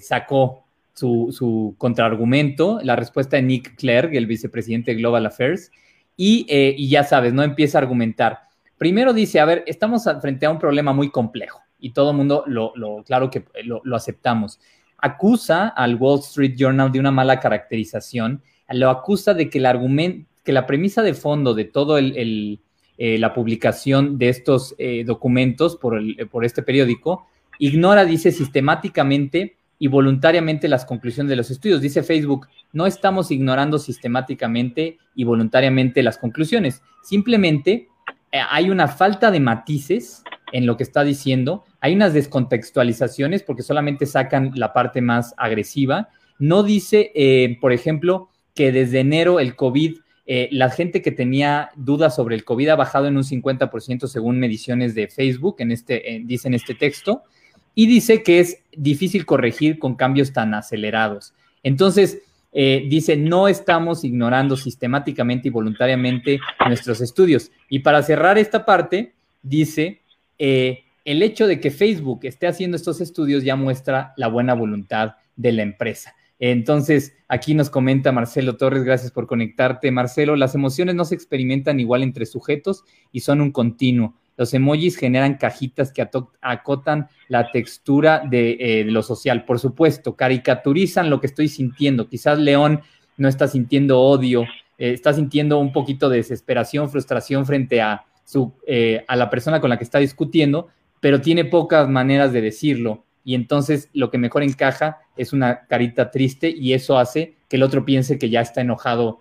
sacó 0.00 0.64
su, 0.94 1.34
su 1.36 1.74
contraargumento, 1.76 2.80
la 2.82 2.96
respuesta 2.96 3.36
de 3.36 3.42
Nick 3.42 3.76
Clegg, 3.76 4.14
el 4.14 4.26
vicepresidente 4.26 4.92
de 4.92 4.96
Global 4.96 5.26
Affairs, 5.26 5.70
eh, 6.16 6.74
y, 6.76 6.88
ya 6.88 7.04
sabes, 7.04 7.32
no 7.32 7.42
empieza 7.42 7.78
a 7.78 7.82
argumentar. 7.82 8.40
Primero 8.78 9.12
dice, 9.12 9.40
a 9.40 9.44
ver, 9.44 9.64
estamos 9.66 10.04
frente 10.20 10.46
a 10.46 10.50
un 10.50 10.58
problema 10.58 10.92
muy 10.92 11.10
complejo 11.10 11.60
y 11.78 11.90
todo 11.90 12.10
el 12.10 12.16
mundo 12.16 12.44
lo, 12.46 12.72
claro 13.04 13.30
que 13.30 13.44
lo, 13.64 13.82
aceptamos. 13.94 14.60
Acusa 14.98 15.68
al 15.68 15.96
Wall 15.96 16.20
Street 16.20 16.54
Journal 16.56 16.90
de 16.90 17.00
una 17.00 17.10
mala 17.10 17.40
caracterización, 17.40 18.42
lo 18.70 18.90
acusa 18.90 19.34
de 19.34 19.50
que 19.50 19.58
el 19.58 20.18
que 20.44 20.52
la 20.52 20.66
premisa 20.66 21.02
de 21.02 21.14
fondo 21.14 21.54
de 21.54 21.64
todo 21.64 21.98
el, 21.98 22.60
eh, 22.98 23.18
la 23.18 23.32
publicación 23.32 24.18
de 24.18 24.28
estos 24.28 24.74
eh, 24.78 25.04
documentos 25.04 25.76
por, 25.76 26.00
por 26.28 26.44
este 26.44 26.62
periódico 26.62 27.26
ignora, 27.58 28.04
dice 28.04 28.32
sistemáticamente, 28.32 29.56
y 29.84 29.88
voluntariamente 29.88 30.66
las 30.66 30.86
conclusiones 30.86 31.28
de 31.28 31.36
los 31.36 31.50
estudios. 31.50 31.82
Dice 31.82 32.02
Facebook, 32.02 32.48
no 32.72 32.86
estamos 32.86 33.30
ignorando 33.30 33.78
sistemáticamente 33.78 34.96
y 35.14 35.24
voluntariamente 35.24 36.02
las 36.02 36.16
conclusiones. 36.16 36.80
Simplemente 37.02 37.88
eh, 38.32 38.38
hay 38.48 38.70
una 38.70 38.88
falta 38.88 39.30
de 39.30 39.40
matices 39.40 40.24
en 40.52 40.64
lo 40.64 40.78
que 40.78 40.84
está 40.84 41.04
diciendo, 41.04 41.64
hay 41.80 41.94
unas 41.94 42.14
descontextualizaciones 42.14 43.42
porque 43.42 43.62
solamente 43.62 44.06
sacan 44.06 44.52
la 44.54 44.72
parte 44.72 45.02
más 45.02 45.34
agresiva. 45.36 46.08
No 46.38 46.62
dice, 46.62 47.12
eh, 47.14 47.58
por 47.60 47.74
ejemplo, 47.74 48.30
que 48.54 48.72
desde 48.72 49.00
enero 49.00 49.38
el 49.38 49.54
COVID, 49.54 49.98
eh, 50.24 50.48
la 50.50 50.70
gente 50.70 51.02
que 51.02 51.12
tenía 51.12 51.72
dudas 51.76 52.16
sobre 52.16 52.36
el 52.36 52.46
COVID 52.46 52.70
ha 52.70 52.76
bajado 52.76 53.06
en 53.06 53.18
un 53.18 53.24
50% 53.24 54.06
según 54.06 54.40
mediciones 54.40 54.94
de 54.94 55.08
Facebook, 55.08 55.56
en 55.58 55.72
este, 55.72 56.22
dice 56.24 56.48
en 56.48 56.54
este 56.54 56.74
texto 56.74 57.24
y 57.74 57.86
dice 57.86 58.22
que 58.22 58.40
es 58.40 58.58
difícil 58.76 59.26
corregir 59.26 59.78
con 59.78 59.94
cambios 59.94 60.32
tan 60.32 60.54
acelerados. 60.54 61.34
Entonces, 61.62 62.22
eh, 62.52 62.86
dice, 62.88 63.16
no 63.16 63.48
estamos 63.48 64.04
ignorando 64.04 64.56
sistemáticamente 64.56 65.48
y 65.48 65.50
voluntariamente 65.50 66.38
nuestros 66.66 67.00
estudios. 67.00 67.50
Y 67.68 67.80
para 67.80 68.02
cerrar 68.02 68.38
esta 68.38 68.64
parte, 68.64 69.12
dice, 69.42 70.00
eh, 70.38 70.84
el 71.04 71.22
hecho 71.22 71.46
de 71.46 71.60
que 71.60 71.70
Facebook 71.70 72.20
esté 72.22 72.46
haciendo 72.46 72.76
estos 72.76 73.00
estudios 73.00 73.42
ya 73.42 73.56
muestra 73.56 74.14
la 74.16 74.28
buena 74.28 74.54
voluntad 74.54 75.16
de 75.36 75.52
la 75.52 75.62
empresa. 75.62 76.14
Entonces, 76.38 77.14
aquí 77.28 77.54
nos 77.54 77.70
comenta 77.70 78.12
Marcelo 78.12 78.56
Torres, 78.56 78.84
gracias 78.84 79.10
por 79.10 79.26
conectarte. 79.26 79.90
Marcelo, 79.90 80.36
las 80.36 80.54
emociones 80.54 80.94
no 80.94 81.04
se 81.04 81.14
experimentan 81.14 81.80
igual 81.80 82.02
entre 82.02 82.26
sujetos 82.26 82.84
y 83.12 83.20
son 83.20 83.40
un 83.40 83.50
continuo. 83.50 84.14
Los 84.36 84.52
emojis 84.52 84.96
generan 84.96 85.34
cajitas 85.34 85.92
que 85.92 86.06
acotan 86.40 87.08
la 87.28 87.50
textura 87.50 88.22
eh, 88.30 88.84
de, 88.84 88.90
lo 88.90 89.02
social. 89.02 89.44
Por 89.44 89.60
supuesto, 89.60 90.16
caricaturizan 90.16 91.08
lo 91.08 91.20
que 91.20 91.28
estoy 91.28 91.48
sintiendo. 91.48 92.08
Quizás 92.08 92.38
León 92.38 92.80
no 93.16 93.28
está 93.28 93.46
sintiendo 93.46 94.00
odio, 94.00 94.42
eh, 94.78 94.92
está 94.92 95.12
sintiendo 95.12 95.58
un 95.58 95.72
poquito 95.72 96.08
de 96.08 96.16
desesperación, 96.16 96.90
frustración 96.90 97.46
frente 97.46 97.80
a, 97.80 98.04
su, 98.24 98.52
eh, 98.66 99.04
a 99.06 99.14
la 99.14 99.30
persona 99.30 99.60
con 99.60 99.70
la 99.70 99.78
que 99.78 99.84
está 99.84 99.98
discutiendo, 99.98 100.68
pero 101.00 101.20
tiene 101.20 101.44
pocas 101.44 101.88
maneras 101.88 102.32
de 102.32 102.40
decirlo. 102.40 103.04
Y 103.24 103.34
entonces 103.36 103.88
lo 103.92 104.10
que 104.10 104.18
mejor 104.18 104.42
encaja 104.42 104.98
es 105.16 105.32
una 105.32 105.66
carita 105.66 106.10
triste 106.10 106.50
y 106.50 106.72
eso 106.72 106.98
hace 106.98 107.36
que 107.48 107.56
el 107.56 107.62
otro 107.62 107.84
piense 107.84 108.18
que 108.18 108.30
ya 108.30 108.40
está 108.40 108.60
enojado 108.60 109.20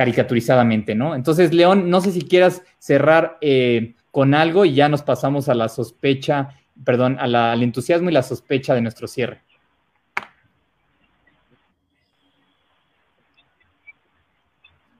caricaturizadamente, 0.00 0.94
¿no? 0.94 1.14
Entonces, 1.14 1.52
León, 1.52 1.90
no 1.90 2.00
sé 2.00 2.10
si 2.12 2.22
quieras 2.22 2.62
cerrar 2.78 3.36
eh, 3.42 3.96
con 4.10 4.32
algo 4.32 4.64
y 4.64 4.72
ya 4.72 4.88
nos 4.88 5.02
pasamos 5.02 5.50
a 5.50 5.54
la 5.54 5.68
sospecha, 5.68 6.56
perdón, 6.86 7.18
al 7.20 7.62
entusiasmo 7.62 8.08
y 8.08 8.14
la 8.14 8.22
sospecha 8.22 8.74
de 8.74 8.80
nuestro 8.80 9.06
cierre. 9.06 9.42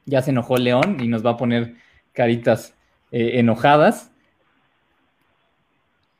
Ya 0.04 0.20
se 0.20 0.32
enojó 0.32 0.58
León 0.58 0.98
y 1.00 1.08
nos 1.08 1.24
va 1.24 1.30
a 1.30 1.36
poner 1.38 1.76
caritas 2.12 2.74
eh, 3.10 3.38
enojadas. 3.38 4.12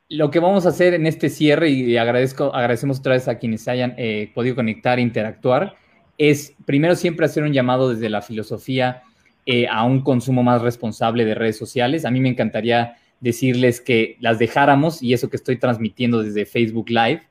Lo 0.09 0.31
que 0.31 0.41
vamos 0.41 0.65
a 0.65 0.71
hacer 0.71 0.95
en 0.95 1.07
este 1.07 1.29
cierre, 1.29 1.69
y 1.69 1.99
agradezco, 1.99 2.55
agradecemos 2.55 3.01
otra 3.01 3.13
vez 3.13 3.29
a 3.29 3.37
quienes 3.37 3.69
hayan 3.69 3.93
eh, 3.99 4.33
podido 4.35 4.57
conectar 4.57 4.99
e 4.99 5.03
interactuar, 5.03 5.77
es 6.21 6.55
primero 6.67 6.97
siempre 6.97 7.25
hacer 7.25 7.45
un 7.45 7.55
llamado 7.55 7.89
desde 7.89 8.11
la 8.11 8.21
filosofía 8.21 9.03
eh, 9.47 9.67
a 9.69 9.85
un 9.85 10.03
consumo 10.03 10.43
más 10.43 10.61
responsable 10.61 11.25
de 11.25 11.35
redes 11.35 11.57
sociales. 11.57 12.05
A 12.05 12.11
mí 12.11 12.21
me 12.21 12.29
encantaría 12.29 12.99
decirles 13.21 13.81
que 13.81 14.19
las 14.21 14.39
dejáramos 14.39 15.03
y 15.03 15.15
eso 15.15 15.31
que 15.31 15.39
estoy 15.39 15.57
transmitiendo 15.57 16.23
desde 16.23 16.45
Facebook 16.45 16.91
Live. 16.91 17.23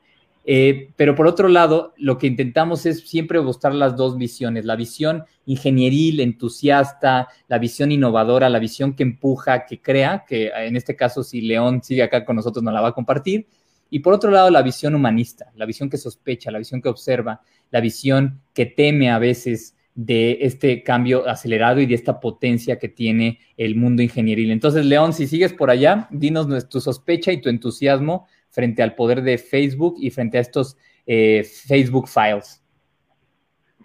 Eh, 0.44 0.90
pero 0.96 1.14
por 1.14 1.28
otro 1.28 1.50
lado, 1.50 1.94
lo 1.98 2.18
que 2.18 2.26
intentamos 2.26 2.88
es 2.88 3.08
siempre 3.08 3.40
mostrar 3.42 3.76
las 3.76 3.96
dos 3.96 4.18
visiones, 4.18 4.66
la 4.66 4.76
visión 4.76 5.24
ingenieril, 5.46 6.20
entusiasta, 6.20 7.28
la 7.48 7.60
visión 7.60 7.92
innovadora, 7.92 8.50
la 8.50 8.58
visión 8.58 8.96
que 8.96 9.04
empuja, 9.04 9.68
que 9.68 9.80
crea, 9.80 10.26
que 10.28 10.48
en 10.48 10.76
este 10.76 10.96
caso 10.96 11.24
si 11.24 11.42
León 11.42 11.84
sigue 11.84 12.02
acá 12.02 12.26
con 12.26 12.38
nosotros 12.38 12.64
nos 12.64 12.74
la 12.74 12.82
va 12.82 12.88
a 12.88 12.94
compartir, 12.94 13.46
y 13.90 14.00
por 14.00 14.14
otro 14.14 14.32
lado, 14.32 14.50
la 14.50 14.62
visión 14.62 14.96
humanista, 14.96 15.52
la 15.56 15.66
visión 15.66 15.90
que 15.90 15.98
sospecha, 15.98 16.52
la 16.52 16.60
visión 16.60 16.82
que 16.82 16.90
observa, 16.90 17.42
la 17.72 17.82
visión 17.82 18.42
que 18.54 18.66
teme 18.66 19.10
a 19.10 19.20
veces 19.20 19.76
de 19.96 20.38
este 20.42 20.84
cambio 20.84 21.28
acelerado 21.28 21.82
y 21.82 21.86
de 21.86 21.96
esta 21.96 22.20
potencia 22.20 22.80
que 22.80 22.88
tiene 22.88 23.40
el 23.58 23.76
mundo 23.76 24.02
ingenieril. 24.02 24.52
Entonces, 24.52 24.86
León, 24.86 25.14
si 25.14 25.28
sigues 25.28 25.54
por 25.54 25.70
allá, 25.70 26.08
dinos 26.10 26.70
tu 26.70 26.80
sospecha 26.80 27.32
y 27.32 27.42
tu 27.42 27.50
entusiasmo 27.50 28.28
frente 28.50 28.82
al 28.82 28.96
poder 28.96 29.22
de 29.22 29.38
Facebook 29.38 29.96
y 30.00 30.10
frente 30.12 30.38
a 30.38 30.42
estos 30.42 30.78
eh, 31.06 31.44
Facebook 31.44 32.08
Files? 32.08 32.64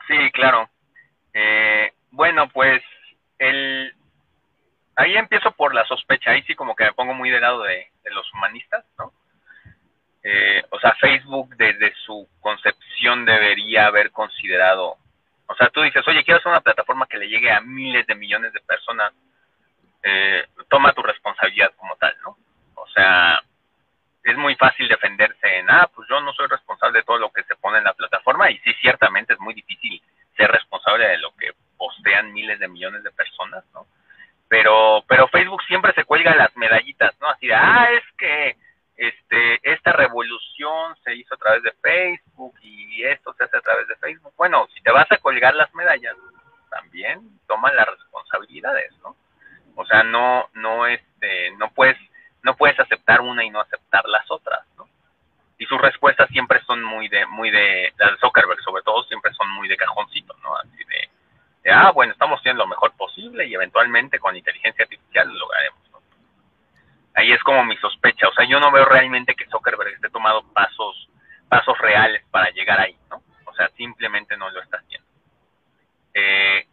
Sí, 0.07 0.31
claro. 0.33 0.69
Eh, 1.33 1.91
bueno, 2.11 2.49
pues 2.51 2.83
el, 3.39 3.93
ahí 4.97 5.17
empiezo 5.17 5.51
por 5.53 5.75
la 5.75 5.85
sospecha, 5.87 6.31
ahí 6.31 6.43
sí 6.43 6.55
como 6.55 6.77
que 6.77 6.85
me 6.85 6.93
pongo 6.93 7.15
muy 7.15 7.31
del 7.31 7.41
lado 7.41 7.63
de, 7.63 7.91
los 8.05 8.33
humanistas, 8.35 8.85
¿no? 8.99 9.13
Eh, 10.27 10.65
o 10.71 10.81
sea, 10.81 10.95
Facebook 10.95 11.55
desde 11.57 11.95
su 12.07 12.27
concepción 12.41 13.27
debería 13.27 13.87
haber 13.87 14.11
considerado, 14.11 14.97
o 15.47 15.55
sea, 15.55 15.69
tú 15.69 15.83
dices, 15.83 16.03
oye, 16.09 16.25
quiero 16.25 16.39
hacer 16.39 16.51
una 16.51 16.63
plataforma 16.63 17.07
que 17.07 17.19
le 17.19 17.29
llegue 17.29 17.53
a 17.53 17.61
miles 17.61 18.07
de 18.07 18.15
millones 18.15 18.55
de 18.55 18.61
personas, 18.61 19.13
eh, 20.03 20.47
toma 20.71 20.95
tu 20.95 21.03
responsabilidad 21.03 21.73
como 21.77 21.95
tal, 21.97 22.17
¿no? 22.23 22.39
O 22.77 22.87
sea, 22.89 23.43
es 24.23 24.37
muy 24.39 24.55
fácil 24.55 24.89
defenderse 24.89 25.59
en, 25.59 25.71
ah, 25.71 25.91
pues 25.95 26.09
yo 26.09 26.19
no 26.23 26.33
soy 26.33 26.47
responsable 26.47 27.01
de 27.01 27.05
todo 27.05 27.19
lo 27.19 27.31
que 27.31 27.43
se 27.45 27.57
pone 27.57 27.77
en 27.77 27.85
la 27.85 27.93
plataforma, 27.93 28.51
y 28.51 28.59
sí, 28.61 28.73
ciertamente 28.81 29.35
es 29.35 29.41
muy 29.41 29.53
difícil 29.53 30.01
ser 30.39 30.51
responsable 30.51 31.07
de 31.07 31.19
lo 31.19 31.37
que 31.37 31.53
postean 31.77 32.33
miles 32.33 32.59
de 32.59 32.69
millones 32.69 33.03
de 33.05 33.11
personas, 33.11 33.63
¿no? 33.75 33.87
Pero, 34.49 35.05
pero 35.07 35.29
Facebook 35.29 35.63
siempre 35.65 35.93
se 35.93 36.05
cuelga 36.05 36.35
las 36.35 36.57
medallitas, 36.57 37.15
¿no? 37.21 37.29
Así 37.29 37.47
de, 37.47 37.55
ah, 37.55 37.89
es 37.93 38.05
que 38.17 38.57
este, 38.97 39.61
esta 39.63 39.93
revolución 39.93 40.97
se 41.03 41.15
hizo 41.15 41.35
a 41.35 41.39
través 41.39 41.63
de 41.63 41.73
Facebook 41.83 42.55
y 42.63 43.05
esto 43.05 43.35
se 43.35 43.45
hace 43.45 43.57
a 43.57 43.61
través 43.61 43.89
de 43.89 43.97
Facebook. 43.97 44.33
Bueno, 44.37 44.69
si 44.75 44.81
te 44.83 44.93
vas 44.93 45.11
a 45.11 45.19
colgar 45.19 45.55
las 45.55 45.73
medallas, 45.75 46.17
también 46.71 47.21
toma 47.47 47.73
las 47.73 47.87
responsabilidades, 47.87 48.93
¿no? 49.03 49.17
O 49.77 49.85
sea, 49.85 50.03
no, 50.05 50.49
no, 50.55 50.87
este, 50.87 51.51
no 51.53 51.71
puedes, 51.71 51.99
no 52.43 52.57
puedes 52.57 52.79
aceptar 52.79 53.21
una 53.21 53.45
y 53.45 53.51
no 53.51 53.61
aceptar 53.61 54.05
las 54.09 54.31
otras, 54.31 54.61
¿no? 54.77 54.89
Y 55.59 55.67
sus 55.67 55.81
respuestas 55.81 56.29
siempre 56.31 56.61
son 56.65 56.83
muy 56.83 57.09
de, 57.09 57.27
muy 57.27 57.51
de, 57.51 57.93
las 57.97 58.13
de 58.13 58.19
Zuckerberg 58.19 58.61
sobre 58.61 58.83
todo, 58.83 59.03
siempre 59.05 59.33
son 59.35 59.49
muy 59.51 59.69
de 59.69 59.77
cajoncito, 59.77 60.35
¿no? 60.43 60.57
Así 60.57 60.85
de, 60.85 61.73
ah, 61.73 61.91
bueno, 61.93 62.13
estamos 62.13 62.39
haciendo 62.39 62.63
lo 62.65 62.69
mejor 62.69 62.93
posible 62.97 63.47
y 63.47 63.55
eventualmente 63.55 64.19
con 64.21 64.37
inteligencia 64.37 64.85
artificial 64.85 65.29
lo 65.29 65.39
lograremos. 65.41 65.85
Ahí 67.15 67.31
es 67.33 67.43
como 67.43 67.65
mi 67.65 67.77
sospecha, 67.77 68.29
o 68.29 68.33
sea, 68.35 68.45
yo 68.45 68.59
no 68.59 68.73
veo 68.73 68.85
realmente 68.85 69.35
que 69.35 69.47
Zuckerberg 69.47 69.95
esté 69.95 70.11
tomando 70.11 70.43
pasos, 70.53 71.09
pasos 71.49 71.79
reales 71.79 72.25
para 72.31 72.51
llegar 72.51 72.81
ahí, 72.81 72.97
¿no? 73.09 73.23
O 73.45 73.55
sea, 73.55 73.69
simplemente 73.77 74.37
no 74.37 74.51
lo 74.51 74.61
está 74.61 74.79
haciendo. 74.79 75.07
Eh, 76.13 76.67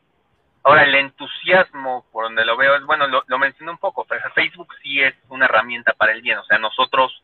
ahora, 0.64 0.84
el 0.84 0.96
entusiasmo, 0.96 2.06
por 2.12 2.26
donde 2.26 2.44
lo 2.44 2.58
veo, 2.58 2.76
es, 2.76 2.84
bueno, 2.84 3.08
lo, 3.08 3.24
lo 3.28 3.38
mencioné 3.38 3.72
un 3.72 3.78
poco, 3.78 4.08
Facebook 4.34 4.74
sí 4.82 5.02
es 5.02 5.14
una 5.30 5.46
herramienta 5.46 5.94
para 5.94 6.12
el 6.14 6.22
bien, 6.22 6.40
o 6.40 6.44
sea, 6.46 6.58
nosotros 6.58 7.24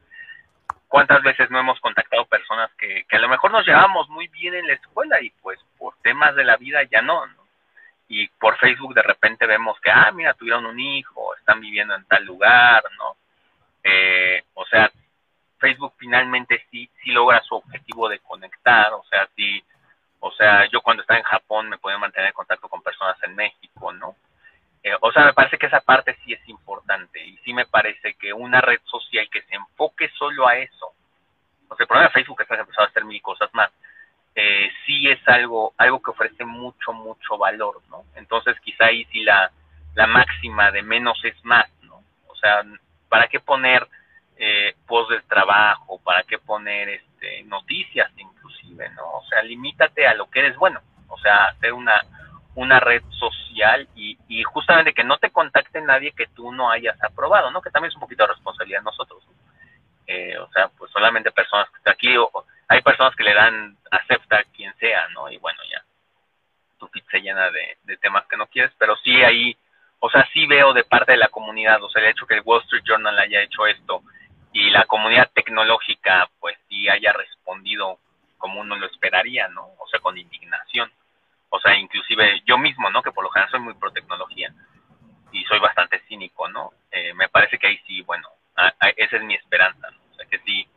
cuántas 0.88 1.22
veces 1.24 1.49
no 1.49 1.59
hemos 1.59 1.80
contactado 1.80 2.26
personas 2.26 2.72
que, 2.78 3.03
que, 3.09 3.15
a 3.18 3.20
lo 3.20 3.30
mejor 3.30 3.51
nos 3.51 3.65
llevamos 3.65 4.07
muy 4.09 4.28
bien 4.28 4.53
en 4.53 4.68
la 4.68 4.74
escuela 4.74 5.22
y 5.22 5.32
pues 5.41 5.59
por 5.78 5.95
temas 6.01 6.36
de 6.36 6.45
la 6.45 6.57
vida 6.57 6.84
ya 6.84 7.01
no, 7.01 7.26
¿no? 7.26 7.47
Y 8.08 8.28
por 8.28 8.58
Facebook 8.58 8.93
de 8.93 9.03
repente 9.03 9.45
vemos 9.45 9.80
que, 9.82 9.91
ah, 9.91 10.12
mira, 10.14 10.34
tuvieron 10.34 10.66
un 10.66 10.80
hijo, 10.80 11.36
están 11.36 11.60
viviendo 11.60 11.93
en 11.95 12.05
tal 12.05 12.24
lugar, 12.26 12.84
¿no? 12.97 13.18
Eh, 13.84 14.43
o 14.53 14.66
sea, 14.66 14.91
Facebook 15.60 15.93
finalmente 15.97 16.66
sí, 16.72 16.89
sí 17.03 17.12
logra 17.12 17.41
su 17.41 17.55
objetivo 17.55 18.08
de 18.08 18.20
conectar, 18.20 18.93
o 18.93 19.03
sea, 19.10 19.28
sí, 19.36 19.64
o 20.20 20.32
sea, 20.32 20.66
yo 20.70 20.82
cuando 20.82 21.01
estaba 21.01 21.20
en 21.20 21.26
Japón 21.26 21.70
me 21.70 21.78
podía 21.78 21.97
mantener 21.97 22.28
en 22.28 22.34
contacto 22.34 22.70
con 22.70 22.82
personas 22.82 23.18
en 23.24 23.36
México, 23.36 23.91
¿no? 23.91 24.16
Eh, 24.84 24.95
o 25.01 25.12
sea, 25.12 25.26
me 25.26 25.34
parece 25.34 25.58
que 25.58 25.66
esa 25.66 25.82
parte 25.82 26.18
sí 26.24 26.34
es 26.34 26.47
importante 26.47 27.20
y 27.20 27.38
sí 27.39 27.53
me 27.53 27.66
parece 27.66 28.14
que 28.14 28.32
una 28.32 28.62
red 28.62 28.80
social 28.86 29.28
que 29.30 29.41
se 29.41 29.55
enfoque 29.55 30.10
solo 30.18 30.47
a 30.47 30.58
eso, 30.58 30.93
o 31.68 31.76
sea, 31.76 31.84
el 31.84 31.88
problema 31.88 32.08
de 32.08 32.14
Facebook 32.14 32.41
es 32.41 32.47
que 32.47 32.53
ha 32.53 32.60
empezado 32.60 32.88
a 32.88 32.89
hacer 32.89 33.03
mil 33.03 33.22
cosas 33.22 33.53
más, 33.53 33.72
eh, 34.40 34.70
sí 34.86 35.10
es 35.10 35.20
algo, 35.28 35.74
algo 35.78 36.00
que 36.00 36.12
ofrece 36.12 36.46
mucho, 36.46 36.94
mucho 36.94 37.40
valor, 37.40 37.82
¿no? 37.90 38.04
Entonces 38.16 38.56
quizá 38.60 38.86
ahí 38.86 39.04
sí 39.06 39.24
la, 39.24 39.52
la 39.96 40.06
máxima 40.06 40.70
de 40.70 40.84
menos 40.84 41.20
es 41.26 41.44
más, 41.44 41.68
¿no? 41.82 42.04
O 42.28 42.36
sea, 42.36 42.64
¿para 43.10 43.28
qué 43.30 43.40
poner 43.40 43.88
eh, 44.38 44.76
post 44.86 45.10
del 45.10 45.24
trabajo? 45.24 46.00
¿Para 46.04 46.22
qué 46.22 46.38
poner 46.38 46.88
este, 46.88 47.42
noticias 47.46 48.12
inclusive, 48.16 48.88
¿no? 48.92 49.10
O 49.14 49.26
sea, 49.28 49.42
limítate 49.42 50.06
a 50.06 50.14
lo 50.14 50.30
que 50.30 50.42
eres 50.42 50.56
bueno, 50.56 50.82
o 51.08 51.18
sea, 51.18 51.46
hacer 51.46 51.74
una, 51.74 52.00
una 52.54 52.80
red 52.80 53.02
social 53.10 53.90
y, 53.96 54.20
y 54.28 54.44
justamente 54.44 54.94
que 54.94 55.04
no 55.04 55.18
te 55.18 55.32
contacte 55.32 55.82
nadie 55.82 56.12
que 56.12 56.28
tú 56.28 56.52
no 56.52 56.70
hayas 56.70 57.04
aprobado, 57.04 57.50
¿no? 57.50 57.60
Que 57.60 57.72
también 57.72 57.90
es 57.90 57.96
un 57.96 58.02
poquito 58.02 58.22
de 58.22 58.34
responsabilidad 58.34 58.84
nosotros. 58.84 59.24
Eh, 60.06 60.38
o 60.38 60.48
sea, 60.52 60.70
pues 60.78 60.92
solamente 60.92 61.32
personas 61.32 61.68
que 61.72 61.78
están 61.78 61.94
aquí 61.94 62.16
o, 62.18 62.30
hay 62.68 62.82
personas 62.82 63.15
que 63.15 63.24
le 63.24 63.34
dan 63.34 63.78
acepta 63.91 64.43
quien 64.55 64.76
sea, 64.78 65.07
¿no? 65.09 65.30
Y 65.30 65.38
bueno, 65.38 65.59
ya 65.72 65.84
tu 66.78 66.88
feed 66.88 67.03
se 67.09 67.22
llena 67.22 67.49
de, 67.49 67.97
temas 67.97 68.26
que 68.28 68.38
no 68.38 68.47
quieres, 68.47 68.72
pero 68.78 68.95
sí 68.97 69.24
ahí, 69.24 69.57
o 69.99 70.09
sea, 70.09 70.28
sí 70.34 70.45
veo 70.45 70.74
de 70.74 70.84
parte 70.84 71.13
de 71.13 71.18
la 71.18 71.30
comunidad, 71.30 71.82
o 71.82 71.89
sea, 71.89 72.01
el 72.01 72.09
hecho 72.09 72.28
que 72.28 72.36
el 72.36 72.43
Wall 72.45 72.61
Street 72.63 72.84
Journal 72.86 73.18
haya 73.18 73.41
hecho 73.41 73.65
esto 73.65 74.03
y 74.53 74.70
la 74.70 74.86
comunidad 74.86 75.30
tecnológica, 75.34 76.30
pues 76.39 76.57
sí 76.70 76.88
haya 76.88 77.13
respondido 77.13 77.99
como 78.38 78.61
uno 78.61 78.76
lo 78.76 78.86
esperaría, 78.86 79.47
¿no? 79.47 79.70
O 79.80 79.88
sea, 79.88 79.99
con 79.99 80.18
indignación. 80.18 80.91
O 81.49 81.59
sea, 81.59 81.76
inclusive 81.76 82.41
yo 82.45 82.57
mismo, 82.57 82.89
¿no? 82.89 83.01
Que 83.01 83.11
por 83.11 83.24
lo 83.24 83.30
general 83.30 83.51
soy 83.51 83.59
muy 83.59 83.74
pro 83.74 83.91
tecnología 83.91 84.53
y 85.32 85.43
soy 85.45 85.59
bastante 85.59 85.99
cínico, 86.07 86.47
¿no? 86.49 86.72
Eh, 86.91 87.13
me 87.13 87.30
parece 87.30 87.57
que 87.57 87.68
ahí 87.68 87.78
sí, 87.88 88.01
bueno, 88.01 88.30
esa 88.95 89.18
es 89.18 89.24
mi 89.24 89.36
esperanza, 89.36 89.89
¿no? 89.89 89.97
O 90.11 90.15
sea, 90.15 90.26
que 90.26 90.39
sí, 90.39 90.68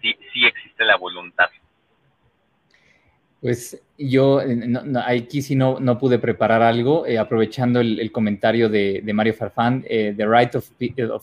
sí, 0.00 0.14
sí 0.32 0.44
existe 0.44 0.84
la 0.84 0.96
voluntad. 0.96 1.46
Pues 3.40 3.80
yo 3.96 4.40
aquí 5.06 5.42
sí 5.42 5.54
no, 5.54 5.78
no 5.78 5.96
pude 5.96 6.18
preparar 6.18 6.60
algo, 6.60 7.06
eh, 7.06 7.18
aprovechando 7.18 7.80
el, 7.80 8.10
comentario 8.10 8.68
de, 8.68 9.02
Mario 9.14 9.34
Farfán, 9.34 9.84
eh, 9.88 10.12
the 10.16 10.26
right 10.26 10.54
of, 10.56 10.64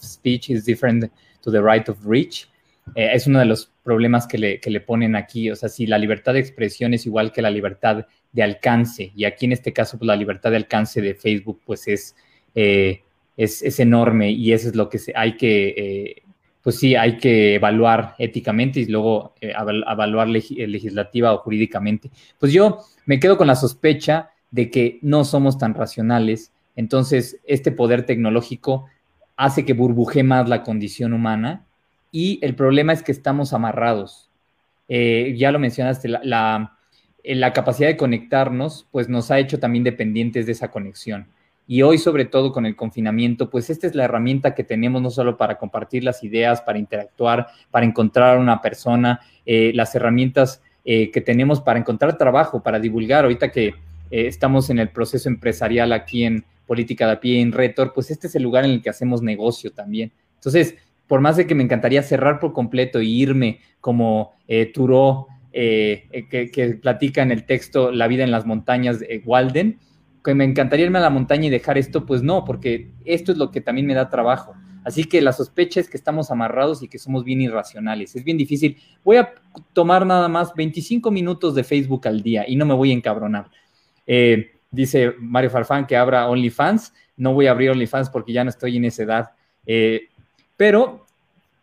speech 0.01 0.49
is 0.49 0.63
different 0.65 1.11
to 1.41 1.51
the 1.51 1.61
right 1.61 1.88
of 1.89 1.97
reach. 2.05 2.47
Eh, 2.95 3.09
es 3.13 3.28
uno 3.28 3.39
de 3.39 3.45
los 3.45 3.69
problemas 3.84 4.28
que 4.28 4.38
le, 4.38 4.59
que 4.61 4.69
le, 4.69 4.80
ponen 4.80 5.15
aquí, 5.15 5.51
o 5.51 5.55
sea, 5.57 5.67
si 5.67 5.88
la 5.88 5.97
libertad 5.97 6.34
de 6.34 6.39
expresión 6.39 6.93
es 6.93 7.05
igual 7.05 7.34
que 7.34 7.41
la 7.41 7.49
libertad 7.49 8.05
de 8.32 8.43
alcance, 8.43 9.11
y 9.13 9.26
aquí 9.26 9.45
en 9.45 9.51
este 9.51 9.73
caso, 9.73 9.97
pues 9.97 10.07
la 10.07 10.15
libertad 10.15 10.51
de 10.51 10.57
alcance 10.57 11.01
de 11.01 11.15
Facebook, 11.15 11.61
pues 11.65 11.86
es, 11.88 12.15
es, 12.53 13.01
es, 13.61 13.80
enorme 13.82 14.32
y 14.32 14.53
eso 14.53 14.69
es 14.69 14.76
lo 14.76 14.88
que 14.88 14.99
hay 15.15 15.36
que 15.36 16.23
pues 16.66 16.80
sí, 16.80 16.95
hay 16.95 17.18
que 17.18 17.53
evaluar 17.53 18.16
éticamente 18.18 18.80
y 18.80 18.88
luego 18.88 19.36
eh, 19.39 19.53
evaluar 19.55 20.28
eh, 20.30 20.68
legislativa 20.68 21.32
o 21.32 21.38
jurídicamente. 21.38 22.09
Pues 22.39 22.51
yo 22.51 22.80
me 23.05 23.20
quedo 23.20 23.38
con 23.38 23.45
la 23.45 23.55
sospecha 23.55 24.32
de 24.49 24.72
que 24.72 24.97
no 25.03 25.26
somos 25.26 25.59
tan 25.59 25.76
racionales, 25.76 26.53
entonces 26.76 27.39
este 27.45 27.72
poder 27.72 28.07
tecnológico 28.07 28.88
hace 29.38 29.63
que 29.63 29.74
burbuje 29.74 30.24
más 30.24 30.49
la 30.49 30.63
condición 30.63 31.13
humana 31.13 31.68
y 32.11 32.39
el 32.41 32.55
problema 32.55 32.93
es 32.93 33.03
que 33.03 33.11
estamos 33.11 33.53
amarrados. 33.53 34.32
Eh, 34.89 35.36
ya 35.38 35.51
lo 35.51 35.59
mencionaste, 35.59 36.07
la, 36.07 36.80
la 37.24 37.53
capacidad 37.53 37.89
de 37.89 37.97
conectarnos, 37.97 38.88
pues 38.89 39.07
nos 39.07 39.30
ha 39.30 39.38
hecho 39.38 39.59
también 39.59 39.84
dependientes 39.84 40.47
de 40.47 40.53
esa 40.53 40.72
conexión. 40.72 41.28
Y 41.68 41.82
hoy, 41.82 41.97
sobre 41.97 42.26
todo 42.26 42.51
con 42.51 42.66
el 42.66 42.76
confinamiento, 42.76 43.49
pues 43.49 43.70
esta 43.70 43.88
es 43.88 43.95
la 43.95 44.05
herramienta 44.05 44.53
que 44.53 44.63
tenemos 44.63 45.01
no 45.01 45.09
solo 45.09 45.36
para 45.36 45.57
compartir 45.57 46.03
las 46.03 46.24
ideas, 46.24 46.61
para 46.61 46.78
interactuar, 46.78 47.47
para 47.72 47.86
encontrar 47.86 48.38
a 48.38 48.39
una 48.39 48.61
persona, 48.61 49.22
eh, 49.45 49.72
las 49.74 49.95
herramientas 49.95 50.61
eh, 50.84 51.09
que 51.09 51.22
tenemos 51.22 51.61
para 51.61 51.80
encontrar 51.80 52.18
trabajo, 52.18 52.61
para 52.61 52.80
divulgar. 52.80 53.24
Ahorita 53.24 53.51
que 53.51 53.68
eh, 53.68 53.74
estamos 54.11 54.70
en 54.70 54.78
el 54.78 54.89
proceso 54.89 55.28
empresarial 55.28 55.91
aquí 55.91 56.24
en 56.24 56.45
Política 56.68 57.07
de 57.07 57.13
a 57.13 57.20
pie, 57.20 57.41
en 57.41 57.51
Retor, 57.51 57.93
pues 57.93 58.09
este 58.09 58.28
es 58.28 58.36
el 58.36 58.43
lugar 58.43 58.66
en 58.66 58.72
el 58.72 58.82
que 58.82 58.89
hacemos 58.89 59.22
negocio 59.22 59.72
también. 59.72 60.11
Entonces, 60.36 60.76
por 61.07 61.22
más 61.22 61.38
de 61.38 61.45
que 61.45 61.53
me 61.53 61.63
encantaría 61.63 62.01
cerrar 62.01 62.39
por 62.39 62.53
completo 62.53 62.99
e 62.99 63.05
irme 63.05 63.59
como 63.82 64.34
Turó, 64.74 65.28
que, 65.51 66.49
que, 66.51 66.80
platica 66.82 67.22
en 67.22 67.32
el 67.32 67.45
texto 67.45 67.91
La 67.91 68.07
vida 68.07 68.24
en 68.24 68.32
las 68.32 68.47
montañas 68.47 68.99
de 68.99 69.22
Walden, 69.24 69.78
que 70.26 70.36
me 70.36 70.43
encantaría 70.43 70.86
irme 70.86 70.97
a 70.97 71.03
la 71.03 71.09
montaña 71.09 71.45
y 71.45 71.49
dejar 71.49 71.78
esto, 71.78 72.05
pues 72.05 72.23
no, 72.23 72.43
porque 72.43 72.91
esto 73.05 73.32
es 73.32 73.38
lo 73.38 73.51
que 73.51 73.61
también 73.61 73.88
me 73.88 73.93
da 73.93 74.09
trabajo. 74.09 74.55
Así 74.84 75.05
que 75.05 75.21
la 75.21 75.32
sospecha 75.32 75.80
es 75.80 75.89
que 75.89 75.97
estamos 75.97 76.32
amarrados 76.32 76.84
y 76.84 76.88
que 76.88 76.99
somos 76.99 77.23
bien 77.23 77.41
irracionales. 77.41 78.15
Es 78.15 78.23
bien 78.23 78.38
difícil. 78.38 78.78
Voy 79.03 79.17
a 79.17 79.34
tomar 79.73 80.05
nada 80.05 80.28
más 80.28 80.53
25 80.53 81.09
minutos 81.09 81.55
de 81.55 81.63
Facebook 81.63 82.07
al 82.07 82.21
día 82.21 82.45
y 82.47 82.55
no 82.55 82.65
me 82.65 82.73
voy 82.73 82.91
a 82.91 82.93
encabronar. 82.93 83.49
Eh, 84.05 84.51
dice 84.69 85.13
Mario 85.19 85.49
Farfán 85.49 85.88
que 85.88 85.97
abra 85.97 86.28
OnlyFans. 86.28 86.93
No 87.17 87.34
voy 87.34 87.47
a 87.47 87.51
abrir 87.51 87.71
OnlyFans 87.71 88.09
porque 88.09 88.34
ya 88.34 88.43
no 88.43 88.49
estoy 88.49 88.78
en 88.78 88.86
esa 88.86 89.03
edad. 89.03 89.32
Eh, 89.65 90.09
pero 90.57 91.05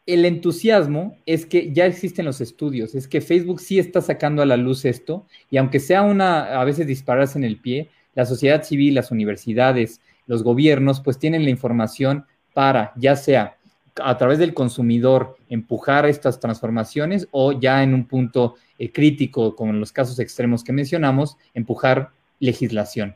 el 0.07 0.25
entusiasmo 0.25 1.17
es 1.27 1.47
que 1.47 1.73
ya 1.73 1.87
existen 1.87 2.25
los 2.25 2.41
estudios, 2.41 2.95
es 2.97 3.07
que 3.07 3.21
Facebook 3.21 3.61
sí 3.61 3.79
está 3.79 4.01
sacando 4.01 4.43
a 4.43 4.47
la 4.47 4.57
luz 4.57 4.85
esto 4.85 5.27
y 5.49 5.59
aunque 5.59 5.79
sea 5.79 6.03
una, 6.03 6.61
a 6.61 6.65
veces 6.65 6.89
dispararse 6.89 7.39
en 7.39 7.45
el 7.45 7.59
pie, 7.59 7.89
la 8.15 8.27
sociedad 8.27 8.63
civil, 8.63 8.95
las 8.95 9.11
universidades, 9.11 10.01
los 10.27 10.43
gobiernos, 10.43 11.01
pues 11.01 11.19
tienen 11.19 11.45
la 11.45 11.51
información 11.51 12.27
para, 12.55 12.93
ya 12.97 13.17
sea 13.17 13.57
a 14.03 14.17
través 14.17 14.39
del 14.39 14.55
consumidor 14.55 15.37
empujar 15.49 16.07
estas 16.07 16.41
transformaciones 16.41 17.29
o 17.31 17.53
ya 17.53 17.83
en 17.83 17.95
un 17.95 18.07
punto 18.07 18.55
eh, 18.79 18.91
crítico, 18.91 19.55
como 19.55 19.73
en 19.73 19.81
los 19.81 19.93
casos 19.93 20.19
extremos 20.19 20.65
que 20.65 20.73
mencionamos, 20.73 21.37
empujar 21.53 22.11
legislación. 22.39 23.15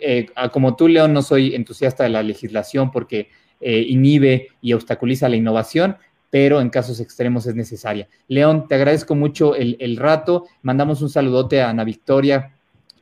Eh, 0.00 0.26
como 0.52 0.76
tú, 0.76 0.88
León, 0.88 1.12
no 1.12 1.22
soy 1.22 1.54
entusiasta 1.54 2.04
de 2.04 2.10
la 2.10 2.22
legislación 2.22 2.90
porque 2.90 3.28
eh, 3.60 3.84
inhibe 3.88 4.48
y 4.60 4.72
obstaculiza 4.72 5.28
la 5.28 5.36
innovación, 5.36 5.96
pero 6.30 6.60
en 6.60 6.70
casos 6.70 7.00
extremos 7.00 7.46
es 7.46 7.54
necesaria. 7.54 8.08
León, 8.28 8.66
te 8.68 8.74
agradezco 8.74 9.14
mucho 9.14 9.54
el, 9.54 9.76
el 9.80 9.96
rato. 9.96 10.46
Mandamos 10.62 11.02
un 11.02 11.10
saludote 11.10 11.60
a 11.60 11.70
Ana 11.70 11.84
Victoria, 11.84 12.55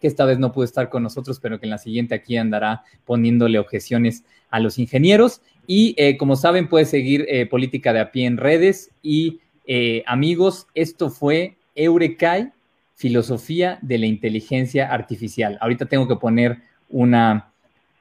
que 0.04 0.08
esta 0.08 0.26
vez 0.26 0.38
no 0.38 0.52
pudo 0.52 0.66
estar 0.66 0.90
con 0.90 1.02
nosotros, 1.02 1.40
pero 1.40 1.58
que 1.58 1.64
en 1.64 1.70
la 1.70 1.78
siguiente 1.78 2.14
aquí 2.14 2.36
andará 2.36 2.82
poniéndole 3.06 3.58
objeciones 3.58 4.22
a 4.50 4.60
los 4.60 4.78
ingenieros. 4.78 5.40
Y 5.66 5.94
eh, 5.96 6.18
como 6.18 6.36
saben, 6.36 6.68
puede 6.68 6.84
seguir 6.84 7.24
eh, 7.26 7.46
Política 7.46 7.94
de 7.94 8.00
a 8.00 8.12
pie 8.12 8.26
en 8.26 8.36
redes. 8.36 8.90
Y 9.00 9.40
eh, 9.66 10.02
amigos, 10.06 10.66
esto 10.74 11.08
fue 11.08 11.56
Eurekai, 11.74 12.52
Filosofía 12.94 13.78
de 13.80 13.96
la 13.96 14.04
Inteligencia 14.04 14.92
Artificial. 14.92 15.56
Ahorita 15.62 15.86
tengo 15.86 16.06
que 16.06 16.16
poner 16.16 16.58
una, 16.90 17.50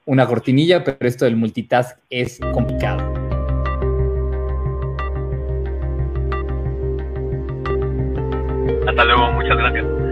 una 0.06 0.28
cortinilla, 0.28 0.84
pero 0.84 1.08
esto 1.08 1.24
del 1.24 1.38
multitask 1.38 1.97
es 2.10 2.38
complicado. 2.54 2.99
Hasta 8.89 9.06
luego, 9.06 9.32
muchas 9.32 9.56
gracias. 9.56 10.03